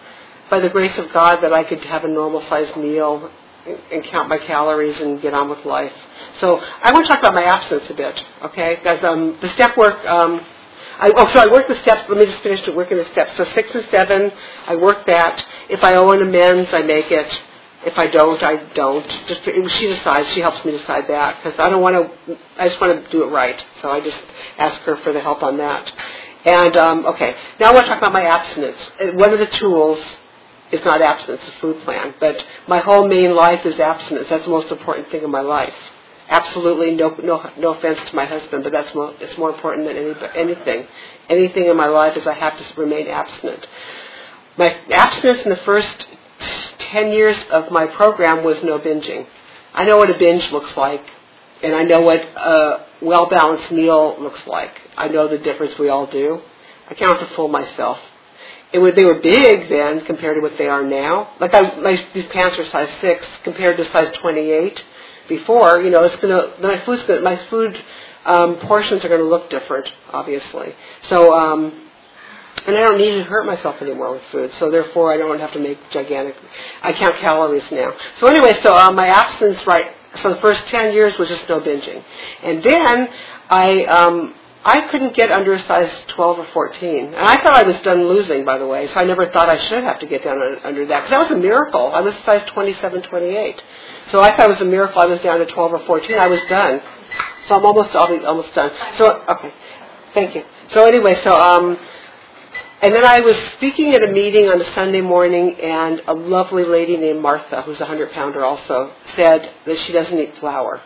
by 0.50 0.60
the 0.60 0.70
grace 0.70 0.98
of 0.98 1.12
God 1.14 1.42
that 1.44 1.54
I 1.54 1.64
could 1.64 1.84
have 1.86 2.04
a 2.04 2.08
normal 2.08 2.42
sized 2.50 2.76
meal 2.78 3.30
and, 3.68 3.80
and 3.92 4.04
count 4.06 4.30
my 4.30 4.38
calories 4.40 5.00
and 5.00 5.22
get 5.22 5.34
on 5.34 5.50
with 5.50 5.66
life. 5.66 5.94
So 6.40 6.58
I 6.60 6.92
want 6.92 7.06
to 7.06 7.10
talk 7.12 7.20
about 7.20 7.34
my 7.34 7.44
abstinence 7.44 7.90
a 7.90 7.94
bit, 7.94 8.24
okay? 8.44 8.76
Because 8.76 9.04
um, 9.04 9.38
the 9.42 9.50
step 9.54 9.78
work. 9.78 10.04
Um, 10.06 10.46
I, 11.00 11.14
oh, 11.16 11.32
so 11.32 11.40
I 11.40 11.48
work 11.52 11.68
the 11.68 11.80
steps. 11.82 12.10
Let 12.10 12.18
me 12.18 12.26
just 12.26 12.44
finish 12.44 12.68
working 12.76 12.98
the 12.98 13.06
steps. 13.12 13.38
So 13.38 13.46
six 13.56 13.70
and 13.74 13.86
seven, 13.90 14.32
I 14.68 14.76
work 14.76 15.06
that. 15.08 15.44
If 15.70 15.84
I 15.84 15.96
owe 15.96 16.12
an 16.12 16.22
amends, 16.22 16.70
I 16.74 16.82
make 16.82 17.10
it. 17.12 17.42
If 17.86 17.98
I 17.98 18.08
don't, 18.08 18.44
I 18.44 18.58
don't. 18.74 19.08
Just 19.28 19.42
she 19.46 19.88
decides. 19.88 20.28
She 20.34 20.42
helps 20.42 20.66
me 20.66 20.74
decide 20.74 21.06
that 21.08 21.38
because 21.42 21.58
I 21.60 21.70
don't 21.70 21.82
want 21.82 21.96
to. 22.28 22.38
I 22.58 22.68
just 22.68 22.82
want 22.82 23.06
to 23.06 23.12
do 23.12 23.24
it 23.24 23.28
right. 23.28 23.64
So 23.82 23.90
I 23.90 24.02
just 24.02 24.18
ask 24.58 24.82
her 24.82 24.98
for 24.98 25.14
the 25.14 25.22
help 25.22 25.44
on 25.44 25.58
that. 25.58 25.90
And 26.46 26.78
um, 26.78 27.06
okay, 27.06 27.36
now 27.60 27.72
I 27.72 27.74
want 27.74 27.86
to 27.86 27.90
talk 27.90 27.98
about 28.00 28.14
my 28.14 28.24
abstinence. 28.24 28.78
One 29.16 29.34
of 29.34 29.40
the 29.40 29.58
tools 29.58 30.00
is 30.72 30.80
not 30.86 31.02
abstinence, 31.02 31.42
it's 31.46 31.58
a 31.58 31.60
food 31.60 31.84
plan. 31.84 32.14
But 32.20 32.46
my 32.68 32.80
whole 32.80 33.08
main 33.08 33.36
life 33.36 33.66
is 33.66 33.80
abstinence. 33.80 34.28
That's 34.30 34.46
the 34.46 34.50
most 34.50 34.72
important 34.72 35.10
thing 35.10 35.24
in 35.24 35.32
my 35.32 35.42
life. 35.42 35.74
Absolutely, 36.30 36.96
no, 36.96 37.10
no, 37.24 37.50
no 37.58 37.74
offense 37.74 38.00
to 38.08 38.16
my 38.16 38.26
husband, 38.26 38.64
but 38.64 38.72
that's 38.72 38.94
more, 38.94 39.16
it's 39.20 39.36
more 39.38 39.50
important 39.50 39.88
than 39.88 39.98
any, 39.98 40.14
anything. 40.36 40.88
Anything 41.28 41.66
in 41.66 41.76
my 41.76 41.88
life 41.88 42.16
is 42.16 42.28
I 42.28 42.36
have 42.36 42.56
to 42.58 42.80
remain 42.80 43.08
abstinent. 43.08 43.66
My 44.56 44.76
abstinence 44.92 45.44
in 45.44 45.50
the 45.50 45.62
first 45.66 46.06
10 46.92 47.12
years 47.12 47.38
of 47.52 47.72
my 47.72 47.88
program 47.88 48.44
was 48.44 48.62
no 48.64 48.78
binging. 48.80 49.26
I 49.74 49.86
know 49.86 49.98
what 49.98 50.10
a 50.10 50.20
binge 50.20 50.52
looks 50.52 50.76
like, 50.78 51.04
and 51.64 51.76
I 51.76 51.84
know 51.84 52.02
what 52.02 52.22
a 52.22 52.86
well 53.02 53.30
balanced 53.30 53.72
meal 53.72 54.18
looks 54.20 54.40
like. 54.48 54.72
I 54.98 55.08
know 55.08 55.28
the 55.28 55.38
difference 55.38 55.78
we 55.80 55.90
all 55.90 56.08
do. 56.08 56.42
I 56.90 56.94
can't 56.94 57.20
to 57.20 57.36
fool 57.36 57.48
myself. 57.48 57.98
It 58.72 58.80
was, 58.80 58.94
they 58.96 59.06
were 59.06 59.20
big 59.20 59.70
then 59.70 60.06
compared 60.06 60.36
to 60.38 60.42
what 60.42 60.58
they 60.58 60.68
are 60.68 60.84
now. 60.84 61.34
Like 61.40 61.54
I, 61.54 61.80
my, 61.80 62.08
these 62.14 62.26
pants 62.32 62.58
are 62.60 62.66
size 62.70 62.90
six 63.02 63.26
compared 63.44 63.78
to 63.78 63.92
size 63.92 64.14
28 64.22 64.84
before. 65.28 65.82
You 65.82 65.90
know, 65.90 66.04
it's 66.04 66.16
gonna 66.18 66.54
my 66.62 66.84
food's 66.86 67.04
gonna, 67.04 67.22
my 67.22 67.40
food 67.50 67.76
um, 68.26 68.58
portions 68.58 69.04
are 69.06 69.10
to 69.10 69.24
look 69.24 69.50
different, 69.50 69.88
obviously. 70.12 70.74
So 71.10 71.34
um, 71.34 71.90
and 72.68 72.78
I 72.78 72.82
don't 72.82 72.98
need 72.98 73.12
to 73.12 73.24
hurt 73.24 73.46
myself 73.46 73.82
anymore 73.82 74.14
with 74.14 74.22
food, 74.32 74.52
so 74.60 74.70
therefore 74.70 75.14
I 75.14 75.18
don't 75.18 75.40
have 75.40 75.54
to 75.54 75.60
make 75.60 75.78
gigantic. 75.92 76.36
I 76.84 76.94
count 76.94 77.18
calories 77.18 77.64
now. 77.72 77.94
So 78.20 78.28
anyway, 78.28 78.60
so 78.64 78.76
uh, 78.76 78.92
my 78.92 79.08
abstinence, 79.08 79.66
right? 79.66 79.88
So 80.24 80.34
the 80.34 80.42
first 80.42 80.68
ten 80.68 80.94
years 80.94 81.18
was 81.20 81.30
just 81.30 81.48
no 81.50 81.60
binging, 81.62 82.04
and 82.44 82.64
then 82.64 83.10
I 83.50 83.86
um, 83.86 84.36
I 84.66 84.82
couldn't 84.92 85.16
get 85.16 85.32
under 85.32 85.54
a 85.54 85.60
size 85.68 85.92
12 86.16 86.40
or 86.40 86.48
14, 86.54 87.06
and 87.08 87.16
I 87.16 87.38
thought 87.44 87.56
I 87.56 87.64
was 87.64 87.78
done 87.84 88.08
losing, 88.08 88.46
by 88.46 88.58
the 88.58 88.68
way. 88.68 88.88
So 88.88 88.96
I 88.96 89.06
never 89.06 89.32
thought 89.32 89.50
I 89.50 89.58
should 89.70 89.84
have 89.84 90.00
to 90.02 90.08
get 90.08 90.24
down 90.24 90.38
under 90.66 90.86
that 90.88 91.02
because 91.02 91.12
that 91.12 91.20
was 91.20 91.32
a 91.32 91.42
miracle. 91.42 91.92
I 91.94 92.02
was 92.02 92.14
size 92.26 92.44
27, 92.54 93.04
28, 93.04 93.62
so 94.12 94.20
I 94.22 94.36
thought 94.36 94.48
it 94.48 94.54
was 94.54 94.62
a 94.62 94.66
miracle. 94.66 95.02
I 95.02 95.06
was 95.06 95.20
down 95.22 95.40
to 95.40 95.46
12 95.46 95.74
or 95.74 95.86
14. 95.86 96.20
I 96.20 96.28
was 96.28 96.42
done. 96.50 96.82
So 97.48 97.56
I'm 97.58 97.66
almost 97.66 97.96
almost 97.96 98.54
done. 98.56 98.72
So 98.98 99.24
okay, 99.30 99.54
thank 100.14 100.36
you. 100.36 100.44
So 100.74 100.86
anyway, 100.86 101.22
so 101.24 101.34
um, 101.34 101.78
and 102.82 102.94
then 102.94 103.06
I 103.06 103.20
was 103.20 103.36
speaking 103.58 103.94
at 103.94 104.04
a 104.04 104.12
meeting 104.12 104.48
on 104.48 104.62
a 104.62 104.74
Sunday 104.74 105.02
morning, 105.02 105.56
and 105.60 106.02
a 106.08 106.14
lovely 106.14 106.64
lady 106.64 106.98
named 106.98 107.22
Martha, 107.22 107.62
who's 107.64 107.80
a 107.80 107.86
hundred 107.86 108.12
pounder 108.12 108.46
also, 108.46 108.92
said 109.16 109.52
that 109.66 109.78
she 109.86 109.92
doesn't 109.94 110.18
eat 110.18 110.38
flour. 110.40 110.82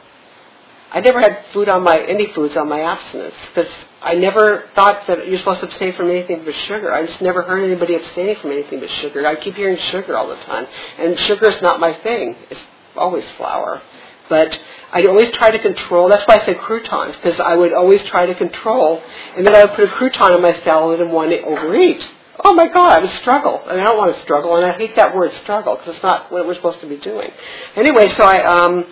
I 0.92 1.00
never 1.00 1.20
had 1.20 1.46
food 1.54 1.70
on 1.70 1.84
my 1.84 2.00
any 2.00 2.32
foods 2.34 2.56
on 2.56 2.70
my 2.70 2.82
abstinence 2.82 3.34
because 3.54 3.72
I 4.02 4.14
never 4.14 4.70
thought 4.76 5.08
that 5.08 5.28
you're 5.28 5.40
supposed 5.40 5.62
to 5.62 5.68
abstain 5.68 5.96
from 5.96 6.10
anything 6.10 6.44
but 6.46 6.54
sugar. 6.68 6.94
I 6.94 7.06
just 7.06 7.20
never 7.22 7.42
heard 7.42 7.64
anybody 7.64 7.96
abstaining 7.96 8.36
from 8.42 8.52
anything 8.52 8.80
but 8.80 8.90
sugar. 9.02 9.26
I 9.26 9.36
keep 9.36 9.56
hearing 9.56 9.78
sugar 9.90 10.16
all 10.16 10.28
the 10.30 10.36
time, 10.36 10.68
and 11.00 11.18
sugar 11.22 11.50
is 11.50 11.62
not 11.64 11.80
my 11.80 11.94
thing. 12.02 12.36
It's 12.52 12.62
always 12.96 13.24
flour. 13.38 13.82
But 14.30 14.60
I'd 14.92 15.06
always 15.06 15.32
try 15.32 15.52
to 15.52 15.60
control. 15.60 16.10
That's 16.10 16.28
why 16.28 16.40
I 16.40 16.46
say 16.46 16.54
croutons, 16.56 17.16
because 17.18 17.40
I 17.40 17.56
would 17.56 17.74
always 17.74 18.04
try 18.04 18.26
to 18.26 18.36
control, 18.36 19.02
and 19.36 19.46
then 19.46 19.56
I 19.56 19.66
would 19.66 19.76
put 19.76 19.86
a 19.86 19.92
crouton 19.92 20.36
in 20.36 20.42
my 20.42 20.60
salad 20.64 21.02
and 21.02 21.12
want 21.12 21.32
to 21.32 21.42
overeat. 21.42 22.08
Oh 22.44 22.54
my 22.54 22.68
God, 22.68 22.94
I 22.94 23.00
would 23.00 23.16
struggle, 23.22 23.62
and 23.68 23.80
I 23.80 23.84
don't 23.84 23.98
want 23.98 24.16
to 24.16 24.22
struggle, 24.22 24.56
and 24.56 24.66
I 24.66 24.78
hate 24.78 24.96
that 24.96 25.16
word 25.16 25.32
struggle 25.44 25.76
because 25.76 25.96
it's 25.96 26.04
not 26.04 26.32
what 26.32 26.46
we're 26.46 26.56
supposed 26.56 26.80
to 26.82 26.88
be 26.88 26.98
doing. 26.98 27.32
Anyway, 27.76 28.10
so 28.18 28.24
I, 28.24 28.44
um, 28.44 28.86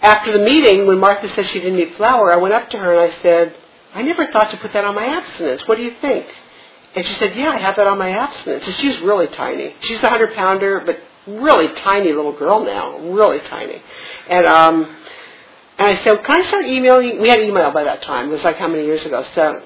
after 0.00 0.36
the 0.36 0.44
meeting, 0.44 0.86
when 0.86 0.98
Martha 0.98 1.32
said 1.34 1.46
she 1.48 1.60
didn't 1.60 1.78
eat 1.78 1.96
flour, 1.96 2.32
I 2.32 2.36
went 2.36 2.54
up 2.54 2.70
to 2.70 2.78
her 2.78 2.92
and 2.92 3.12
I 3.12 3.22
said, 3.22 3.54
I 3.94 4.02
never 4.02 4.26
thought 4.32 4.50
to 4.50 4.56
put 4.56 4.72
that 4.72 4.84
on 4.84 4.94
my 4.94 5.06
abstinence. 5.06 5.62
What 5.66 5.76
do 5.76 5.84
you 5.84 5.94
think? 6.00 6.26
And 6.94 7.06
she 7.06 7.14
said, 7.14 7.36
Yeah, 7.36 7.50
I 7.50 7.58
have 7.58 7.76
that 7.76 7.86
on 7.86 7.98
my 7.98 8.10
abstinence. 8.10 8.64
And 8.66 8.74
she's 8.76 8.98
really 9.00 9.28
tiny. 9.28 9.74
She's 9.82 10.02
a 10.02 10.08
hundred 10.08 10.34
pounder, 10.34 10.82
but 10.84 10.98
really 11.26 11.68
tiny 11.82 12.12
little 12.12 12.36
girl 12.36 12.64
now, 12.64 12.98
really 12.98 13.40
tiny. 13.48 13.82
And 14.28 14.46
um, 14.46 14.96
and 15.78 15.98
I 15.98 16.04
said, 16.04 16.24
can 16.24 16.42
I 16.42 16.48
start 16.48 16.66
emailing? 16.66 17.20
We 17.20 17.28
had 17.28 17.40
email 17.40 17.72
by 17.72 17.84
that 17.84 18.02
time. 18.02 18.28
It 18.28 18.32
was 18.32 18.42
like 18.42 18.56
how 18.56 18.68
many 18.68 18.84
years 18.84 19.04
ago? 19.04 19.24
So 19.34 19.62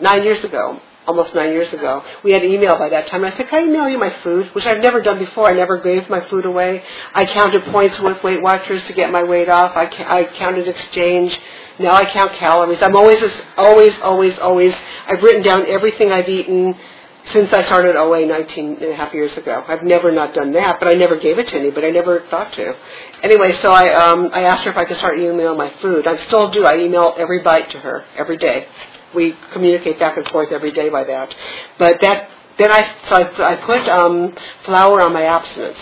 nine 0.00 0.24
years 0.24 0.42
ago, 0.42 0.80
almost 1.06 1.34
nine 1.34 1.52
years 1.52 1.72
ago. 1.72 2.04
We 2.22 2.32
had 2.32 2.44
email 2.44 2.78
by 2.78 2.90
that 2.90 3.06
time. 3.06 3.24
And 3.24 3.32
I 3.32 3.36
said, 3.36 3.48
can 3.48 3.60
I 3.60 3.66
email 3.66 3.88
you 3.88 3.98
my 3.98 4.14
food? 4.22 4.46
Which 4.54 4.66
I've 4.66 4.82
never 4.82 5.00
done 5.00 5.18
before. 5.18 5.48
I 5.48 5.54
never 5.54 5.78
gave 5.78 6.08
my 6.08 6.26
food 6.28 6.44
away. 6.44 6.82
I 7.14 7.24
counted 7.24 7.64
points 7.66 7.98
with 8.00 8.22
Weight 8.22 8.42
Watchers 8.42 8.82
to 8.86 8.92
get 8.92 9.10
my 9.10 9.22
weight 9.22 9.48
off. 9.48 9.72
I, 9.74 9.84
I 9.84 10.24
counted 10.36 10.68
exchange. 10.68 11.38
Now 11.78 11.92
I 11.92 12.04
count 12.06 12.32
calories. 12.34 12.82
I'm 12.82 12.96
always, 12.96 13.22
always, 13.56 13.94
always, 14.00 14.38
always. 14.38 14.74
I've 15.06 15.22
written 15.22 15.42
down 15.42 15.66
everything 15.68 16.12
I've 16.12 16.28
eaten 16.28 16.74
since 17.32 17.52
I 17.52 17.64
started 17.64 17.96
OA 17.96 18.26
19 18.26 18.76
and 18.80 18.92
a 18.92 18.96
half 18.96 19.12
years 19.12 19.36
ago. 19.36 19.62
I've 19.66 19.82
never 19.82 20.10
not 20.10 20.34
done 20.34 20.52
that, 20.52 20.78
but 20.78 20.88
I 20.88 20.94
never 20.94 21.18
gave 21.18 21.38
it 21.38 21.48
to 21.48 21.56
anybody. 21.56 21.88
I 21.88 21.90
never 21.90 22.24
thought 22.30 22.52
to. 22.54 22.74
Anyway, 23.22 23.58
so 23.60 23.70
I 23.70 23.92
um, 23.94 24.30
I 24.32 24.42
asked 24.42 24.64
her 24.64 24.70
if 24.70 24.76
I 24.76 24.84
could 24.84 24.96
start 24.98 25.18
emailing 25.18 25.58
my 25.58 25.72
food. 25.82 26.06
I 26.06 26.24
still 26.26 26.50
do. 26.50 26.64
I 26.64 26.78
email 26.78 27.14
every 27.18 27.42
bite 27.42 27.70
to 27.72 27.80
her 27.80 28.04
every 28.16 28.38
day. 28.38 28.66
We 29.14 29.34
communicate 29.52 29.98
back 29.98 30.16
and 30.16 30.26
forth 30.28 30.52
every 30.52 30.72
day 30.72 30.88
by 30.88 31.04
that. 31.04 31.34
But 31.78 32.00
that 32.00 32.30
then 32.58 32.72
I 32.72 32.96
so 33.08 33.14
I, 33.16 33.52
I 33.52 33.56
put 33.56 33.88
um, 33.88 34.34
flour 34.64 35.00
on 35.02 35.12
my 35.12 35.24
abstinence, 35.24 35.78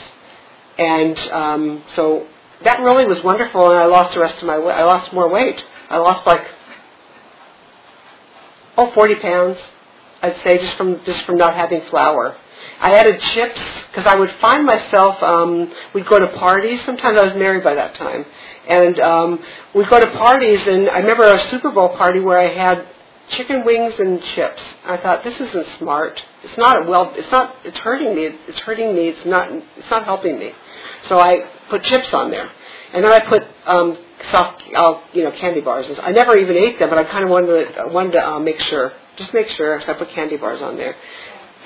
and 0.79 1.18
um, 1.31 1.85
so 1.94 2.27
that 2.64 2.81
really 2.81 3.07
was 3.07 3.22
wonderful. 3.22 3.70
And 3.70 3.79
I 3.79 3.87
lost 3.87 4.14
the 4.14 4.20
rest 4.20 4.38
of 4.38 4.44
my 4.44 4.59
weight. 4.59 4.72
I 4.72 4.85
lost 4.85 5.12
more 5.12 5.29
weight. 5.29 5.62
I 5.90 5.99
lost 5.99 6.27
like 6.27 6.44
oh 8.77 8.90
40 8.92 9.14
pounds 9.16 9.59
I'd 10.22 10.37
say 10.42 10.59
just 10.59 10.76
from 10.76 11.05
just 11.05 11.24
from 11.24 11.37
not 11.37 11.55
having 11.55 11.83
flour. 11.90 12.37
I 12.79 12.94
added 12.94 13.20
chips 13.20 13.61
because 13.90 14.07
I 14.07 14.16
would 14.16 14.31
find 14.40 14.64
myself. 14.66 15.22
Um, 15.22 15.72
we'd 15.94 16.07
go 16.07 16.18
to 16.18 16.26
parties. 16.38 16.81
Sometimes 16.85 17.18
I 17.18 17.24
was 17.24 17.35
married 17.35 17.64
by 17.64 17.74
that 17.74 17.94
time, 17.94 18.26
and 18.68 19.00
um, 19.00 19.44
we'd 19.74 19.88
go 19.88 19.98
to 19.98 20.11
parties. 20.12 20.61
And 20.66 20.90
I 20.90 20.98
remember 20.98 21.24
a 21.24 21.40
Super 21.50 21.70
Bowl 21.70 21.90
party 21.96 22.20
where 22.20 22.38
I 22.38 22.52
had 22.52 22.87
chicken 23.31 23.64
wings 23.64 23.94
and 23.98 24.22
chips. 24.22 24.62
I 24.85 24.98
thought 24.98 25.24
this 25.24 25.40
isn't 25.40 25.66
smart. 25.79 26.22
It's 26.44 26.59
not 26.59 26.87
well. 26.87 27.12
It's 27.16 27.31
not. 27.31 27.57
It's 27.64 27.79
hurting 27.79 28.14
me. 28.14 28.29
It's 28.46 28.59
hurting 28.61 28.94
me. 28.94 29.09
It's 29.09 29.26
not. 29.26 29.50
It's 29.50 29.90
not 29.90 30.05
helping 30.05 30.38
me. 30.38 30.52
So 31.09 31.18
I 31.18 31.48
put 31.70 31.83
chips 31.83 32.12
on 32.12 32.31
there, 32.31 32.50
and 32.92 33.05
then 33.05 33.12
I 33.12 33.20
put 33.20 33.42
um, 33.64 33.98
soft, 34.31 34.62
uh, 34.74 35.00
you 35.12 35.24
know, 35.24 35.33
candy 35.33 35.61
bars. 35.61 35.87
I 36.02 36.11
never 36.12 36.37
even 36.37 36.57
ate 36.57 36.79
them, 36.79 36.88
but 36.90 36.98
I 36.98 37.05
kind 37.05 37.24
of 37.24 37.31
wanted 37.31 37.74
to, 37.74 37.88
wanted 37.88 38.12
to 38.12 38.29
uh, 38.29 38.38
make 38.38 38.61
sure. 38.61 38.92
Just 39.16 39.33
make 39.33 39.48
sure. 39.50 39.81
So 39.81 39.92
I 39.92 39.94
put 39.94 40.11
candy 40.11 40.37
bars 40.37 40.62
on 40.62 40.76
there. 40.76 40.96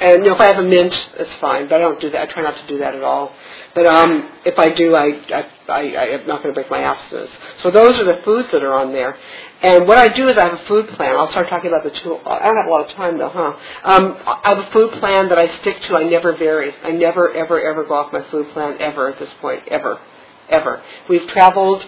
And 0.01 0.25
you 0.25 0.31
know, 0.31 0.35
if 0.35 0.41
I 0.41 0.47
have 0.47 0.65
a 0.65 0.67
mint, 0.67 0.95
it's 1.19 1.31
fine. 1.41 1.69
But 1.69 1.77
I 1.77 1.79
don't 1.79 2.01
do 2.01 2.11
that. 2.11 2.29
I 2.29 2.33
try 2.33 2.43
not 2.43 2.57
to 2.57 2.67
do 2.67 2.79
that 2.79 2.95
at 2.95 3.03
all. 3.03 3.33
But 3.75 3.87
um, 3.87 4.31
if 4.47 4.59
I 4.59 4.71
do, 4.71 4.97
I, 4.97 5.09
I, 5.31 5.47
I, 5.69 6.15
I'm 6.15 6.27
not 6.27 6.43
going 6.43 6.55
to 6.55 6.59
break 6.59 6.71
my 6.71 6.83
abstinence. 6.83 7.31
So 7.63 7.71
those 7.71 7.99
are 7.99 8.05
the 8.05 8.21
foods 8.25 8.49
that 8.53 8.63
are 8.63 8.73
on 8.73 8.93
there. 8.93 9.17
And 9.63 9.87
what 9.87 9.99
I 9.99 10.09
do 10.09 10.29
is 10.29 10.39
I 10.39 10.45
have 10.45 10.55
a 10.55 10.65
food 10.67 10.89
plan. 10.89 11.15
I'll 11.17 11.31
start 11.31 11.49
talking 11.51 11.71
about 11.71 11.85
the 11.85 11.91
two. 11.91 12.17
I 12.25 12.47
don't 12.47 12.57
have 12.57 12.67
a 12.67 12.71
lot 12.71 12.89
of 12.89 12.97
time 12.97 13.19
though, 13.19 13.29
huh? 13.29 13.53
Um, 13.85 14.17
I 14.27 14.49
have 14.55 14.59
a 14.59 14.71
food 14.71 14.93
plan 15.01 15.29
that 15.29 15.39
I 15.39 15.61
stick 15.61 15.83
to. 15.83 15.97
I 15.97 16.05
never 16.05 16.35
vary. 16.35 16.73
I 16.83 16.93
never, 16.93 17.33
ever, 17.35 17.61
ever 17.61 17.85
go 17.85 17.95
off 17.95 18.13
my 18.13 18.29
food 18.31 18.49
plan 18.55 18.79
ever 18.81 19.11
at 19.11 19.19
this 19.19 19.29
point, 19.43 19.69
ever, 19.69 20.01
ever. 20.49 20.83
We've 21.11 21.29
traveled 21.29 21.85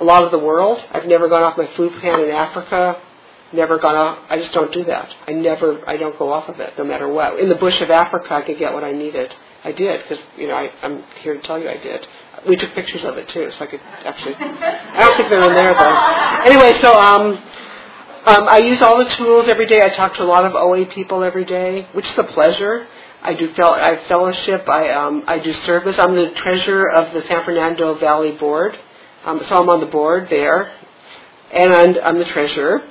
a 0.00 0.04
lot 0.04 0.24
of 0.24 0.30
the 0.30 0.38
world. 0.38 0.82
I've 0.92 1.06
never 1.06 1.28
gone 1.28 1.42
off 1.42 1.56
my 1.58 1.68
food 1.76 1.92
plan 2.00 2.20
in 2.20 2.30
Africa 2.30 3.00
never 3.52 3.78
gone 3.78 3.96
off. 3.96 4.18
I 4.28 4.38
just 4.38 4.52
don't 4.52 4.72
do 4.72 4.84
that. 4.84 5.12
I 5.26 5.32
never, 5.32 5.88
I 5.88 5.96
don't 5.96 6.18
go 6.18 6.32
off 6.32 6.48
of 6.48 6.60
it, 6.60 6.74
no 6.78 6.84
matter 6.84 7.08
what. 7.08 7.38
In 7.40 7.48
the 7.48 7.54
bush 7.54 7.80
of 7.80 7.90
Africa, 7.90 8.34
I 8.34 8.42
could 8.42 8.58
get 8.58 8.72
what 8.72 8.84
I 8.84 8.92
needed. 8.92 9.34
I 9.64 9.72
did 9.72 10.02
because 10.02 10.18
you 10.38 10.48
know 10.48 10.54
I, 10.54 10.70
I'm 10.82 11.02
here 11.22 11.34
to 11.34 11.42
tell 11.42 11.58
you 11.58 11.68
I 11.68 11.76
did. 11.76 12.06
We 12.48 12.56
took 12.56 12.72
pictures 12.74 13.04
of 13.04 13.18
it 13.18 13.28
too, 13.28 13.50
so 13.58 13.64
I 13.64 13.66
could 13.66 13.80
actually. 13.80 14.34
I 14.34 15.04
don't 15.04 15.16
think 15.18 15.28
they're 15.28 15.42
on 15.42 15.54
there 15.54 15.74
though. 15.74 16.50
Anyway, 16.50 16.80
so 16.80 16.94
um, 16.94 17.36
um, 18.24 18.48
I 18.48 18.58
use 18.58 18.80
all 18.80 18.96
the 18.96 19.10
tools 19.16 19.48
every 19.48 19.66
day. 19.66 19.82
I 19.82 19.90
talk 19.90 20.14
to 20.14 20.22
a 20.22 20.24
lot 20.24 20.46
of 20.46 20.54
OA 20.54 20.86
people 20.86 21.22
every 21.22 21.44
day, 21.44 21.86
which 21.92 22.06
is 22.06 22.16
a 22.16 22.24
pleasure. 22.24 22.86
I 23.22 23.34
do 23.34 23.52
fel- 23.52 23.74
I 23.74 24.02
fellowship. 24.08 24.66
I 24.66 24.92
um, 24.92 25.24
I 25.26 25.38
do 25.38 25.52
service. 25.52 25.96
I'm 25.98 26.14
the 26.14 26.30
treasurer 26.30 26.90
of 26.90 27.12
the 27.12 27.22
San 27.28 27.44
Fernando 27.44 27.98
Valley 27.98 28.32
Board, 28.32 28.78
um, 29.24 29.40
so 29.48 29.62
I'm 29.62 29.68
on 29.68 29.80
the 29.80 29.86
board 29.86 30.28
there, 30.30 30.72
and 31.52 31.72
I'm, 31.72 32.18
the 32.18 32.24
treasurer. 32.26 32.82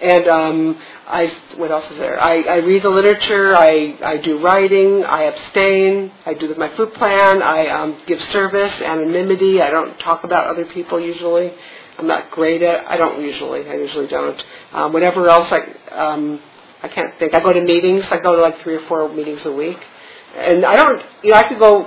And 0.00 0.28
um, 0.28 0.78
I 1.06 1.32
what 1.56 1.70
else 1.70 1.90
is 1.90 1.98
there? 1.98 2.20
I, 2.20 2.42
I 2.42 2.56
read 2.56 2.82
the 2.82 2.90
literature. 2.90 3.54
I 3.56 3.96
I 4.04 4.16
do 4.18 4.42
writing. 4.42 5.04
I 5.04 5.22
abstain. 5.24 6.10
I 6.26 6.34
do 6.34 6.54
my 6.56 6.74
food 6.76 6.94
plan. 6.94 7.42
I 7.42 7.68
um, 7.68 8.02
give 8.06 8.20
service, 8.32 8.72
anonymity. 8.82 9.62
I 9.62 9.70
don't 9.70 9.98
talk 10.00 10.24
about 10.24 10.48
other 10.48 10.64
people 10.66 11.00
usually. 11.00 11.52
I'm 11.98 12.06
not 12.06 12.30
great 12.32 12.62
at. 12.62 12.86
I 12.90 12.96
don't 12.96 13.22
usually. 13.22 13.68
I 13.68 13.74
usually 13.74 14.08
don't. 14.08 14.42
Um, 14.72 14.92
whatever 14.92 15.28
else 15.28 15.50
I 15.52 15.60
um, 15.94 16.40
I 16.82 16.88
can't 16.88 17.18
think. 17.18 17.34
I 17.34 17.40
go 17.40 17.52
to 17.52 17.62
meetings. 17.62 18.04
I 18.10 18.18
go 18.18 18.36
to 18.36 18.42
like 18.42 18.60
three 18.62 18.76
or 18.76 18.86
four 18.88 19.08
meetings 19.08 19.40
a 19.44 19.52
week, 19.52 19.78
and 20.36 20.64
I 20.66 20.76
don't. 20.76 21.02
You 21.22 21.30
know, 21.30 21.36
I 21.36 21.48
could 21.48 21.58
go. 21.58 21.86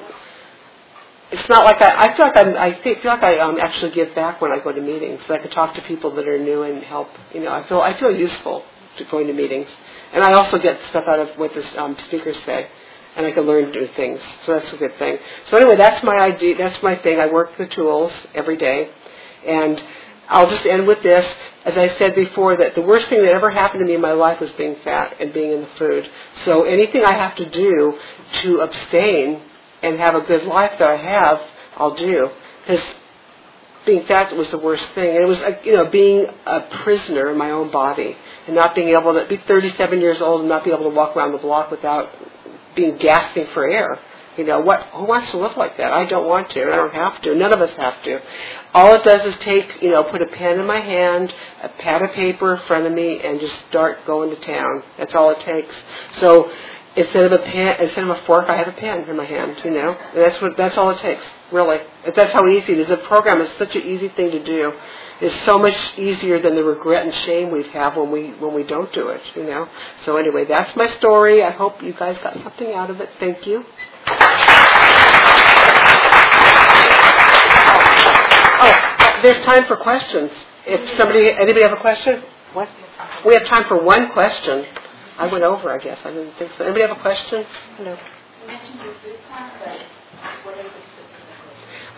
It's 1.32 1.50
not 1.50 1.66
like 1.66 1.82
I. 1.82 2.08
I 2.08 2.16
feel 2.16 2.26
like 2.26 2.38
I'm. 2.38 2.56
I 2.56 2.82
feel 2.82 2.96
like 3.04 3.24
I 3.24 3.40
um, 3.40 3.58
actually 3.60 3.92
give 3.92 4.16
back 4.16 4.42
when 4.42 4.52
I 4.52 4.60
go 4.64 4.72
to 4.72 4.82
meetings. 4.82 5.22
I 5.30 5.40
can 5.40 5.52
talk 5.52 5.76
to 5.76 5.82
people 5.82 6.16
that 6.16 6.28
are 6.28 6.40
new 6.40 6.64
and 6.64 6.84
help. 6.84 7.10
You 7.34 7.42
know, 7.42 7.52
I 7.52 7.68
feel. 7.68 7.82
I 7.82 8.00
feel 8.00 8.12
useful 8.12 8.64
to 8.98 9.04
going 9.06 9.28
to 9.28 9.34
meetings, 9.34 9.68
and 10.14 10.24
I 10.24 10.34
also 10.34 10.58
get 10.58 10.80
stuff 10.90 11.04
out 11.08 11.20
of 11.20 11.38
what 11.38 11.54
the 11.54 11.82
um, 11.82 11.98
speakers 12.08 12.38
say 12.46 12.68
and 13.18 13.26
I 13.26 13.32
can 13.32 13.44
learn 13.44 13.72
new 13.72 13.88
things. 13.96 14.22
So 14.46 14.54
that's 14.54 14.72
a 14.72 14.78
good 14.78 14.98
thing. 15.00 15.18
So 15.50 15.58
anyway, 15.58 15.76
that's 15.76 16.04
my 16.04 16.18
idea. 16.18 16.56
That's 16.56 16.82
my 16.84 16.96
thing. 16.98 17.20
I 17.20 17.26
work 17.26 17.58
the 17.58 17.66
tools 17.66 18.14
every 18.36 18.58
day, 18.58 18.90
and 19.46 19.82
I'll 20.30 20.50
just 20.50 20.66
end 20.66 20.88
with 20.88 21.02
this. 21.02 21.26
As 21.66 21.76
I 21.78 21.98
said 21.98 22.16
before, 22.16 22.56
that 22.58 22.76
the 22.76 22.82
worst 22.82 23.10
thing 23.10 23.22
that 23.24 23.32
ever 23.32 23.50
happened 23.50 23.82
to 23.82 23.86
me 23.88 23.96
in 23.96 24.02
my 24.02 24.14
life 24.14 24.40
was 24.40 24.52
being 24.52 24.78
fat 24.84 25.16
and 25.20 25.34
being 25.34 25.52
in 25.52 25.62
the 25.62 25.70
food. 25.80 26.10
So 26.46 26.64
anything 26.64 27.04
I 27.04 27.14
have 27.14 27.36
to 27.38 27.50
do 27.50 27.98
to 28.44 28.60
abstain 28.62 29.42
and 29.82 30.00
have 30.00 30.16
a 30.16 30.22
good 30.22 30.44
life 30.44 30.72
that 30.80 30.88
I 30.88 30.98
have, 30.98 31.40
I'll 31.78 31.96
do. 31.96 32.30
Because 32.62 32.84
I 32.84 33.86
think 33.86 34.08
that 34.08 34.36
was 34.36 34.50
the 34.50 34.58
worst 34.58 34.84
thing. 34.96 35.16
It 35.16 35.28
was, 35.28 35.40
you 35.64 35.74
know, 35.74 35.86
being 35.90 36.26
a 36.46 36.62
prisoner 36.84 37.32
in 37.32 37.38
my 37.38 37.52
own 37.52 37.72
body 37.72 38.16
and 38.46 38.56
not 38.56 38.76
being 38.76 38.90
able 38.90 39.14
to 39.14 39.26
be 39.28 39.38
37 39.48 40.02
years 40.02 40.22
old 40.22 40.42
and 40.42 40.50
not 40.50 40.64
be 40.64 40.72
able 40.72 40.90
to 40.90 40.96
walk 40.96 41.16
around 41.16 41.32
the 41.32 41.38
block 41.38 41.72
without 41.72 42.10
being 42.76 42.98
gasping 42.98 43.48
for 43.54 43.70
air. 43.70 44.00
You 44.38 44.44
know, 44.44 44.60
what, 44.60 44.82
who 44.94 45.06
wants 45.06 45.32
to 45.32 45.38
live 45.38 45.58
like 45.58 45.78
that? 45.78 45.92
I 45.92 46.06
don't 46.06 46.28
want 46.28 46.52
to. 46.52 46.62
I 46.62 46.76
don't 46.76 46.94
have 46.94 47.20
to. 47.24 47.34
None 47.34 47.52
of 47.52 47.60
us 47.60 47.72
have 47.76 48.04
to. 48.04 48.20
All 48.72 48.94
it 48.94 49.04
does 49.04 49.34
is 49.34 49.40
take, 49.42 49.82
you 49.82 49.90
know, 49.90 50.04
put 50.04 50.22
a 50.22 50.28
pen 50.28 50.60
in 50.60 50.68
my 50.68 50.80
hand, 50.80 51.34
a 51.64 51.70
pad 51.70 52.04
of 52.04 52.12
paper 52.12 52.56
in 52.56 52.68
front 52.68 52.86
of 52.86 52.94
me, 52.94 53.20
and 53.24 53.40
just 53.40 53.54
start 53.70 53.98
going 54.06 54.30
to 54.30 54.36
town. 54.46 54.84
That's 55.00 55.16
all 55.16 55.32
it 55.32 55.40
takes. 55.40 55.74
So 56.20 56.52
instead 56.98 57.26
of 57.26 57.32
a 57.32 57.38
pen, 57.38 57.82
instead 57.82 58.04
of 58.04 58.10
a 58.10 58.22
fork, 58.26 58.50
I 58.50 58.58
have 58.58 58.68
a 58.68 58.74
pen 58.74 59.08
in 59.08 59.16
my 59.16 59.26
hand. 59.26 59.58
You 59.64 59.72
know, 59.72 59.94
and 59.94 60.18
that's 60.18 60.42
what 60.42 60.58
that's 60.58 60.78
all 60.78 60.90
it 60.90 61.00
takes. 61.00 61.24
Really, 61.52 61.80
that's 62.16 62.34
how 62.34 62.48
easy 62.48 62.74
it 62.74 62.80
is. 62.80 62.88
The 62.90 62.98
program 62.98 63.42
is 63.42 63.50
such 63.58 63.76
an 63.76 63.84
easy 63.84 64.10
thing 64.10 64.32
to 64.32 64.44
do. 64.44 64.74
It's 65.22 65.46
so 65.46 65.58
much 65.58 65.76
easier 65.98 66.40
than 66.40 66.56
the 66.56 66.64
regret 66.64 67.06
and 67.06 67.14
shame 67.26 67.52
we 67.52 67.64
have 67.70 67.96
when 67.96 68.12
we 68.12 68.32
when 68.32 68.54
we 68.54 68.64
don't 68.64 68.92
do 68.94 69.08
it. 69.10 69.22
You 69.36 69.46
know. 69.46 69.70
So 70.06 70.18
anyway, 70.18 70.46
that's 70.46 70.76
my 70.76 70.90
story. 70.98 71.44
I 71.44 71.52
hope 71.52 71.82
you 71.82 71.94
guys 71.94 72.18
got 72.22 72.34
something 72.44 72.74
out 72.74 72.90
of 72.90 73.00
it. 73.00 73.10
Thank 73.20 73.48
you. 73.48 73.64
Oh, 74.10 74.24
oh 78.62 79.20
there's 79.24 79.46
time 79.46 79.66
for 79.68 79.78
questions. 79.78 80.32
If 80.66 80.98
somebody, 80.98 81.30
anybody 81.30 81.62
have 81.62 81.78
a 81.78 81.82
question? 81.82 82.22
What? 82.54 82.68
We 83.26 83.34
have 83.34 83.46
time 83.48 83.66
for 83.68 83.82
one 83.82 84.12
question. 84.12 84.66
I 85.18 85.28
went 85.28 85.44
over, 85.44 85.72
I 85.72 85.84
guess. 85.84 86.00
I 86.06 86.12
didn't 86.12 86.34
think 86.38 86.52
so. 86.58 86.64
Anybody 86.64 86.88
have 86.88 86.98
a 86.98 87.02
question? 87.02 87.46
No. 87.82 87.98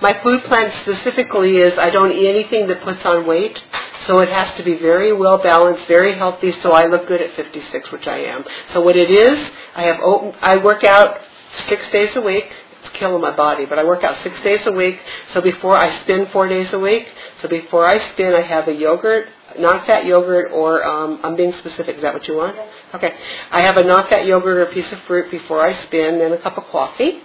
My 0.02 0.22
food 0.24 0.44
plan 0.46 0.72
specifically 0.82 1.58
is 1.58 1.78
I 1.78 1.90
don't 1.90 2.12
eat 2.14 2.28
anything 2.28 2.68
that 2.68 2.82
puts 2.82 3.06
on 3.06 3.28
weight. 3.28 3.62
So 4.06 4.20
it 4.20 4.30
has 4.30 4.56
to 4.58 4.64
be 4.64 4.76
very 4.76 5.12
well 5.12 5.38
balanced, 5.38 5.86
very 5.88 6.18
healthy, 6.18 6.54
so 6.62 6.72
I 6.72 6.86
look 6.86 7.08
good 7.08 7.22
at 7.22 7.36
56, 7.36 7.92
which 7.92 8.08
I 8.08 8.20
am. 8.20 8.46
So 8.72 8.82
what 8.82 8.96
it 8.96 9.12
is, 9.12 9.52
I 9.76 9.84
have 9.84 10.00
oat, 10.02 10.36
I 10.42 10.58
work 10.58 10.84
out 10.86 11.20
six 11.68 11.88
days 11.92 12.16
a 12.16 12.22
week. 12.22 12.46
It's 12.82 12.90
killing 12.98 13.22
my 13.22 13.36
body, 13.36 13.66
but 13.66 13.78
I 13.78 13.84
work 13.84 14.06
out 14.06 14.18
six 14.24 14.40
days 14.42 14.66
a 14.66 14.72
week. 14.72 15.00
So 15.34 15.42
before 15.42 15.76
I 15.76 16.02
spin 16.02 16.28
four 16.32 16.48
days 16.48 16.72
a 16.72 16.80
week. 16.80 17.08
So 17.42 17.50
before 17.50 17.86
I 17.86 18.14
spin, 18.14 18.34
I 18.34 18.42
have 18.42 18.70
a 18.70 18.74
yogurt, 18.74 19.28
non-fat 19.60 20.06
yogurt, 20.06 20.52
or 20.54 20.86
um, 20.86 21.20
I'm 21.24 21.36
being 21.36 21.54
specific. 21.60 21.98
Is 21.98 22.02
that 22.02 22.14
what 22.14 22.28
you 22.28 22.36
want? 22.36 22.58
Okay. 22.96 23.14
I 23.52 23.62
have 23.62 23.78
a 23.78 23.84
non-fat 23.84 24.26
yogurt 24.26 24.58
or 24.58 24.64
a 24.64 24.74
piece 24.74 24.92
of 24.92 25.00
fruit 25.08 25.30
before 25.32 25.66
I 25.66 25.86
spin, 25.86 26.22
and 26.22 26.34
a 26.34 26.42
cup 26.42 26.58
of 26.58 26.66
coffee. 26.72 27.20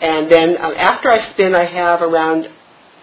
And 0.00 0.30
then 0.30 0.56
um, 0.58 0.74
after 0.76 1.10
I 1.10 1.32
spin, 1.32 1.54
I 1.54 1.64
have 1.64 2.02
around 2.02 2.48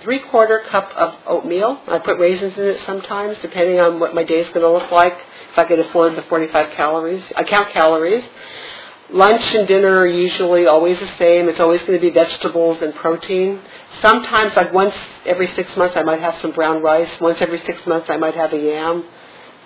three 0.03 0.19
quarter 0.29 0.63
cup 0.69 0.91
of 0.95 1.15
oatmeal. 1.25 1.81
I 1.87 1.99
put 1.99 2.19
raisins 2.19 2.53
in 2.57 2.63
it 2.63 2.81
sometimes, 2.85 3.37
depending 3.41 3.79
on 3.79 3.99
what 3.99 4.13
my 4.13 4.23
day 4.23 4.39
is 4.39 4.47
going 4.47 4.61
to 4.61 4.69
look 4.71 4.91
like. 4.91 5.13
If 5.51 5.57
I 5.57 5.63
can 5.65 5.79
afford 5.79 6.15
the 6.15 6.23
45 6.23 6.75
calories, 6.75 7.23
I 7.35 7.43
count 7.43 7.71
calories. 7.73 8.23
Lunch 9.13 9.43
and 9.53 9.67
dinner 9.67 9.99
are 9.99 10.07
usually 10.07 10.65
always 10.65 10.99
the 10.99 11.09
same. 11.19 11.47
It's 11.47 11.59
always 11.59 11.81
going 11.81 11.93
to 11.93 11.99
be 11.99 12.09
vegetables 12.09 12.81
and 12.81 12.95
protein. 12.95 13.61
Sometimes, 14.01 14.55
like 14.55 14.73
once 14.73 14.95
every 15.27 15.45
six 15.55 15.69
months, 15.77 15.95
I 15.95 16.01
might 16.01 16.19
have 16.19 16.35
some 16.41 16.51
brown 16.51 16.81
rice. 16.81 17.09
Once 17.21 17.37
every 17.39 17.59
six 17.59 17.85
months, 17.85 18.07
I 18.09 18.17
might 18.17 18.33
have 18.33 18.53
a 18.53 18.57
yam. 18.57 19.05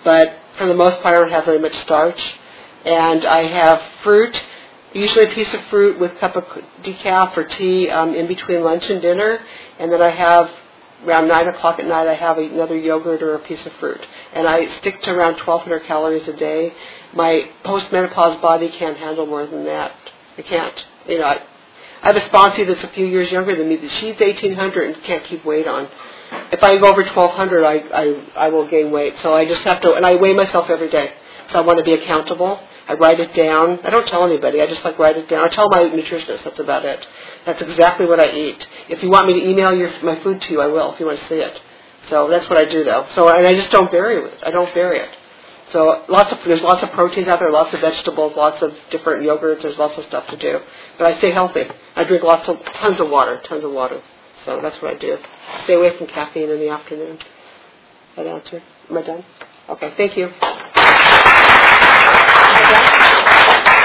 But 0.04 0.36
for 0.58 0.66
the 0.66 0.74
most 0.74 1.00
part, 1.00 1.16
I 1.16 1.20
don't 1.20 1.30
have 1.30 1.46
very 1.46 1.58
much 1.58 1.74
starch. 1.80 2.20
And 2.84 3.24
I 3.24 3.44
have 3.48 3.80
fruit, 4.02 4.36
usually 4.92 5.30
a 5.30 5.34
piece 5.34 5.52
of 5.54 5.60
fruit 5.70 5.98
with 5.98 6.12
a 6.12 6.16
cup 6.16 6.36
of 6.36 6.44
decaf 6.82 7.34
or 7.34 7.44
tea 7.44 7.88
um, 7.88 8.14
in 8.14 8.26
between 8.26 8.62
lunch 8.62 8.84
and 8.84 9.00
dinner. 9.00 9.40
And 9.78 9.90
then 9.90 10.02
I 10.02 10.10
have 10.10 10.50
around 11.06 11.28
9 11.28 11.48
o'clock 11.48 11.78
at 11.78 11.86
night, 11.86 12.08
I 12.08 12.14
have 12.14 12.38
another 12.38 12.76
yogurt 12.76 13.22
or 13.22 13.34
a 13.34 13.38
piece 13.40 13.64
of 13.66 13.72
fruit. 13.74 14.00
And 14.34 14.48
I 14.48 14.78
stick 14.80 15.02
to 15.02 15.10
around 15.10 15.34
1,200 15.34 15.84
calories 15.84 16.26
a 16.28 16.32
day 16.32 16.72
my 17.14 17.50
postmenopause 17.64 18.40
body 18.42 18.68
can't 18.70 18.96
handle 18.96 19.26
more 19.26 19.46
than 19.46 19.64
that. 19.64 19.92
I 20.36 20.42
can't. 20.42 20.74
You 21.08 21.18
know, 21.18 21.24
I, 21.24 21.42
I 22.02 22.06
have 22.08 22.16
a 22.16 22.24
sponsor 22.26 22.64
that's 22.66 22.84
a 22.84 22.88
few 22.88 23.06
years 23.06 23.30
younger 23.30 23.56
than 23.56 23.68
me. 23.68 23.76
That 23.76 23.90
she's 23.92 24.18
1800 24.18 24.94
and 24.94 25.04
can't 25.04 25.24
keep 25.24 25.44
weight 25.44 25.66
on. 25.66 25.88
If 26.52 26.62
I 26.62 26.76
go 26.78 26.88
over 26.88 27.02
1200, 27.02 27.64
I, 27.64 27.74
I 27.74 28.46
I 28.46 28.48
will 28.50 28.68
gain 28.68 28.90
weight. 28.90 29.14
So 29.22 29.34
I 29.34 29.46
just 29.46 29.62
have 29.62 29.80
to, 29.82 29.94
and 29.94 30.04
I 30.04 30.16
weigh 30.16 30.34
myself 30.34 30.68
every 30.68 30.90
day. 30.90 31.12
So 31.50 31.58
I 31.58 31.62
want 31.62 31.78
to 31.78 31.84
be 31.84 31.94
accountable. 31.94 32.60
I 32.88 32.94
write 32.94 33.20
it 33.20 33.34
down. 33.34 33.80
I 33.84 33.90
don't 33.90 34.06
tell 34.08 34.24
anybody. 34.24 34.62
I 34.62 34.66
just 34.66 34.84
like 34.84 34.98
write 34.98 35.16
it 35.16 35.28
down. 35.28 35.44
I 35.46 35.54
tell 35.54 35.68
my 35.68 35.80
nutritionist. 35.84 36.44
That's 36.44 36.58
about 36.58 36.84
it. 36.84 37.06
That's 37.46 37.60
exactly 37.62 38.06
what 38.06 38.18
I 38.18 38.32
eat. 38.32 38.66
If 38.88 39.02
you 39.02 39.10
want 39.10 39.26
me 39.26 39.34
to 39.40 39.48
email 39.48 39.74
your 39.74 39.90
my 40.02 40.22
food 40.22 40.40
to 40.42 40.50
you, 40.52 40.60
I 40.60 40.66
will. 40.66 40.94
If 40.94 41.00
you 41.00 41.06
want 41.06 41.20
to 41.20 41.28
see 41.28 41.36
it. 41.36 41.60
So 42.08 42.28
that's 42.30 42.48
what 42.48 42.58
I 42.58 42.64
do 42.64 42.84
though. 42.84 43.06
So 43.14 43.28
and 43.28 43.46
I 43.46 43.54
just 43.54 43.70
don't 43.70 43.90
vary 43.90 44.24
it. 44.24 44.38
I 44.44 44.50
don't 44.50 44.72
vary 44.74 45.00
it. 45.00 45.10
So 45.72 46.04
lots 46.08 46.32
of 46.32 46.38
there's 46.46 46.62
lots 46.62 46.82
of 46.82 46.90
proteins 46.92 47.28
out 47.28 47.40
there, 47.40 47.50
lots 47.50 47.74
of 47.74 47.80
vegetables, 47.80 48.32
lots 48.36 48.62
of 48.62 48.72
different 48.90 49.22
yogurts. 49.22 49.62
There's 49.62 49.76
lots 49.78 49.98
of 49.98 50.04
stuff 50.06 50.26
to 50.28 50.36
do. 50.36 50.60
But 50.96 51.12
I 51.14 51.18
stay 51.18 51.30
healthy. 51.30 51.64
I 51.94 52.04
drink 52.04 52.22
lots 52.22 52.48
of 52.48 52.58
tons 52.74 53.00
of 53.00 53.10
water, 53.10 53.40
tons 53.48 53.64
of 53.64 53.72
water. 53.72 54.02
So 54.46 54.60
that's 54.62 54.80
what 54.80 54.94
I 54.94 54.98
do. 54.98 55.18
Stay 55.64 55.74
away 55.74 55.96
from 55.98 56.06
caffeine 56.06 56.48
in 56.48 56.58
the 56.58 56.70
afternoon. 56.70 57.18
That 58.16 58.26
answer? 58.26 58.62
Am 58.88 58.96
I 58.96 59.02
done? 59.02 59.24
Okay. 59.68 59.92
Thank 59.96 60.16
you. 60.16 60.57
Thank 62.00 63.02
you. 63.02 63.07